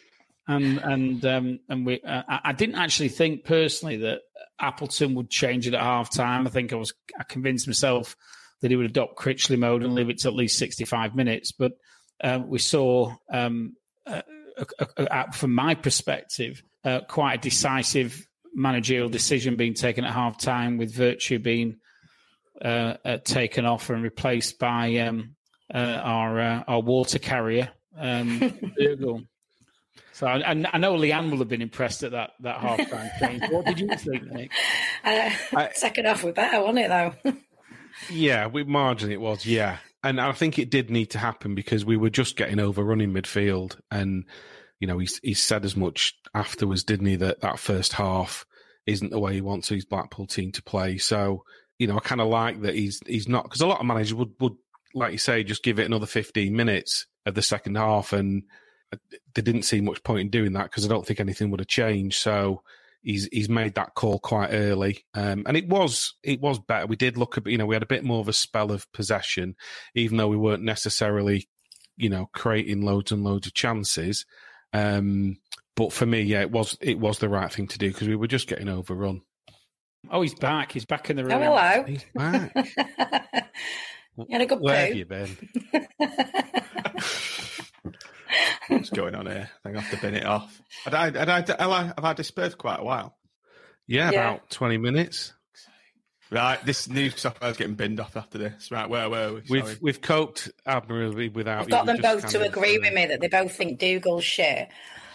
[0.47, 2.01] and and um, and we.
[2.01, 4.20] Uh, I didn't actually think personally that
[4.61, 6.47] Appleton would change it at half-time.
[6.47, 8.16] I think I was I convinced myself
[8.61, 11.72] that he would adopt Critchley mode and leave it to at least sixty-five minutes, but
[12.22, 13.14] uh, we saw.
[13.30, 13.76] Um,
[14.07, 14.22] uh,
[15.32, 20.94] from my perspective, uh, quite a decisive managerial decision being taken at half time, with
[20.94, 21.76] Virtue being
[22.64, 25.36] uh, uh, taken off and replaced by um,
[25.72, 28.38] uh, our uh, our water carrier, um,
[28.78, 29.22] Virgil.
[30.12, 33.10] So I, I I know Leanne will have been impressed at that that half time
[33.20, 33.42] change.
[33.50, 34.50] What did you think, Nick?
[35.04, 35.30] Uh,
[35.72, 37.32] second half was better, wasn't it, though?
[38.10, 39.78] Yeah, with margin it was, yeah.
[40.02, 43.12] And I think it did need to happen because we were just getting overrun in
[43.12, 43.78] midfield.
[43.90, 44.24] And,
[44.80, 48.44] you know, he, he said as much afterwards, didn't he, that that first half
[48.86, 50.98] isn't the way he wants his Blackpool team to play.
[50.98, 51.42] So,
[51.78, 54.14] you know, I kind of like that he's he's not, because a lot of managers
[54.14, 54.56] would, would,
[54.97, 58.12] like you say, just give it another 15 minutes of the second half.
[58.12, 58.44] And
[59.34, 61.68] they didn't see much point in doing that because I don't think anything would have
[61.68, 62.20] changed.
[62.20, 62.62] So,
[63.07, 66.86] he's he's made that call quite early, um, and it was it was better.
[66.86, 68.72] We did look a bit, you know, we had a bit more of a spell
[68.72, 69.55] of possession,
[69.94, 71.49] even though we weren't necessarily,
[71.97, 74.26] you know, creating loads and loads of chances.
[74.72, 75.38] Um,
[75.76, 78.16] but for me, yeah, it was it was the right thing to do because we
[78.16, 79.22] were just getting overrun.
[80.11, 80.72] Oh, he's back.
[80.72, 81.32] He's back in the room.
[81.32, 81.84] Oh, hello.
[81.84, 83.51] He's back.
[84.16, 84.86] You had a good Where poo.
[84.88, 85.36] have you been?
[88.68, 89.48] What's going on here?
[89.64, 90.60] I think I have to bin it off.
[90.84, 93.16] Had I, had I, have I, have I dispersed quite a while?
[93.86, 94.30] Yeah, Yeah.
[94.34, 95.32] about twenty minutes.
[96.28, 98.72] Right, this new software is getting binned off after this.
[98.72, 99.42] Right, where were we?
[99.48, 99.78] We've Sorry.
[99.80, 101.62] we've coped admirably without.
[101.62, 104.24] I've got We've them both to agree uh, with me that they both think Dougal's
[104.24, 104.68] shit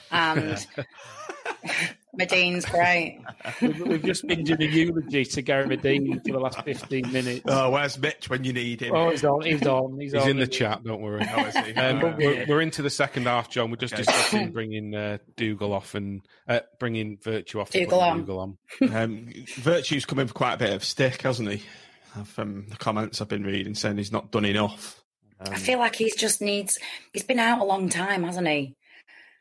[0.10, 0.66] and
[2.20, 3.22] Madine's great.
[3.62, 7.42] We've, we've just been doing a eulogy to Gary Madine for the last 15 minutes.
[7.48, 8.94] Oh, where's Mitch when you need him?
[8.94, 9.42] Oh, he's on.
[9.44, 9.98] He's on.
[10.00, 10.30] He's, He's on.
[10.30, 10.84] in the chat.
[10.84, 11.22] Don't worry.
[11.22, 11.74] Oh, he?
[11.74, 12.18] Um, Alright.
[12.18, 13.70] we're, we're into the second half, John.
[13.72, 14.04] We're just Okay.
[14.04, 17.72] discussing bringing uh, Dougal off and uh, bringing Virtue off.
[17.72, 18.18] Dougal on.
[18.20, 18.58] Dougal on.
[18.94, 21.64] Um, Virtue's come in for quite a bit of stick, hasn't he?
[22.26, 25.02] From the comments I've been reading, saying he's not done enough.
[25.40, 26.78] I feel like he just needs.
[27.14, 28.76] He's been out a long time, hasn't he?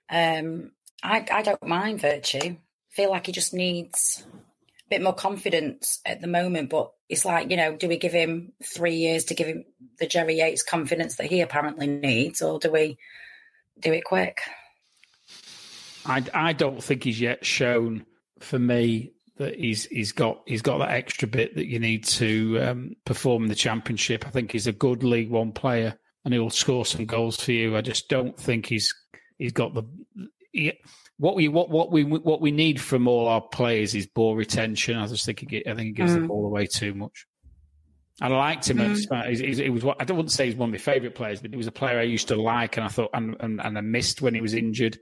[0.09, 0.71] Um,
[1.03, 2.39] I I don't mind Virtue.
[2.39, 2.59] I
[2.91, 6.71] feel like he just needs a bit more confidence at the moment.
[6.71, 9.65] But it's like you know, do we give him three years to give him
[9.99, 12.99] the Jerry Yates confidence that he apparently needs, or do we
[13.79, 14.41] do it quick?
[16.07, 18.07] I, I don't think he's yet shown
[18.41, 22.59] for me that he's he's got he's got that extra bit that you need to
[22.61, 24.27] um, perform in the championship.
[24.27, 27.77] I think he's a good League One player and he'll score some goals for you.
[27.77, 28.95] I just don't think he's
[29.39, 29.85] he's got the.
[31.19, 34.97] What we what what we what we need from all our players is ball retention.
[34.97, 36.23] I just think he, I think he gives mm.
[36.23, 37.27] the ball away too much.
[38.21, 38.79] I liked him.
[38.79, 39.29] Mm.
[39.29, 39.85] He's, he's, he was.
[39.99, 41.73] I don't want to say he's one of my favourite players, but he was a
[41.73, 44.41] player I used to like, and I thought and and, and I missed when he
[44.41, 44.99] was injured.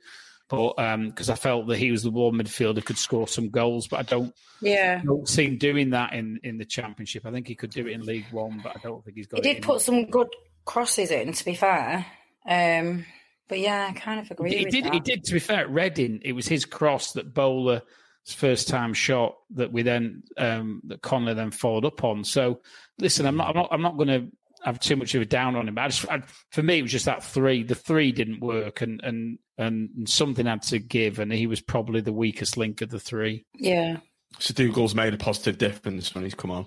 [0.49, 3.87] But because um, I felt that he was the one midfielder could score some goals,
[3.87, 4.35] but I don't.
[4.63, 5.01] Yeah.
[5.03, 7.27] I don't see him doing that in in the championship.
[7.27, 9.45] I think he could do it in League One, but I don't think he's got.
[9.45, 10.29] He did put some good
[10.65, 12.07] crosses in, to be fair.
[12.47, 13.05] Um,
[13.49, 14.51] but yeah, I kind of agree.
[14.51, 14.85] He, he did.
[14.85, 14.95] That.
[14.95, 15.25] He did.
[15.25, 17.83] To be fair, at Reading, it was his cross that Bowler
[18.27, 22.25] first time shot that we then um, that Connolly then followed up on.
[22.25, 22.61] So
[22.99, 24.29] listen, I'm not I'm not I'm not going to
[24.63, 25.79] have too much of a down on him.
[25.79, 27.63] I just I, for me it was just that three.
[27.63, 32.01] The three didn't work, and and and something had to give, and he was probably
[32.01, 33.45] the weakest link of the three.
[33.55, 33.99] Yeah.
[34.39, 36.67] So Dougal's made a positive difference when he's come on.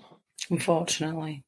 [0.50, 1.44] Unfortunately.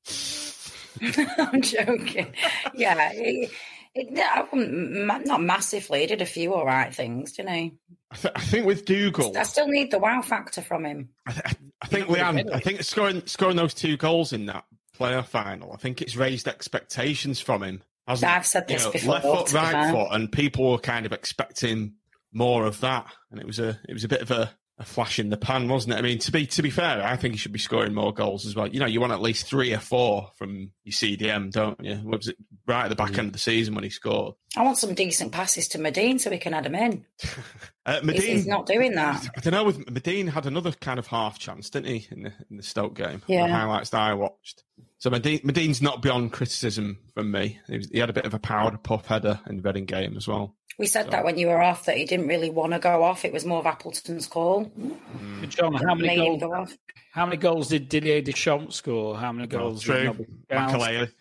[1.39, 2.33] I'm joking.
[2.75, 3.51] Yeah, it,
[3.95, 6.01] it, not massively.
[6.01, 7.75] He did a few all right things, didn't he?
[8.11, 11.11] I, th- I think with Dougal, I still need the wow factor from him.
[11.27, 14.65] I, th- I think Leanne, I think scoring scoring those two goals in that
[14.95, 17.83] player final, I think it's raised expectations from him.
[18.07, 19.13] I've said this you know, before.
[19.15, 21.95] Left foot, right foot, and people were kind of expecting
[22.33, 25.21] more of that, and it was a it was a bit of a a flash
[25.21, 25.99] in the pan, wasn't it?
[25.99, 28.45] I mean, to be to be fair, I think he should be scoring more goals
[28.45, 28.67] as well.
[28.67, 31.97] You know, you want at least three or four from your CDM, don't you?
[31.97, 34.35] What was it right at the back end of the season when he scored?
[34.57, 37.05] I want some decent passes to Madine so we can add him in.
[37.87, 39.29] uh, Madine, he's, he's, not doing that.
[39.37, 39.65] I don't know.
[39.65, 42.95] With Madine had another kind of half chance, didn't he, in the in the Stoke
[42.95, 43.23] game?
[43.29, 44.65] Yeah, the highlights that I watched.
[45.05, 47.61] So Madine, Madine's not beyond criticism from me.
[47.67, 50.17] He, was, he had a bit of a powered puff header in the Reading game
[50.17, 50.57] as well.
[50.79, 51.11] We said so.
[51.11, 53.27] that when you were off that he didn't really want to go off.
[53.27, 54.65] It was more of Appleton's call.
[54.65, 55.47] Mm.
[55.51, 56.41] John, how many goals?
[56.41, 56.67] Go
[57.13, 59.19] how many goals did Didier Deschamps score?
[59.19, 59.87] How many goals?
[59.87, 60.27] Oh, true.
[60.51, 61.13] Makelele.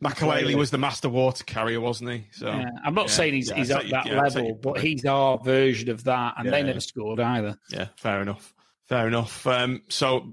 [0.00, 2.26] Makelele was the master water carrier, wasn't he?
[2.30, 2.66] So yeah.
[2.84, 3.12] I'm not yeah.
[3.12, 6.62] saying he's, yeah, he's at that level, but he's our version of that, and they
[6.62, 7.58] never scored either.
[7.70, 8.54] Yeah, fair enough.
[8.88, 9.44] Fair enough.
[9.48, 10.32] Um, so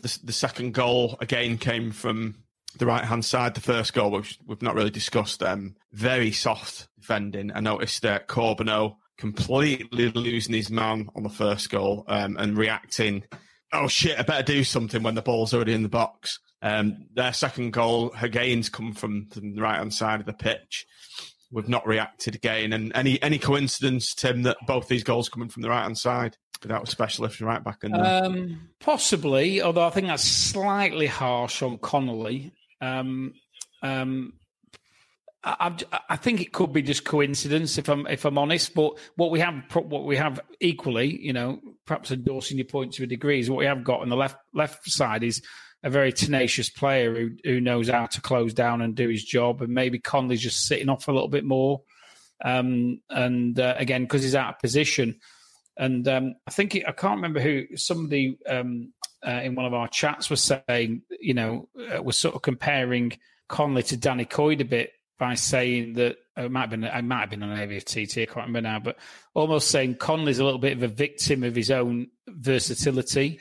[0.00, 2.34] the, the second goal again came from
[2.78, 3.54] the right hand side.
[3.54, 7.52] The first goal, which we've not really discussed, um, very soft defending.
[7.54, 13.24] I noticed that uh, completely losing his man on the first goal um, and reacting.
[13.72, 14.18] Oh shit!
[14.18, 16.38] I better do something when the ball's already in the box.
[16.62, 20.86] Um, their second goal again's come from, from the right hand side of the pitch.
[21.50, 25.62] We've not reacted again, and any any coincidence, Tim, that both these goals coming from
[25.62, 28.24] the right hand side without a specialist right back in there?
[28.24, 32.52] Um, possibly, although I think that's slightly harsh on Connolly.
[32.80, 33.34] Um,
[33.82, 34.34] um,
[35.44, 35.74] I,
[36.10, 38.74] I, think it could be just coincidence, if I'm if I'm honest.
[38.74, 43.04] But what we have, what we have equally, you know, perhaps endorsing your point to
[43.04, 45.42] a degree, is what we have got on the left left side is
[45.84, 49.62] a very tenacious player who who knows how to close down and do his job,
[49.62, 51.82] and maybe Connolly's just sitting off a little bit more.
[52.44, 55.20] Um, and uh, again, because he's out of position,
[55.78, 58.92] and um, I think it, I can't remember who somebody um,
[59.26, 63.16] uh, in one of our chats was saying, you know, uh, was sort of comparing
[63.48, 67.00] Connolly to Danny Coid a bit by saying that uh, it might have been I
[67.00, 68.98] might have been on AVFTT, I can't remember now, but
[69.34, 73.40] almost saying Connolly's a little bit of a victim of his own versatility,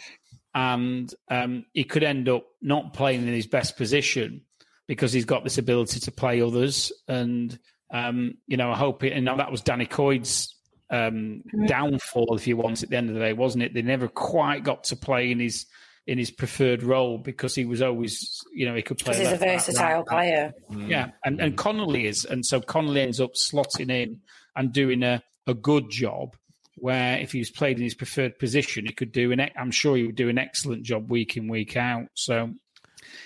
[0.53, 4.41] and um, he could end up not playing in his best position
[4.87, 6.91] because he's got this ability to play others.
[7.07, 7.57] And
[7.91, 9.13] um, you know, I hope it.
[9.13, 10.56] And that was Danny Coid's
[10.89, 13.73] um, downfall, if you want, at the end of the day, wasn't it?
[13.73, 15.65] They never quite got to play in his
[16.07, 19.13] in his preferred role because he was always, you know, he could play.
[19.13, 20.53] Because he's a versatile right, player.
[20.71, 20.89] Mm.
[20.89, 24.21] Yeah, and and Connolly is, and so Connolly ends up slotting in
[24.55, 26.35] and doing a, a good job.
[26.79, 29.41] Where if he was played in his preferred position, he could do an.
[29.55, 32.07] I'm sure he would do an excellent job week in week out.
[32.13, 32.53] So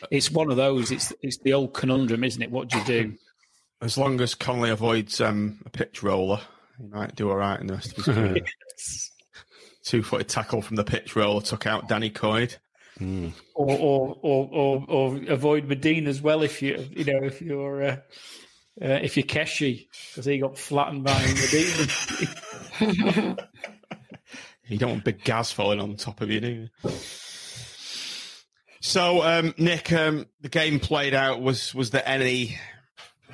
[0.09, 0.89] it's one of those.
[0.89, 2.49] It's it's the old conundrum, isn't it?
[2.49, 3.17] What do you do?
[3.81, 6.39] As long as Connolly avoids um, a pitch roller,
[6.81, 8.45] he might do all right in the rest of his career.
[9.83, 12.57] Two footed tackle from the pitch roll took out Danny Coid.
[12.99, 13.33] Mm.
[13.55, 17.83] Or, or, or, or, or avoid Madine as well if you you know if you're
[17.83, 17.95] uh,
[18.81, 21.87] uh, if you're Keshi because he got flattened by Madine.
[24.67, 26.47] you don't want big gas falling on top of you, do
[26.83, 26.91] you?
[28.81, 31.41] So, um, Nick, um, the game played out.
[31.41, 32.57] Was was there any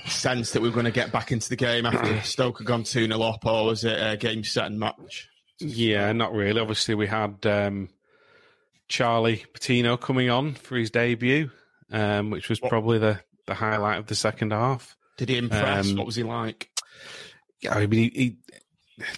[0.05, 2.83] sense that we were going to get back into the game after Stoke had gone
[2.83, 5.29] 2 0 up, or was it a game set and match?
[5.59, 6.61] Yeah, not really.
[6.61, 7.89] Obviously, we had um,
[8.87, 11.49] Charlie Patino coming on for his debut,
[11.91, 14.95] um, which was probably the, the highlight of the second half.
[15.17, 15.89] Did he impress?
[15.89, 16.69] Um, what was he like?
[17.61, 18.37] Yeah, I mean, he, he,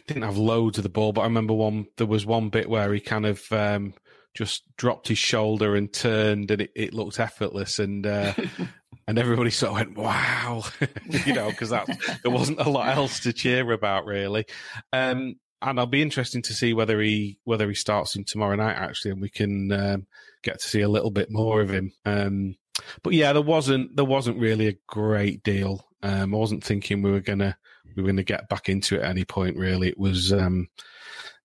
[0.08, 1.88] didn't have loads of the ball, but I remember one.
[1.98, 3.94] There was one bit where he kind of um,
[4.34, 7.80] just dropped his shoulder and turned, and it, it looked effortless.
[7.80, 8.34] And uh,
[9.10, 10.64] and everybody sort of went, "Wow,"
[11.26, 11.88] you know, because that
[12.22, 14.46] there wasn't a lot else to cheer about really.
[14.94, 18.76] Um, and I'll be interesting to see whether he whether he starts him tomorrow night
[18.76, 20.08] actually, and we can um,
[20.44, 21.92] get to see a little bit more of him.
[22.06, 22.56] Um,
[23.02, 25.88] but yeah, there wasn't there wasn't really a great deal.
[26.04, 27.58] Um, I wasn't thinking we were gonna
[27.96, 29.58] we were gonna get back into it at any point.
[29.58, 30.68] Really, it was um,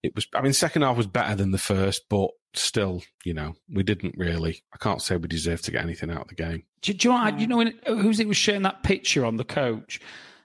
[0.05, 0.27] it was.
[0.35, 4.15] I mean, second half was better than the first, but still, you know, we didn't
[4.17, 4.63] really.
[4.73, 6.65] I can't say we deserved to get anything out of the game.
[6.83, 7.21] Do, do you know?
[7.25, 10.01] what- You know, when, who's it was sharing that picture on the coach,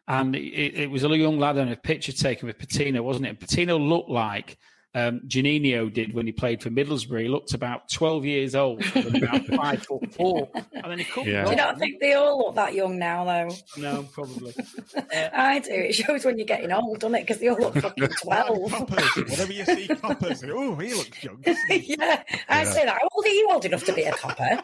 [0.07, 3.39] and it, it was a young lad and a picture taken with Patino, wasn't it?
[3.39, 4.57] Patino looked like
[4.95, 7.21] um, Juninho did when he played for Middlesbrough.
[7.21, 11.31] He looked about twelve years old, about five foot four, and then he couldn't.
[11.31, 11.43] Yeah.
[11.43, 13.55] Do you not think they all look that young now, though?
[13.77, 14.53] No, probably.
[15.13, 15.71] I do.
[15.71, 17.21] It shows when you're getting old, doesn't it?
[17.21, 18.71] Because they all look fucking 12.
[18.71, 19.15] Coppers.
[19.15, 21.39] Whenever you see coppers, oh, he looks young.
[21.41, 21.95] doesn't he?
[21.99, 22.97] yeah, I say that.
[22.99, 24.63] How old are you old enough to be a copper?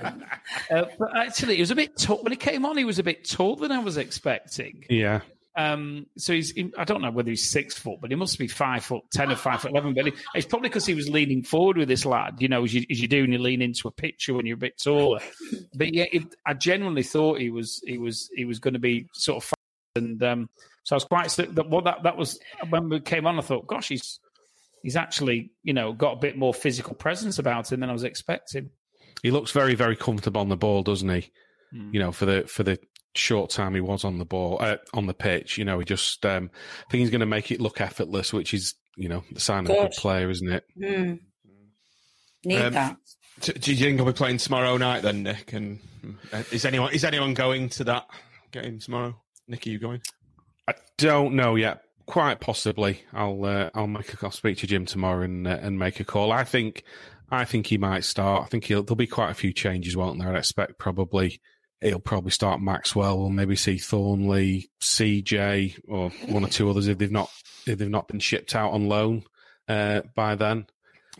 [0.00, 2.22] Uh, but actually, he was a bit tall.
[2.22, 4.84] When he came on, he was a bit taller than I was expecting.
[4.90, 5.20] Yeah,
[5.54, 8.84] Um, so he's, I don't know whether he's six foot, but he must be five
[8.84, 9.92] foot ten or five foot eleven.
[9.94, 12.36] But he- it's probably because he was leaning forward with this lad.
[12.40, 14.54] You know, as you, as you do when you lean into a picture when you're
[14.54, 15.20] a bit taller.
[15.74, 19.08] But yeah, it, I genuinely thought he was he was he was going to be
[19.12, 19.56] sort of fast,
[19.96, 20.48] and um,
[20.84, 22.38] so I was quite that well that that was
[22.70, 23.38] when we came on.
[23.38, 24.20] I thought, gosh, he's
[24.82, 28.04] he's actually you know got a bit more physical presence about him than I was
[28.04, 28.70] expecting.
[29.22, 31.30] he looks very very comfortable on the ball, doesn't he?
[31.72, 31.90] Hmm.
[31.92, 32.78] You know, for the for the
[33.14, 36.24] short time he was on the ball uh, on the pitch, you know, he just
[36.26, 36.50] um,
[36.86, 39.64] I think he's going to make it look effortless, which is you know the sign
[39.64, 39.92] of a good Good.
[40.00, 40.64] player, isn't it?
[40.76, 41.14] Hmm.
[42.44, 42.96] Need Um, that.
[43.40, 45.52] Do, do you think he'll be playing tomorrow night then, Nick?
[45.52, 45.80] And
[46.32, 48.06] uh, is anyone is anyone going to that
[48.50, 49.20] game tomorrow?
[49.48, 50.00] Nick, are you going?
[50.68, 51.82] I don't know yet.
[52.06, 55.78] Quite possibly, I'll uh, I'll make a, I'll speak to Jim tomorrow and uh, and
[55.78, 56.32] make a call.
[56.32, 56.82] I think
[57.30, 58.42] I think he might start.
[58.42, 60.34] I think he'll, there'll be quite a few changes, won't there?
[60.34, 61.40] I expect probably
[61.82, 63.18] he'll probably start Maxwell.
[63.18, 67.30] We'll maybe see Thorniley, CJ, or one or two others if they've not
[67.66, 69.24] if they've not been shipped out on loan
[69.68, 70.66] uh, by then.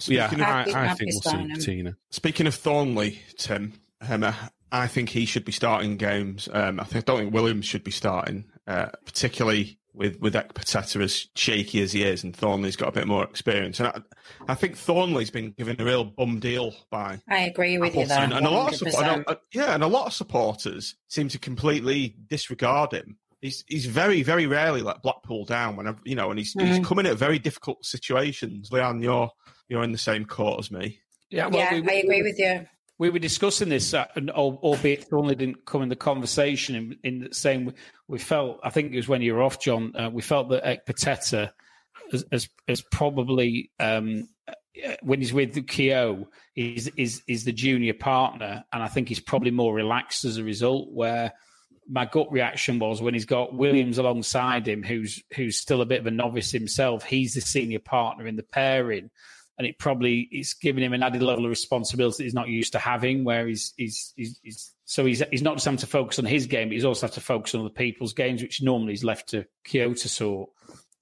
[0.07, 1.49] yeah, Speaking of- I, I think I that'd think be we'll see starting.
[1.51, 1.95] Patino.
[2.11, 3.73] Speaking of Thorniley, Tim,
[4.09, 4.35] um,
[4.73, 6.49] I think he should be starting games.
[6.53, 11.03] Um, I think, I, don't think Williams should be starting, uh, particularly with with Ekpiteta
[11.03, 13.79] as shaky as he is, and Thorniley's got a bit more experience.
[13.81, 14.01] And I,
[14.49, 18.19] I think Thorniley's been given a real bum deal by I agree with you there.
[18.19, 21.29] Appleton, and a lot of support, and a- yeah, and a lot of supporters seem
[21.29, 23.19] to completely disregard him.
[23.41, 26.67] He's he's very very rarely let Blackpool down whenever you know, and he's Mhm.
[26.77, 28.71] he's coming at very difficult situations.
[28.71, 29.31] Leanne, you're
[29.69, 31.01] you're in the same court as me.
[31.31, 32.67] Yeah, yeah, I agree with you.
[33.03, 36.77] We were discussing this, uh, and albeit it only didn't come in the conversation.
[36.77, 37.73] In, in the same, we,
[38.07, 38.61] we felt.
[38.63, 39.93] I think it was when you were off, John.
[39.97, 41.51] Uh, we felt that Ekpiteta
[42.31, 44.53] has, has probably um, uh,
[45.03, 49.51] when he's with Keogh is is is the junior partner, and I think he's probably
[49.51, 50.93] more relaxed as a result.
[50.93, 51.33] Where
[51.89, 55.99] my gut reaction was when he's got Williams alongside him, who's who's still a bit
[55.99, 57.03] of a novice himself.
[57.03, 59.11] He's the senior partner in the pairing
[59.59, 62.79] and it probably it's giving him an added level of responsibility he's not used to
[62.79, 63.25] having.
[63.25, 66.47] Where he's he's he's, he's so he's he's not just having to focus on his
[66.47, 69.31] game, but he's also have to focus on other people's games, which normally is left
[69.31, 70.51] to Kyoto sort.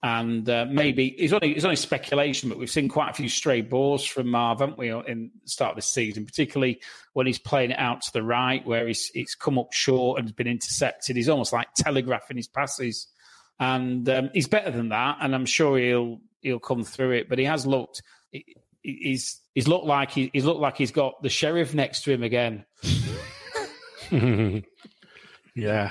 [0.02, 3.60] And uh, maybe it's only it's only speculation, but we've seen quite a few stray
[3.60, 6.80] balls from Marv, haven't we, in the start of the season, particularly
[7.12, 10.34] when he's playing it out to the right, where he's it's come up short and
[10.34, 11.16] been intercepted.
[11.16, 13.08] He's almost like telegraphing his passes,
[13.58, 15.18] and um, he's better than that.
[15.20, 17.28] And I'm sure he'll he'll come through it.
[17.28, 18.02] But he has looked
[18.82, 22.22] he's he's looked like he, he's looked like he's got the sheriff next to him
[22.22, 22.64] again.
[25.54, 25.90] yeah.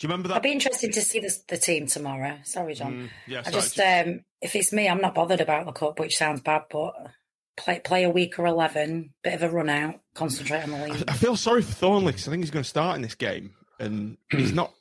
[0.00, 0.36] Do you remember that?
[0.36, 2.38] I'd be interested to see this, the team tomorrow.
[2.44, 2.92] Sorry, John.
[2.92, 6.00] Mm, yeah, I sorry, just, um, if it's me, I'm not bothered about the cup,
[6.00, 6.94] which sounds bad, but
[7.58, 11.04] play play a week or eleven, bit of a run out, concentrate on the league.
[11.06, 13.54] I feel sorry for Thorniley because I think he's going to start in this game,
[13.78, 14.72] and he's not.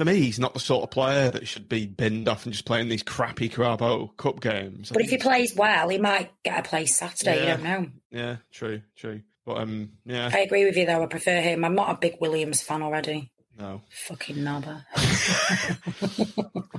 [0.00, 2.64] For me, he's not the sort of player that should be binned off and just
[2.64, 4.90] playing these crappy Carabao Cup games.
[4.90, 7.36] I But if he plays well, he might get a place Saturday.
[7.36, 7.42] Yeah.
[7.42, 7.90] You don't know.
[8.10, 9.20] yeah, true, true.
[9.44, 11.02] But um, yeah, I agree with you though.
[11.02, 11.66] I prefer him.
[11.66, 13.30] I'm not a big Williams fan already.
[13.58, 13.82] no.
[13.90, 14.86] Fucking knobber.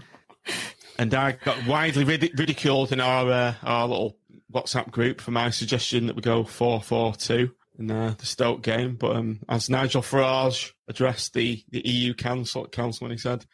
[0.98, 4.18] And I got widely rid- ridiculed in our uh, our little
[4.52, 7.52] WhatsApp group for my suggestion that we go four four two
[7.82, 8.96] in uh, the Stoke game.
[8.96, 13.46] But um, as Nigel Farage addressed the, the EU council council when he said,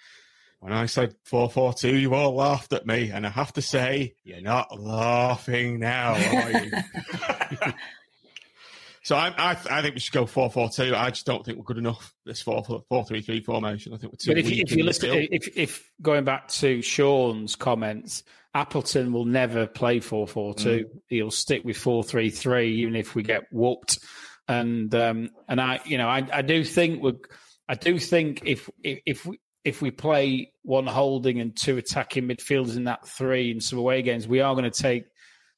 [0.59, 3.61] "When I said four four two, you all laughed at me," and I have to
[3.61, 6.71] say, you're not laughing now, are you?
[9.03, 10.93] So I, I, I think we should go four four two.
[10.93, 12.13] I just don't think we're good enough.
[12.25, 13.93] This four four three three formation.
[13.93, 16.81] I think we're too But if, you- if you listen, if if going back to
[16.81, 18.23] Sean's comments,
[18.57, 20.85] Appleton will never play four four two.
[21.07, 23.99] He'll stick with four three three, even if we get whooped
[24.47, 27.13] and um, and I, you know, I, I do think we
[27.67, 32.27] I do think if if if we, if we play one holding and two attacking
[32.27, 35.03] midfielders in that three in some away games, we are going to take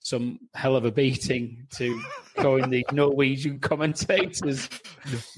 [0.02, 2.02] some hell of a beating to
[2.38, 4.70] coin the Norwegian commentators.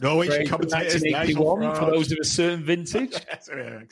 [0.01, 3.15] Norwegian commentators, 1981 for those of a certain vintage.
[3.51, 3.87] um,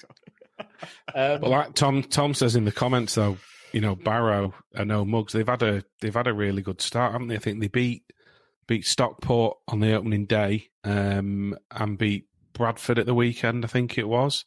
[1.13, 3.37] but like Tom Tom says in the comments, though,
[3.71, 7.11] you know Barrow and no Mugs, they've had a they've had a really good start,
[7.13, 7.35] haven't they?
[7.35, 8.03] I think they beat
[8.67, 13.65] beat Stockport on the opening day um, and beat Bradford at the weekend.
[13.65, 14.45] I think it was.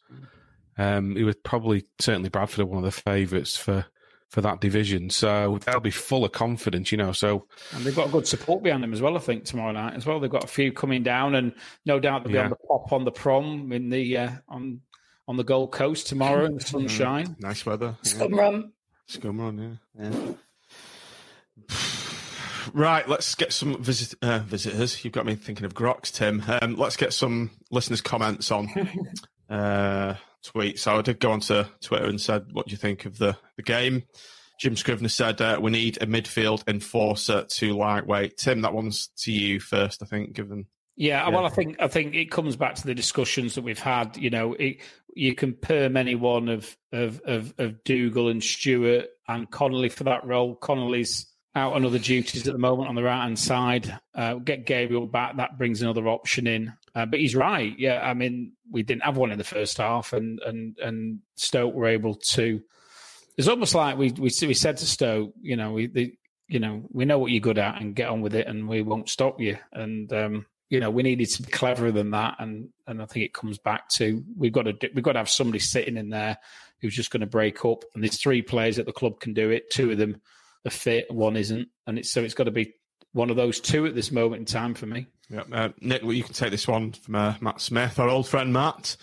[0.79, 3.85] Um, it was probably certainly Bradford one of the favourites for
[4.29, 5.11] for that division.
[5.11, 7.12] So they'll be full of confidence, you know.
[7.12, 9.16] So and they've got good support behind them as well.
[9.16, 10.20] I think tomorrow night as well.
[10.20, 11.53] They've got a few coming down, and
[11.85, 12.45] no doubt they'll be Yeah.
[12.45, 14.81] on the pop on the prom in the uh, on
[15.29, 17.37] on the Gold Coast tomorrow in the sunshine.
[17.41, 17.97] Nice weather.
[18.03, 18.73] Scum rum.
[19.12, 20.10] Scum run, yeah.
[20.10, 20.32] yeah.
[22.72, 25.04] Right, let's get some visit, uh, visitors.
[25.04, 26.42] You've got me thinking of Grox, Tim.
[26.46, 28.68] Um, let's get some listeners' comments on
[29.50, 30.78] uh, tweets.
[30.78, 33.62] So I did go onto Twitter and said, "What do you think of the, the
[33.64, 34.04] game?"
[34.60, 39.32] Jim Scrivener said, uh, "We need a midfield enforcer to lightweight." Tim, that one's to
[39.32, 40.32] you first, I think.
[40.32, 43.78] Given Yeah, well, I think I think it comes back to the discussions that we've
[43.78, 44.16] had.
[44.16, 44.78] You know, it,
[45.14, 50.04] you can perm any one of of of, of Dougal and Stewart and Connolly for
[50.04, 50.54] that role.
[50.54, 53.98] Connolly's out on other duties at the moment on the right hand side.
[54.14, 56.72] Uh, get Gabriel back, that brings another option in.
[56.94, 57.78] Uh, but he's right.
[57.78, 61.74] Yeah, I mean, we didn't have one in the first half, and and and Stoke
[61.74, 62.60] were able to.
[63.36, 66.14] It's almost like we we we said to Stoke, you know, we the,
[66.48, 68.82] you know we know what you're good at, and get on with it, and we
[68.82, 69.56] won't stop you.
[69.72, 73.27] And um, you know, we needed to be cleverer than that, and and I think
[73.27, 76.09] it comes back to we've got to do, we've got to have somebody sitting in
[76.09, 76.39] there
[76.81, 77.85] who's just going to break up.
[77.93, 79.70] And there's three players at the club can do it.
[79.70, 80.23] Two of them
[80.64, 82.73] are fit, one isn't, and it's so it's got to be
[83.12, 85.09] one of those two at this moment in time for me.
[85.29, 88.27] Yeah, uh, Nick, well, you can take this one from uh, Matt Smith, our old
[88.27, 88.97] friend Matt.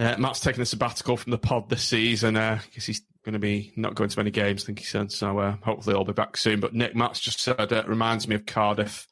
[0.00, 2.36] Uh, Matt's taking a sabbatical from the pod this season.
[2.36, 4.84] Uh, I guess he's going to be not going to many games, I think he
[4.84, 5.12] said.
[5.12, 6.58] So uh, hopefully he'll be back soon.
[6.58, 9.06] But Nick Matt's just said it reminds me of Cardiff.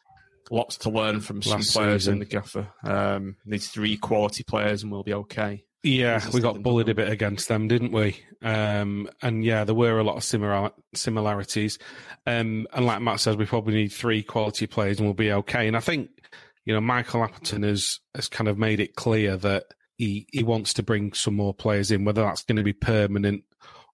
[0.50, 2.14] Lots to learn from some Last players season.
[2.14, 2.68] in the gaffer.
[2.84, 5.64] Um, needs three quality players and we'll be okay.
[5.82, 8.18] Yeah, we got bullied a bit against them, didn't we?
[8.42, 11.78] Um, and yeah, there were a lot of similar similarities.
[12.26, 15.68] Um, and like Matt says, we probably need three quality players and we'll be okay.
[15.68, 16.10] And I think,
[16.64, 19.66] you know, Michael Appleton has has kind of made it clear that
[19.96, 23.44] he he wants to bring some more players in, whether that's going to be permanent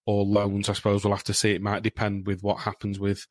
[0.07, 0.68] or loans.
[0.68, 1.53] I suppose we'll have to see.
[1.53, 3.26] It might depend with what happens with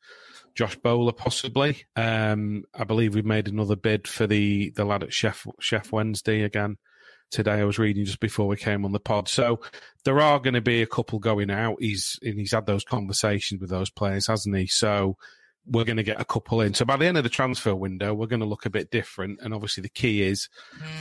[0.54, 1.84] Josh Bowler, possibly.
[1.96, 6.42] Um, I believe we've made another bid for the the lad at Chef Chef Wednesday
[6.42, 6.76] again
[7.30, 7.60] today.
[7.60, 9.28] I was reading just before we came on the pod.
[9.28, 9.60] So
[10.04, 11.76] there are going to be a couple going out.
[11.80, 14.66] He's and he's had those conversations with those players, hasn't he?
[14.66, 15.16] So
[15.64, 16.74] we're going to get a couple in.
[16.74, 19.38] So by the end of the transfer window, we're going to look a bit different.
[19.40, 20.48] And obviously, the key is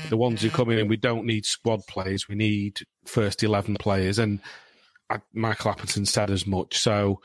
[0.09, 0.87] the ones who come in.
[0.87, 2.29] We don't need squad players.
[2.29, 4.19] We need first eleven players.
[4.19, 4.39] And
[5.33, 6.77] Michael Appleton said as much.
[6.77, 7.21] So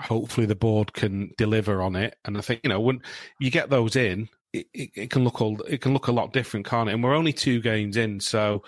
[0.00, 2.16] hopefully, the board can deliver on it.
[2.24, 3.00] And I think you know when
[3.38, 6.32] you get those in, it, it, it can look all, it can look a lot
[6.32, 6.92] different, can't it?
[6.92, 8.62] And we're only two games in, so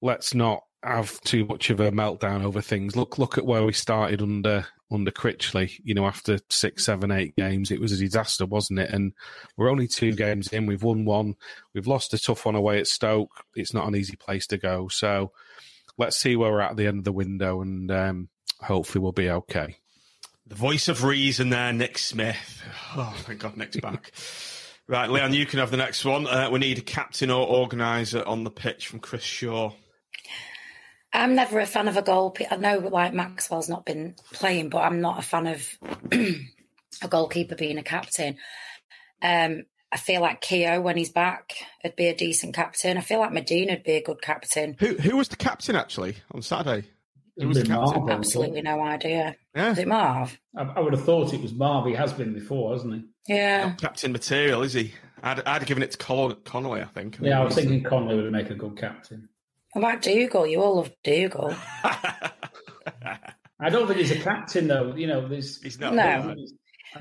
[0.00, 2.96] let's not have too much of a meltdown over things.
[2.96, 5.80] Look, look at where we started under under Critchley.
[5.84, 8.90] You know, after six, seven, eight games, it was a disaster, wasn't it?
[8.90, 9.12] And
[9.56, 10.66] we're only two games in.
[10.66, 11.36] We've won one.
[11.74, 13.44] We've lost a tough one away at Stoke.
[13.54, 14.88] It's not an easy place to go.
[14.88, 15.32] So
[15.98, 18.28] let's see where we're at at the end of the window, and um,
[18.60, 19.76] hopefully we'll be okay.
[20.52, 22.62] The voice of reason there, Nick Smith.
[22.94, 24.12] Oh, thank God Nick's back.
[24.88, 26.26] Right, Leon, you can have the next one.
[26.26, 29.72] Uh, we need a captain or organiser on the pitch from Chris Shaw.
[31.12, 32.36] I'm never a fan of a goal.
[32.50, 35.66] I know, like Maxwell's not been playing, but I'm not a fan of
[36.12, 38.36] a goalkeeper being a captain.
[39.22, 42.98] Um, I feel like Keogh, when he's back, would be a decent captain.
[42.98, 44.76] I feel like Medina would be a good captain.
[44.80, 46.88] Who who was the captain actually on Saturday?
[47.36, 47.76] Who It was captain?
[48.04, 48.10] Marv.
[48.10, 49.36] Absolutely no idea.
[49.54, 49.72] Yeah.
[49.72, 50.38] Is it Marv?
[50.56, 51.86] I, I would have thought it was Marv.
[51.86, 53.34] He has been before, hasn't he?
[53.34, 53.72] Yeah.
[53.80, 54.92] Captain material, is he?
[55.22, 57.18] I'd, I'd given it to Col- Connolly, I think.
[57.20, 59.28] Yeah, I was thinking Connolly would make a good captain.
[59.72, 60.46] What about Dougal?
[60.46, 61.54] You all love Dougal.
[61.84, 64.94] I don't think he's a captain though.
[64.94, 65.90] You know, there's he's No.
[65.90, 66.34] No.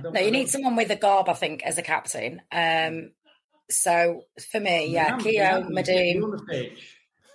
[0.01, 2.41] Don't, No, you need someone with a garb, I think, as a captain.
[2.51, 3.11] Um,
[3.69, 4.21] so
[4.51, 5.67] for me, yeah, Ram- Keogh,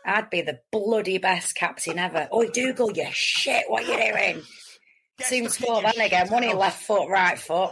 [0.06, 0.24] Ram- you Madine.
[0.24, 0.24] on the pitch.
[0.24, 2.28] I'd be the bloody best captain ever.
[2.32, 4.42] Oi, Dougal, you shit, what are you doing?
[5.20, 6.28] Soon score then again.
[6.28, 7.70] One in left foot, right foot.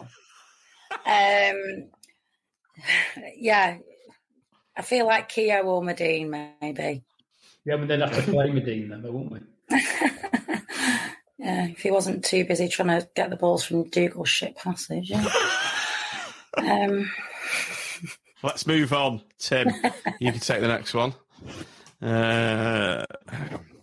[1.06, 1.88] Um,
[3.36, 3.78] yeah,
[4.76, 7.04] I feel like Keogh or Medine, maybe.
[7.64, 9.80] Yeah, but they'd have to play Medina, though, wouldn't we?
[11.38, 15.10] Yeah, if he wasn't too busy trying to get the balls from Dougal's shit passage.
[15.10, 15.28] Yeah.
[16.56, 17.10] um,
[18.42, 19.22] Let's move on.
[19.38, 19.68] Tim,
[20.20, 21.12] you can take the next one.
[22.04, 23.04] Uh,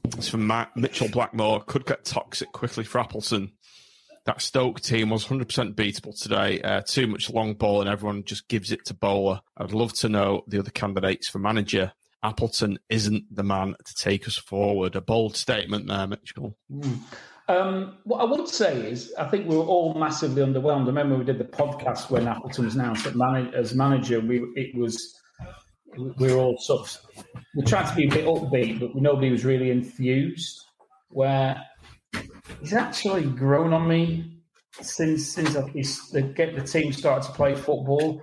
[0.05, 1.61] it's from Matt, Mitchell Blackmore.
[1.61, 3.53] Could get toxic quickly for Appleton.
[4.26, 6.61] That Stoke team was 100% beatable today.
[6.61, 9.41] Uh, too much long ball and everyone just gives it to Bowler.
[9.57, 11.93] I'd love to know the other candidates for manager.
[12.24, 14.95] Appleton isn't the man to take us forward.
[14.95, 16.55] A bold statement there, Mitchell.
[16.72, 16.99] Mm.
[17.47, 20.84] Um, what I would say is, I think we were all massively underwhelmed.
[20.84, 24.19] I remember we did the podcast when Appleton was announced as manager.
[24.19, 25.19] We it was
[25.97, 27.25] we were all sort of
[27.55, 30.59] we tried to be a bit upbeat, but nobody was really enthused.
[31.09, 31.61] Where
[32.61, 34.41] he's actually grown on me
[34.81, 38.21] since since the get the team started to play football.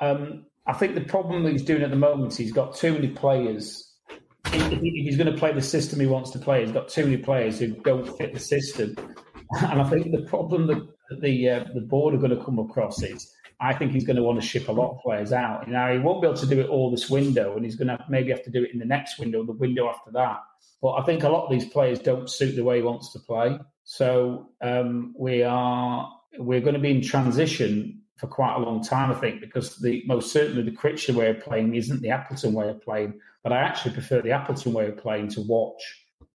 [0.00, 2.92] Um, I think the problem that he's doing at the moment is he's got too
[2.94, 3.90] many players
[4.52, 7.16] if he's going to play the system he wants to play, he's got too many
[7.18, 8.94] players who don't fit the system.
[9.58, 13.02] And I think the problem that the uh, the board are going to come across
[13.02, 15.68] is I think he's going to want to ship a lot of players out.
[15.68, 18.04] Now he won't be able to do it all this window, and he's going to
[18.08, 20.38] maybe have to do it in the next window, the window after that.
[20.80, 23.18] But I think a lot of these players don't suit the way he wants to
[23.18, 23.58] play.
[23.84, 29.10] So um, we are we're going to be in transition for quite a long time,
[29.10, 32.68] I think, because the most certainly the Critchley way of playing isn't the Appleton way
[32.68, 33.18] of playing.
[33.42, 35.82] But I actually prefer the Appleton way of playing to watch,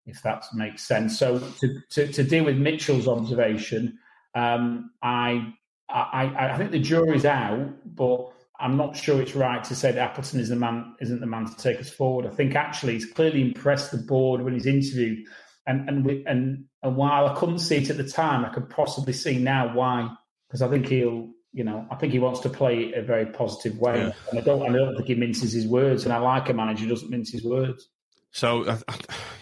[0.07, 1.19] if that makes sense.
[1.19, 3.99] So to, to, to deal with Mitchell's observation,
[4.35, 5.53] um, I,
[5.99, 9.99] I I think the jury's out, but I'm not sure it's right to say that
[9.99, 12.27] Appleton is the man isn't the man to take us forward.
[12.27, 15.27] I think actually he's clearly impressed the board when he's interviewed,
[15.67, 18.69] and and we, and and while I couldn't see it at the time, I could
[18.69, 20.11] possibly see now why
[20.49, 23.79] because I think he'll you know, I think he wants to play a very positive
[23.79, 23.97] way.
[23.97, 24.13] Yeah.
[24.31, 26.03] And I don't, I don't think he minces his words.
[26.03, 27.89] And I like a manager who doesn't mince his words.
[28.33, 28.79] So, uh,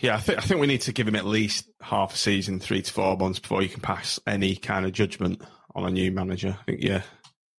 [0.02, 2.60] yeah, I think I think we need to give him at least half a season,
[2.60, 5.40] three to four months before you can pass any kind of judgment
[5.74, 6.56] on a new manager.
[6.60, 7.02] I think, yeah,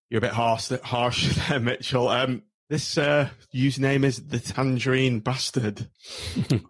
[0.09, 2.07] you're a bit harsh, harsh there, Mitchell.
[2.07, 5.87] Um, this uh, username is the Tangerine Bastard.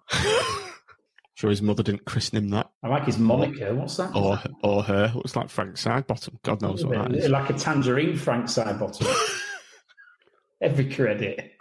[1.44, 2.70] Sure, his mother didn't christen him that.
[2.84, 3.76] I like his moniker.
[3.76, 4.16] What's that?
[4.16, 5.12] Or or her.
[5.14, 6.41] Looks like Frank Sidebottom.
[6.41, 7.30] God knows what that is.
[7.30, 9.14] Like a tangerine Frank Sidebottom.
[10.62, 11.52] Every credit.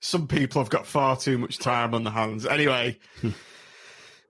[0.00, 2.46] Some people have got far too much time on their hands.
[2.46, 2.98] Anyway,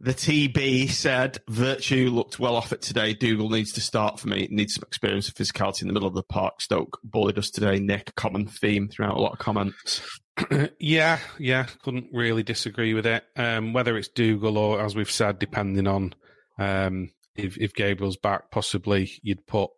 [0.01, 3.13] the TB said Virtue looked well off it today.
[3.13, 4.49] Dougall needs to start for me.
[4.51, 6.63] Needs some experience of physicality in the middle of the park.
[6.63, 7.79] Stoke bullied us today.
[7.79, 10.01] Nick, common theme throughout a lot of comments.
[10.79, 13.25] yeah, yeah, couldn't really disagree with it.
[13.37, 16.15] Um, whether it's Dougall or, as we've said, depending on
[16.59, 19.71] um, if, if Gabriel's back, possibly you'd put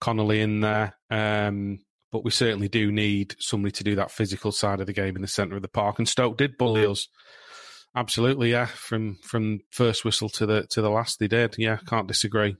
[0.00, 0.96] Connolly in there.
[1.10, 1.80] Um,
[2.10, 5.22] but we certainly do need somebody to do that physical side of the game in
[5.22, 5.98] the centre of the park.
[5.98, 7.08] And Stoke did bully us.
[7.94, 8.66] Absolutely, yeah.
[8.66, 11.56] From from first whistle to the to the last, they did.
[11.58, 12.56] Yeah, can't disagree.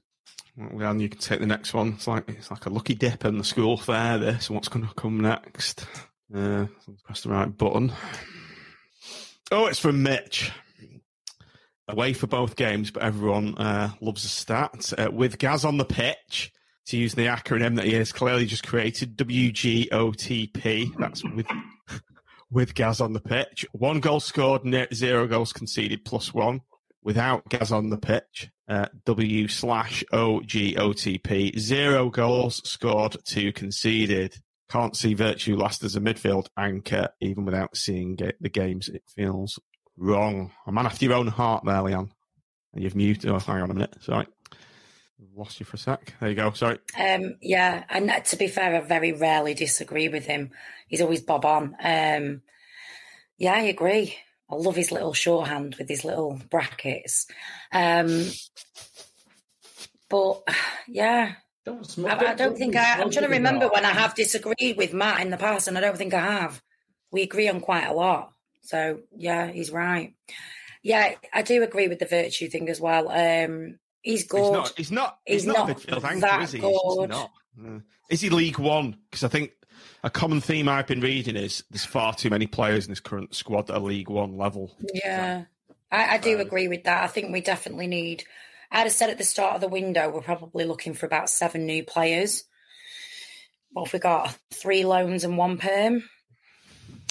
[0.57, 1.95] Well, and you can take the next one.
[1.95, 4.19] It's like it's like a lucky dip in the school fair.
[4.19, 5.87] This, what's going to come next?
[6.35, 6.67] Uh,
[7.05, 7.93] press the right button.
[9.53, 10.51] Oh, it's from Mitch.
[11.89, 14.93] Away for both games, but everyone uh, loves a stat.
[14.97, 16.53] Uh, with Gaz on the pitch,
[16.87, 20.93] to use the acronym that he has clearly just created, WGOTP.
[20.99, 21.47] That's with
[22.51, 23.67] with Gaz on the pitch.
[23.73, 24.63] One goal scored,
[24.95, 26.63] zero goals conceded, plus one.
[27.03, 31.59] Without Gaz on the pitch, uh, W slash OGOTP.
[31.59, 34.37] Zero goals scored, two conceded
[34.71, 38.89] can't see Virtue last as a midfield anchor, even without seeing the games.
[38.89, 39.59] It feels
[39.97, 40.53] wrong.
[40.67, 42.13] A man after your own heart there, Leon.
[42.73, 43.31] And you've muted.
[43.31, 43.97] Oh, hang on a minute.
[44.01, 44.29] Sorry.
[45.35, 46.15] Lost you for a sec.
[46.21, 46.51] There you go.
[46.53, 46.79] Sorry.
[46.99, 50.51] Um, yeah, and to be fair, I very rarely disagree with him.
[50.89, 51.77] He's always bob on.
[51.83, 52.43] Um,
[53.39, 54.17] yeah, I agree.
[54.51, 57.27] I love his little shorthand with his little brackets.
[57.73, 58.27] Um,
[60.09, 60.43] but
[60.89, 62.11] yeah, don't smoke.
[62.11, 63.01] I, I don't think I.
[63.01, 65.81] I'm trying to remember when I have disagreed with Matt in the past, and I
[65.81, 66.61] don't think I have.
[67.13, 68.33] We agree on quite a lot.
[68.63, 70.15] So yeah, he's right.
[70.83, 73.11] Yeah, I do agree with the virtue thing as well.
[73.11, 74.43] Um, he's good.
[74.43, 74.73] He's not.
[74.77, 75.19] He's not.
[75.27, 76.59] He's, he's not, not midfield anchor, that is he?
[76.61, 77.11] Good.
[77.11, 77.31] not.
[77.59, 77.79] Uh,
[78.09, 78.97] is he League One?
[79.11, 79.53] Because I think
[80.03, 83.35] a common theme I've been reading is there's far too many players in this current
[83.35, 84.77] squad at a League One level.
[84.95, 85.45] Yeah,
[85.91, 87.05] I, I do um, agree with that.
[87.05, 88.25] I think we definitely need
[88.71, 91.67] I'd have said at the start of the window, we're probably looking for about seven
[91.67, 92.45] new players.
[93.75, 96.05] Well, if we got three loans and one perm,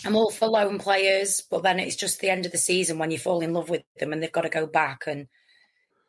[0.05, 3.11] I'm all for loan players, but then it's just the end of the season when
[3.11, 5.27] you fall in love with them and they've got to go back and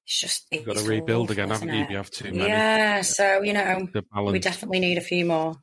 [0.05, 1.87] it's just you've got to rebuild again, haven't you?
[1.89, 2.39] You have too many.
[2.39, 3.89] Yeah, so you know
[4.25, 5.55] we definitely need a few more.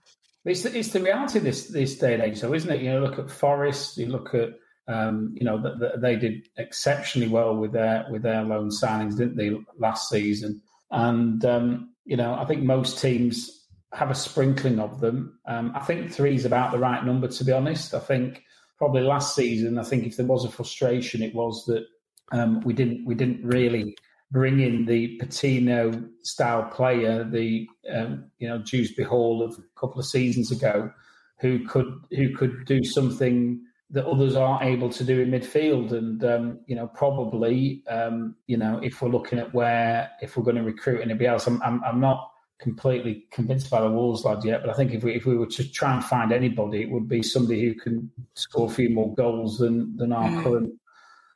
[0.46, 2.82] It's the, it's the reality this this day and age, so isn't it?
[2.82, 4.52] You know, look at Forest, you look at
[4.88, 9.18] um, you know, that the, they did exceptionally well with their with their loan signings,
[9.18, 10.62] didn't they, last season?
[10.92, 15.40] And um, you know, I think most teams have a sprinkling of them.
[15.46, 17.94] Um, I think three is about the right number, to be honest.
[17.94, 18.44] I think
[18.78, 21.86] probably last season, I think if there was a frustration, it was that
[22.32, 23.98] um, we didn't we didn't really
[24.32, 30.00] bring in the Patino style player, the um, you know Dewsbury Hall of a couple
[30.00, 30.92] of seasons ago,
[31.40, 35.92] who could who could do something that others aren't able to do in midfield.
[35.94, 40.44] And um, you know, probably um, you know, if we're looking at where if we're
[40.44, 44.44] going to recruit anybody else, I'm, I'm, I'm not completely convinced by the Wolves lad
[44.44, 44.62] yet.
[44.62, 47.08] But I think if we if we were to try and find anybody, it would
[47.08, 50.44] be somebody who can score a few more goals than than our mm.
[50.44, 50.74] current.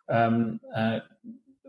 [0.10, 1.00] Um, uh,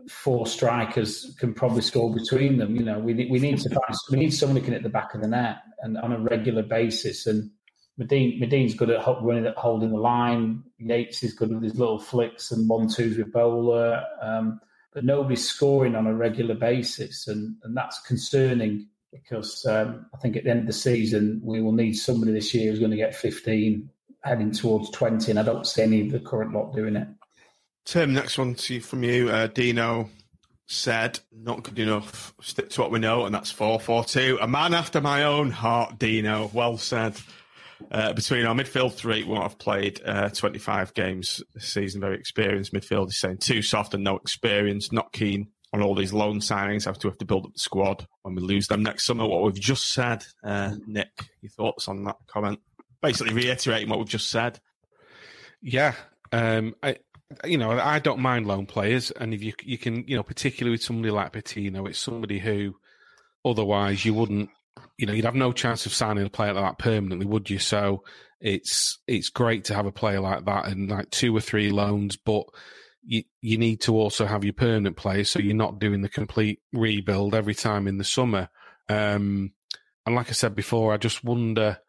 [0.09, 2.75] four strikers can probably score between them.
[2.75, 5.13] You know, we we need to find we need someone who can hit the back
[5.13, 7.27] of the net and on a regular basis.
[7.27, 7.49] And
[7.99, 10.63] Madine Madine's good at running at holding the line.
[10.77, 14.03] Yates is good with his little flicks and one twos with Bowler.
[14.21, 14.59] Um,
[14.93, 20.35] but nobody's scoring on a regular basis, and and that's concerning because um, I think
[20.35, 22.97] at the end of the season we will need somebody this year who's going to
[22.97, 23.87] get 15,
[24.23, 27.07] heading towards 20, and I don't see any of the current lot doing it.
[27.85, 29.29] Tim, next one to from you.
[29.29, 30.09] Uh, Dino
[30.67, 32.33] said, not good enough.
[32.41, 34.39] Stick to what we know, and that's 4 4 2.
[34.41, 36.49] A man after my own heart, Dino.
[36.53, 37.15] Well said.
[37.91, 42.73] Uh, between our midfield three, we have played uh, 25 games this season, very experienced
[42.73, 43.07] midfield.
[43.07, 46.85] He's saying too soft and no experience, not keen on all these loan signings.
[46.85, 49.27] Have to have to build up the squad when we lose them next summer.
[49.27, 51.11] What we've just said, uh, Nick,
[51.41, 52.59] your thoughts on that comment?
[53.01, 54.59] Basically, reiterating what we've just said.
[55.61, 55.93] Yeah,
[56.31, 56.97] um, I,
[57.43, 60.73] you know, I don't mind loan players, and if you you can, you know, particularly
[60.73, 62.75] with somebody like Patino, it's somebody who
[63.45, 64.49] otherwise you wouldn't,
[64.97, 67.59] you know, you'd have no chance of signing a player like that permanently, would you?
[67.59, 68.03] So
[68.39, 72.17] it's it's great to have a player like that and like two or three loans,
[72.17, 72.43] but
[73.05, 76.59] you you need to also have your permanent players, so you're not doing the complete
[76.71, 78.49] rebuild every time in the summer.
[78.89, 79.53] Um,
[80.05, 81.79] and like I said before, I just wonder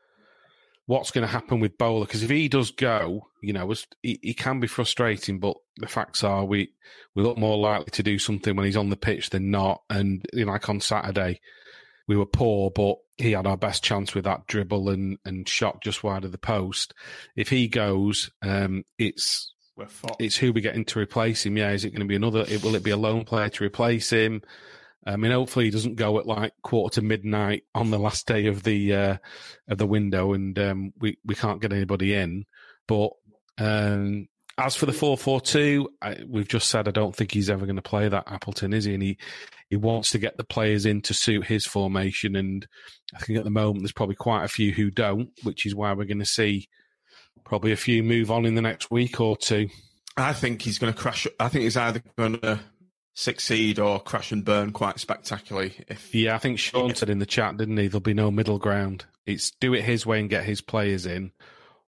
[0.86, 3.72] what's going to happen with Bowler because if he does go, you know,
[4.02, 5.38] he, he, can be frustrating.
[5.38, 6.72] But the facts are, we
[7.14, 9.82] we look more likely to do something when he's on the pitch than not.
[9.88, 11.40] And you know, like on Saturday,
[12.06, 15.82] we were poor, but he had our best chance with that dribble and and shot
[15.82, 16.92] just wide of the post.
[17.36, 19.52] If he goes, um, it's
[20.20, 21.56] it's who we get in to replace him.
[21.56, 22.44] Yeah, is it going to be another?
[22.46, 24.42] It, will it be a lone player to replace him?
[25.06, 28.46] I mean, hopefully he doesn't go at like quarter to midnight on the last day
[28.46, 29.16] of the uh,
[29.68, 32.44] of the window, and um, we we can't get anybody in.
[32.88, 33.10] But
[33.58, 35.90] um, as for the four four two,
[36.26, 38.94] we've just said I don't think he's ever going to play that Appleton, is he?
[38.94, 39.18] And he
[39.68, 42.66] he wants to get the players in to suit his formation, and
[43.14, 45.92] I think at the moment there's probably quite a few who don't, which is why
[45.92, 46.68] we're going to see
[47.44, 49.68] probably a few move on in the next week or two.
[50.16, 51.26] I think he's going to crash.
[51.40, 52.60] I think he's either going to
[53.14, 55.74] succeed or crash and burn quite spectacularly.
[55.88, 57.88] If yeah, I think Sean said in the chat, didn't he?
[57.88, 59.06] There'll be no middle ground.
[59.24, 61.32] It's do it his way and get his players in,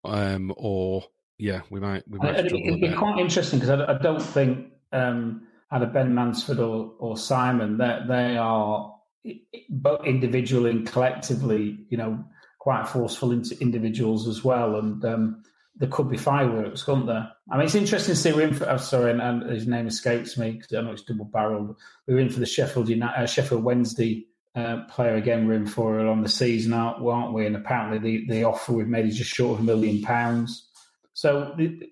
[0.04, 1.04] um, or
[1.38, 2.06] yeah, we might.
[2.06, 2.36] We might.
[2.36, 7.16] It'd be quite interesting because I, I, don't think um, either Ben Mansford or, or
[7.16, 8.94] Simon that they, they are
[9.68, 12.24] both individually and collectively, you know,
[12.60, 15.04] quite forceful into individuals as well, and.
[15.04, 15.42] Um,
[15.76, 17.30] there could be fireworks, couldn't there?
[17.50, 18.68] I mean, it's interesting to see we're in for.
[18.68, 21.76] Oh, sorry, and, and his name escapes me because I know it's double barreled.
[22.06, 25.48] We were in for the Sheffield United, uh, Sheffield Wednesday uh, player again.
[25.48, 27.46] We're in for on the season, aren't we?
[27.46, 30.68] And apparently, the, the offer we've made is just short of a million pounds.
[31.12, 31.90] So the,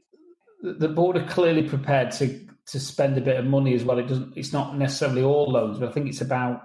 [0.63, 3.99] the board are clearly prepared to to spend a bit of money as well.
[3.99, 4.37] It doesn't.
[4.37, 6.63] It's not necessarily all loans, but I think it's about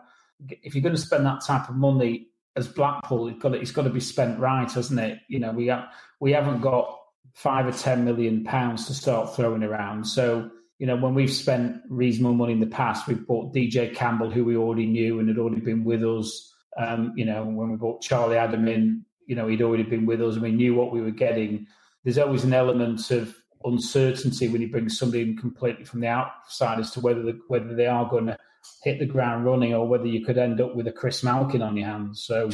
[0.61, 3.71] if you're going to spend that type of money as Blackpool, it's got to, it's
[3.71, 5.19] got to be spent right, hasn't it?
[5.27, 5.85] You know, we have
[6.19, 6.96] we haven't got
[7.37, 10.03] five or ten million pounds to start throwing around.
[10.07, 10.49] So,
[10.79, 14.43] you know, when we've spent reasonable money in the past, we've bought DJ Campbell, who
[14.43, 16.51] we already knew and had already been with us.
[16.77, 20.19] Um, you know, when we bought Charlie Adam in, you know, he'd already been with
[20.19, 21.67] us and we knew what we were getting.
[22.03, 26.79] There's always an element of uncertainty when you bring somebody in completely from the outside
[26.79, 28.37] as to whether the, whether they are going to
[28.83, 31.77] hit the ground running or whether you could end up with a Chris Malkin on
[31.77, 32.23] your hands.
[32.23, 32.49] So,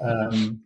[0.00, 0.60] um,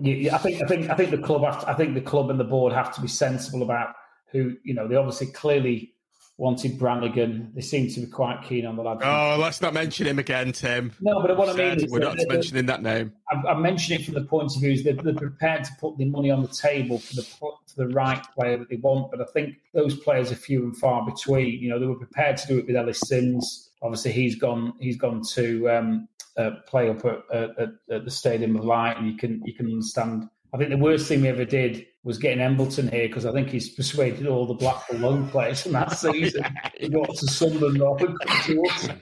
[0.00, 2.30] yeah, I think I think I think the club have to, I think the club
[2.30, 3.94] and the board have to be sensible about
[4.32, 4.88] who you know.
[4.88, 5.94] They obviously clearly
[6.38, 7.52] wanted Brannagan.
[7.54, 8.98] They seem to be quite keen on the lad.
[9.02, 10.92] Oh, let's not mention him again, Tim.
[11.00, 13.12] No, but what I mean is we're not mentioning that name.
[13.30, 15.98] I'm, I'm, mentioning it from the point of view is that they're prepared to put
[15.98, 19.10] the money on the table for the for the right player that they want.
[19.10, 21.60] But I think those players are few and far between.
[21.60, 23.67] You know, they were prepared to do it with Ellis Simms.
[23.82, 24.74] Obviously, he's gone.
[24.80, 29.06] He's gone to um, uh, play up at, at, at, the Stadium of Light, and
[29.06, 30.28] you can you can understand.
[30.54, 33.50] I think the worst thing we ever did was getting Embleton here because I think
[33.50, 36.44] he's persuaded all the Blackpool loan players from that season
[36.80, 38.88] to go to Sunderland or to us.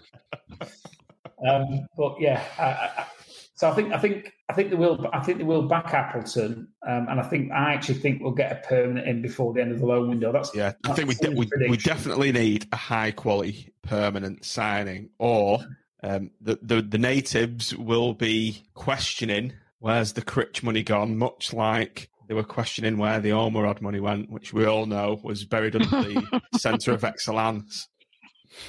[1.47, 3.07] Um, but yeah, I, I,
[3.57, 5.09] So I think I think I think they will.
[5.15, 8.53] I think they will back Appleton, um, and I think I actually think we'll get
[8.53, 10.31] a permanent in before the end of the loan window.
[10.31, 10.75] That's yeah.
[10.85, 15.61] I think we de- we, we definitely need a high quality permanent signing, or
[16.03, 22.11] um, the, the the natives will be questioning where's the Critch money gone, much like
[22.29, 25.89] they were questioning where the Ormerod money went, which we all know was buried under
[25.89, 27.89] the centre of excellence.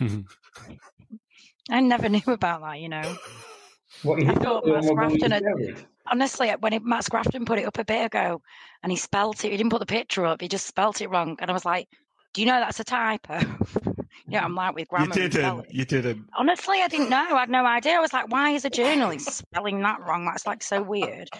[1.70, 3.16] I never knew about that, you know.
[4.02, 7.84] What I thought Matt Scrafton had, honestly, when it, Matt Scrafton put it up a
[7.84, 8.42] bit ago
[8.82, 11.36] and he spelt it, he didn't put the picture up, he just spelt it wrong.
[11.40, 11.88] And I was like,
[12.34, 13.40] do you know that's a typo?
[14.28, 15.04] yeah, I'm like with You grammar.
[15.04, 15.32] and didn't.
[15.32, 15.66] spelling.
[15.70, 16.28] You didn't.
[16.36, 17.16] Honestly, I didn't know.
[17.36, 17.94] I had no idea.
[17.94, 20.26] I was like, why is a journalist spelling that wrong?
[20.26, 21.30] That's like so weird.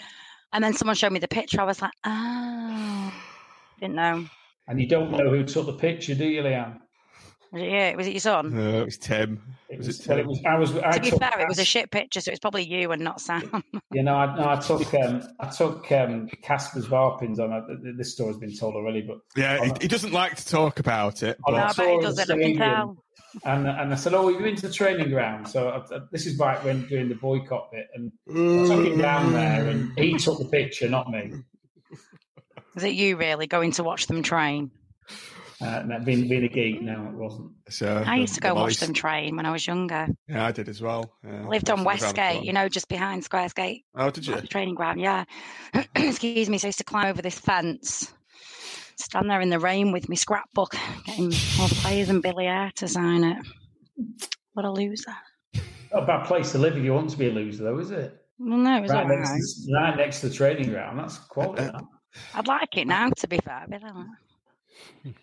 [0.52, 1.60] And then someone showed me the picture.
[1.60, 3.12] I was like, oh,
[3.80, 4.24] didn't know.
[4.68, 6.80] And you don't know who took the picture, do you, Leanne?
[7.56, 7.96] Was it you?
[7.96, 8.54] Was it your son?
[8.54, 9.42] No, it was Tim.
[9.70, 10.26] It was, was, it well, Tim?
[10.26, 10.40] it was.
[10.44, 10.76] I was.
[10.76, 13.02] I to be took, fair, it was a shit picture, so it's probably you and
[13.02, 13.64] not Sam.
[13.92, 14.92] You know, I, no, I took.
[14.92, 17.50] Um, I took um, Casper's Varpins on.
[17.52, 17.62] Uh,
[17.96, 21.38] This story's been told already, but Yeah, he, he doesn't like to talk about it.
[21.46, 22.96] on But No, I a bet he doesn't, I can Stadium, tell.
[23.44, 26.38] And and I said, "Oh, we've been the training ground." So I, I- this is
[26.38, 30.38] right when doing the boycott bit, and I took him down there, and he took
[30.38, 31.32] the picture, not me.
[32.76, 34.70] Is it you really going to watch them train?
[35.60, 37.50] Uh, no, being being a geek, no, it wasn't.
[37.70, 40.06] so I used to go the watch them train when I was younger.
[40.28, 41.14] Yeah, I did as well.
[41.24, 43.84] Yeah, lived on That's around the Westgate, you know, just behind Squires Gate.
[43.94, 44.36] Oh, did you?
[44.38, 45.24] The training ground, yeah.
[45.94, 46.58] Excuse me.
[46.58, 48.12] So I used to climb over this fence,
[48.96, 50.74] stand there in the rain with my scrapbook,
[51.06, 53.38] getting all the players and Billy Ayre to sign it.
[54.52, 55.14] What a loser.
[55.92, 57.90] Not a bad place to live if you want to be a loser, though, is
[57.92, 58.14] it?
[58.38, 59.40] Well, no, it was Right next, right.
[59.40, 60.98] to, right next to the training ground.
[60.98, 61.62] That's quality.
[61.64, 61.82] that.
[62.34, 63.64] I'd like it now, to be fair.
[63.68, 64.04] But I don't- Uh,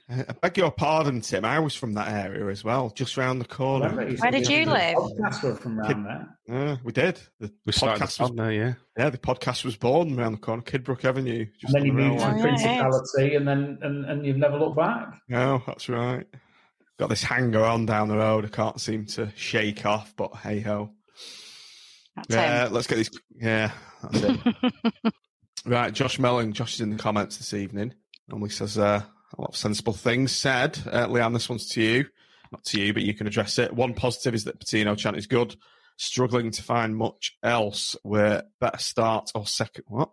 [0.09, 1.43] I beg your pardon, Tim.
[1.43, 3.93] I was from that area as well, just round the corner.
[3.93, 4.95] Where said did the you live?
[4.95, 6.37] Podcasts were from around there.
[6.49, 7.19] Uh, we did.
[7.39, 8.73] The We started podcast the was pod now, yeah.
[8.97, 9.09] yeah.
[9.09, 11.41] The podcast was born around the corner, Kidbrook Avenue.
[11.41, 12.41] And Just then on you moved to railway.
[12.41, 12.81] Oh, yeah, yeah.
[12.81, 15.19] Principality, and then and, and you've never looked back.
[15.27, 16.25] No, that's right.
[16.99, 18.45] Got this hanger on down the road.
[18.45, 20.91] I can't seem to shake off, but hey ho.
[22.29, 22.73] Yeah, him.
[22.73, 23.09] let's get these.
[23.35, 23.71] Yeah,
[24.03, 24.55] that's it.
[25.65, 26.53] right, Josh Melling.
[26.53, 27.93] Josh is in the comments this evening.
[28.27, 29.01] Normally says uh,
[29.37, 30.77] a lot of sensible things said.
[30.91, 32.05] Uh, Leanne, this one's to you.
[32.51, 33.73] Not to you, but you can address it.
[33.73, 35.55] One positive is that Patino chant is good.
[35.97, 37.95] Struggling to find much else.
[38.03, 39.85] We're better start or second.
[39.87, 40.09] What?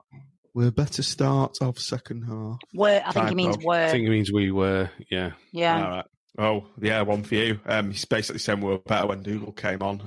[0.55, 2.59] We're better start of second half.
[2.75, 3.03] Work.
[3.07, 3.71] I think he means Typo.
[3.71, 5.33] I think it means we were, yeah.
[5.53, 5.85] Yeah.
[5.85, 6.05] All right.
[6.39, 7.61] Oh, yeah, one for you.
[7.67, 10.01] Um, he's basically saying we were better when Dougall came on.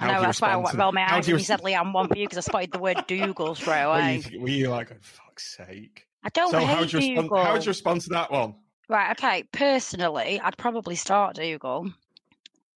[0.00, 1.34] I How know, you that's why I respond to- rolled my how eyes do you
[1.34, 3.92] when you said Liam one for you because I spotted the word Dougall straight Were
[3.92, 4.22] away.
[4.30, 6.06] you, were you like, oh, fuck's sake?
[6.24, 7.16] I don't so hate how would you respond?
[7.28, 7.44] Dougall.
[7.44, 8.54] How would you respond to that one?
[8.88, 9.44] Right, okay.
[9.52, 11.90] Personally, I'd probably start Dougall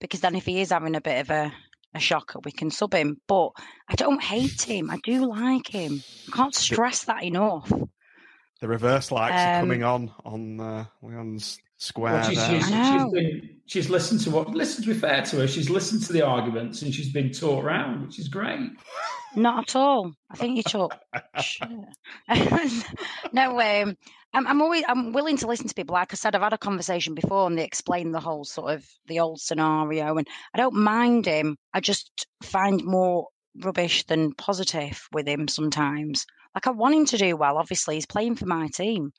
[0.00, 1.52] because then if he is having a bit of a,
[1.94, 3.20] a shocker, we can sub him.
[3.26, 3.50] But
[3.88, 4.90] I don't hate him.
[4.90, 6.02] I do like him.
[6.28, 7.72] I can't stress that enough.
[8.60, 12.14] The reverse likes are Um, coming on on uh, Leon's square.
[12.14, 12.60] Well, she's, there.
[12.60, 13.04] she's, I know.
[13.04, 15.48] she's been she's listened to what listen to be fair to her.
[15.48, 18.70] She's listened to the arguments and she's been taught around, which is great.
[19.34, 20.12] Not at all.
[20.30, 20.94] I think you took.
[21.40, 21.68] Shit.
[23.32, 23.96] no, um,
[24.34, 25.94] I'm, I'm always I'm willing to listen to people.
[25.94, 28.86] Like I said, I've had a conversation before, and they explain the whole sort of
[29.06, 31.56] the old scenario, and I don't mind him.
[31.74, 33.28] I just find more
[33.62, 36.26] rubbish than positive with him sometimes.
[36.54, 37.58] Like I want him to do well.
[37.58, 39.12] Obviously, he's playing for my team.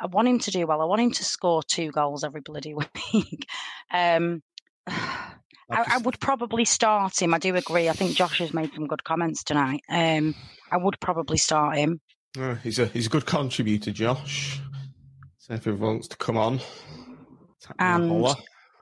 [0.00, 0.80] I want him to do well.
[0.80, 2.74] I want him to score two goals every bloody
[3.12, 3.46] week.
[3.92, 4.42] um,
[5.72, 7.32] I, I would probably start him.
[7.32, 7.88] I do agree.
[7.88, 9.82] I think Josh has made some good comments tonight.
[9.88, 10.34] Um,
[10.72, 12.00] I would probably start him.
[12.38, 14.60] Uh, he's a he's a good contributor, Josh.
[15.38, 16.60] So if he wants to come on,
[17.60, 18.36] tap me a And.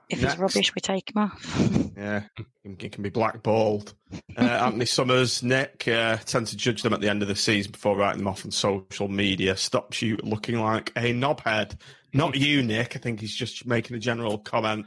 [0.09, 0.33] If Next.
[0.33, 1.89] he's rubbish, we take him off.
[1.99, 2.23] Yeah,
[2.63, 3.93] he can- can be blackballed.
[4.37, 7.73] Uh, Anthony Summers, Nick uh, tend to judge them at the end of the season
[7.73, 9.57] before writing them off on social media.
[9.57, 11.77] Stops you looking like a knobhead.
[12.13, 12.95] Not you, Nick.
[12.95, 14.85] I think he's just making a general comment.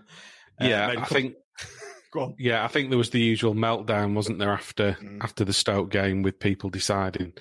[0.59, 1.35] Uh, Yeah, made a I couple- think.
[2.15, 2.35] Go on.
[2.39, 5.23] Yeah, I think there was the usual meltdown, wasn't there, after Mm.
[5.23, 7.35] after the Stoke game with people deciding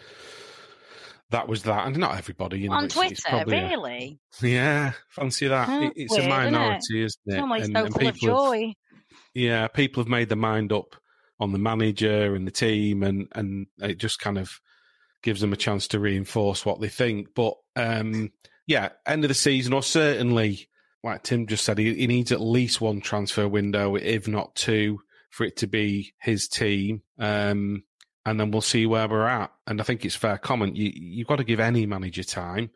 [1.31, 2.59] that was that, and not everybody.
[2.59, 4.19] You know, On it's- Twitter, it's probably a- really?
[4.41, 5.69] yeah, fancy that.
[5.83, 6.51] It- it's weird, a isn't it?
[6.51, 7.31] minority, isn't it?
[7.33, 8.73] It's almost And- so and full of people have- joy.
[9.33, 10.95] yeah, people have made their mind up
[11.39, 14.51] on the manager and the team, and and it just kind of
[15.23, 17.29] gives them a chance to reinforce what they think.
[17.35, 18.31] But um,
[18.67, 20.67] yeah, end of the season, or certainly,
[21.03, 24.99] like Tim just said, he, he needs at least one transfer window, if not two,
[25.29, 27.01] for it to be his team.
[27.19, 27.83] Um,
[28.25, 29.51] and then we'll see where we're at.
[29.67, 30.75] And I think it's fair comment.
[30.75, 32.71] You you've got to give any manager time,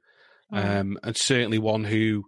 [0.54, 0.80] Mm.
[0.80, 2.26] um, and certainly one who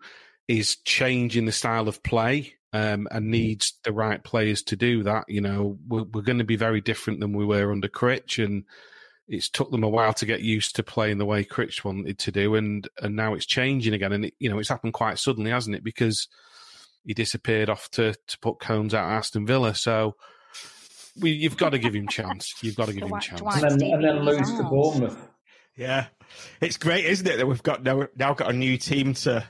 [0.48, 5.26] is changing the style of play um, and needs the right players to do that.
[5.28, 8.64] You know, we're, we're going to be very different than we were under Critch, and
[9.28, 12.32] it's took them a while to get used to playing the way Critch wanted to
[12.32, 15.52] do, and and now it's changing again, and it, you know it's happened quite suddenly,
[15.52, 15.84] hasn't it?
[15.84, 16.28] Because
[17.06, 20.16] he disappeared off to to put Combs out Aston Villa, so.
[21.20, 22.54] We, you've got to give him chance.
[22.62, 25.18] You've got to give him chance, and then, and then lose to Bournemouth.
[25.76, 26.08] Yeah,
[26.62, 29.46] it's great, isn't it, that we've got now, now got a new team to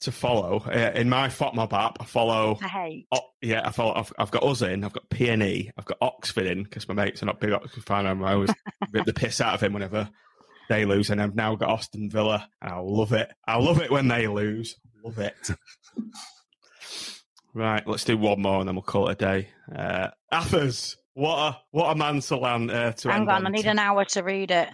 [0.00, 0.58] to follow.
[0.66, 2.58] Uh, in my FOTMob app, I follow.
[2.62, 3.06] I hate.
[3.12, 3.94] Oh, yeah, I follow.
[3.94, 4.84] I've, I've got us in.
[4.84, 5.70] I've got PNE.
[5.78, 8.06] I've got Oxford in because my mates are not big Oxford fan.
[8.06, 8.50] and I always
[8.90, 10.10] rip the piss out of him whenever
[10.68, 13.32] they lose, and I've now got Aston Villa, and I love it.
[13.46, 14.76] I love it when they lose.
[15.04, 15.34] Love it.
[17.54, 19.48] right, let's do one more, and then we'll call it a day.
[19.74, 23.46] Uh, Athers, what a what a man to land uh, to Hang end on, I
[23.46, 23.52] on.
[23.52, 24.68] need an hour to read it.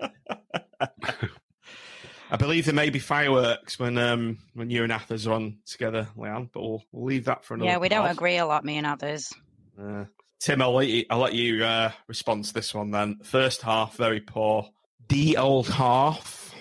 [2.30, 6.08] I believe there may be fireworks when um when you and Athers are on together,
[6.16, 7.70] Leanne, but we'll, we'll leave that for another.
[7.70, 8.12] Yeah, we don't pod.
[8.12, 9.32] agree a lot, me and Athers.
[9.80, 10.04] Uh,
[10.40, 13.18] Tim, I'll let you, I'll let you uh, respond to this one then.
[13.24, 14.68] First half, very poor.
[15.08, 16.54] D old half.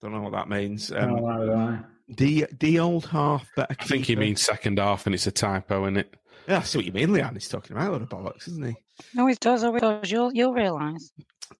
[0.00, 0.90] Don't know what that means.
[0.90, 2.46] Um, Oh, neither do I.
[2.48, 3.48] D D old half.
[3.56, 6.14] Better I think he means second half, and it's a typo, isn't it?
[6.48, 7.34] Yeah, I see what you mean, Leanne.
[7.34, 8.76] He's talking about a lot of bollocks, isn't he?
[9.14, 9.64] No, he does.
[9.64, 10.10] Oh, it does.
[10.10, 11.12] You'll, you'll realise.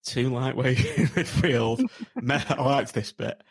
[0.04, 1.84] Two lightweight in midfield.
[2.14, 3.42] Men, I liked this bit.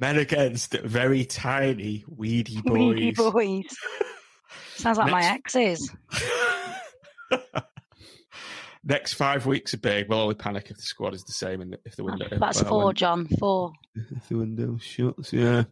[0.00, 2.94] Men against very tiny, weedy boys.
[2.94, 3.64] Weedy boys.
[4.76, 5.92] Sounds like my exes.
[8.88, 10.08] Next five weeks are big.
[10.08, 12.26] We'll only panic if the squad is the same and if the window.
[12.30, 13.28] That's well, four, John.
[13.38, 13.74] Four.
[13.94, 15.64] If the window shuts, yeah.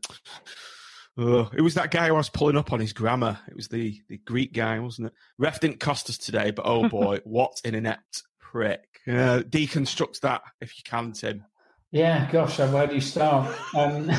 [1.17, 3.39] Oh, it was that guy who I was pulling up on his grammar.
[3.49, 5.15] It was the, the Greek guy, wasn't it?
[5.39, 8.85] Ref didn't cost us today, but oh boy, what an inept prick.
[9.09, 11.43] Uh, deconstruct that if you can, Tim.
[11.93, 13.57] Yeah, gosh, where do you start?
[13.75, 14.11] Um,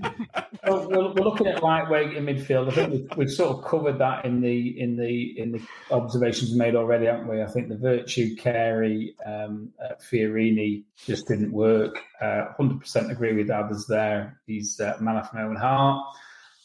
[0.64, 2.68] we're, we're looking at lightweight in midfield.
[2.68, 5.60] I think we've, we've sort of covered that in the in the in the
[5.90, 7.42] observations made already, haven't we?
[7.42, 11.98] I think the virtue Carey, um, uh, Fiorini just didn't work.
[12.20, 14.40] Uh, Hundred percent agree with Athers there.
[14.46, 16.06] He's uh, man after my own heart.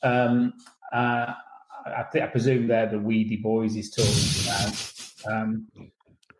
[0.04, 0.54] Um,
[0.94, 1.34] uh,
[1.86, 5.42] I, think I presume they're the weedy boys he's talking about.
[5.42, 5.68] Um,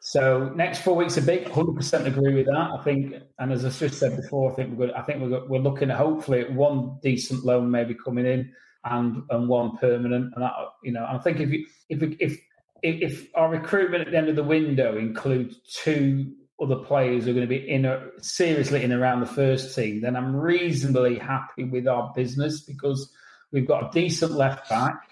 [0.10, 1.50] so next four weeks are big.
[1.52, 2.70] Hundred percent agree with that.
[2.80, 4.96] I think, and as I just said before, I think we're good.
[4.96, 8.50] I think we're we're looking hopefully at one decent loan maybe coming in
[8.86, 10.32] and and one permanent.
[10.34, 12.40] And that you know, I think if you, if if
[12.84, 16.32] if if our recruitment at the end of the window includes two
[16.62, 20.00] other players who are going to be in a, seriously in around the first team,
[20.00, 23.12] then I'm reasonably happy with our business because
[23.52, 25.07] we've got a decent left back.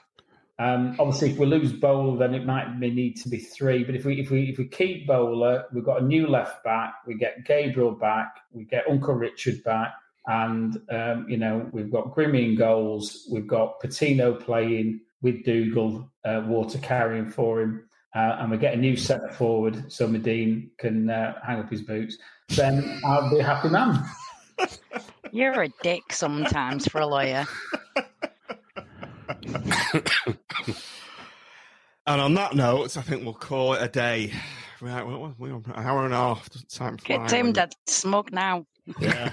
[0.57, 3.84] Um, obviously, if we lose Bowler, then it might need to be three.
[3.84, 6.95] But if we if we if we keep Bowler, we've got a new left back.
[7.06, 8.38] We get Gabriel back.
[8.52, 9.94] We get Uncle Richard back,
[10.27, 13.27] and um, you know we've got Grimmy in goals.
[13.30, 18.76] We've got Patino playing with Dougall, uh, water carrying for him, uh, and we get
[18.76, 22.18] a new centre forward so Madine can uh, hang up his boots.
[22.49, 24.06] Then I'll be a happy man.
[25.32, 27.45] You're a dick sometimes for a lawyer.
[32.07, 34.32] And on that note, I think we'll call it a day.
[34.80, 36.48] Right, we're, we're an hour and a half.
[36.69, 37.18] Time fly?
[37.18, 38.68] Get Tim dead smug now.
[38.99, 39.32] Yeah.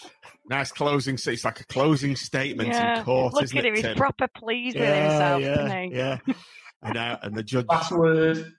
[0.48, 1.16] nice closing.
[1.22, 3.00] It's like a closing statement Yeah.
[3.00, 3.84] in court, Look isn't at it, him.
[3.84, 5.96] He's proper pleased with Yeah, himself, yeah, isn't he?
[5.98, 6.18] Yeah.
[6.82, 7.66] And, uh, and the judge.
[7.68, 8.52] Password.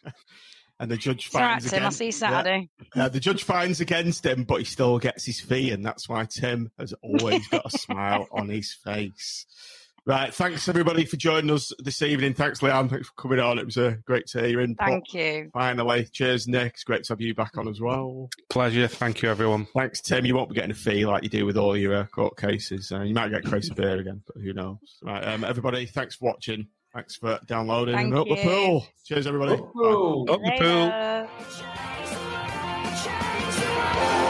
[0.80, 1.74] and the judge It's all right, finds Tim.
[1.74, 2.70] I'll against- see you Saturday.
[2.94, 3.04] Yeah.
[3.04, 6.24] Uh, the judge finds against him, but he still gets his fee, and that's why
[6.24, 9.44] Tim has always got a smile on his face.
[10.08, 12.32] Right, thanks everybody for joining us this evening.
[12.34, 12.88] Thanks, Leanne.
[12.88, 13.58] Thanks for coming on.
[13.58, 14.86] It was uh, great to hear your input.
[14.86, 15.50] Thank you.
[15.52, 16.74] Finally, cheers, Nick.
[16.74, 18.30] It's great to have you back on as well.
[18.48, 18.86] Pleasure.
[18.86, 19.66] Thank you, everyone.
[19.74, 20.24] Thanks, Tim.
[20.24, 22.92] You won't be getting a fee like you do with all your uh, court cases.
[22.92, 24.78] Uh, you might get Crazy Bear again, but who knows?
[25.02, 26.68] Right, um, everybody, thanks for watching.
[26.94, 27.96] Thanks for downloading.
[27.96, 28.86] Thank and up the pool.
[29.06, 29.54] Cheers, everybody.
[29.54, 30.30] Up pool.
[30.30, 31.26] Up the
[34.16, 34.25] pool.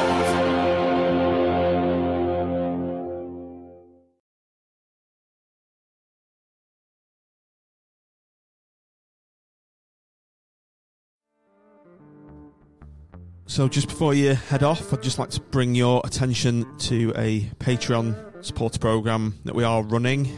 [13.57, 17.41] So, just before you head off, I'd just like to bring your attention to a
[17.59, 20.29] Patreon supporter program that we are running.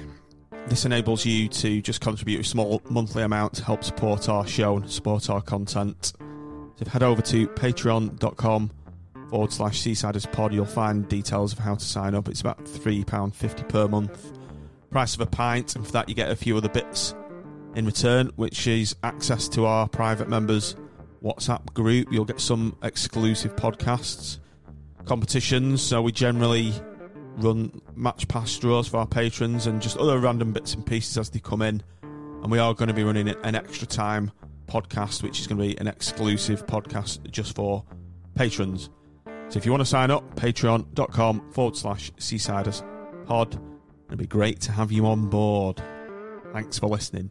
[0.68, 4.76] This enables you to just contribute a small monthly amount to help support our show
[4.76, 6.12] and support our content.
[6.76, 8.70] So, head over to patreon.com
[9.30, 12.28] forward slash seasiders pod, you'll find details of how to sign up.
[12.28, 14.30] It's about £3.50 per month.
[14.92, 17.16] Price of a pint, and for that, you get a few other bits
[17.74, 20.76] in return, which is access to our private members
[21.22, 22.08] WhatsApp group.
[22.10, 24.38] You'll get some exclusive podcasts,
[25.04, 25.82] competitions.
[25.82, 26.72] So we generally
[27.36, 31.30] run match pass draws for our patrons and just other random bits and pieces as
[31.30, 31.82] they come in.
[32.02, 34.30] And we are going to be running an extra time
[34.66, 37.84] podcast, which is going to be an exclusive podcast just for
[38.34, 38.90] patrons.
[39.48, 42.84] So if you want to sign up, patreon.com forward slash seasiders
[43.26, 43.58] pod.
[44.08, 45.82] It'd be great to have you on board.
[46.52, 47.30] Thanks for listening.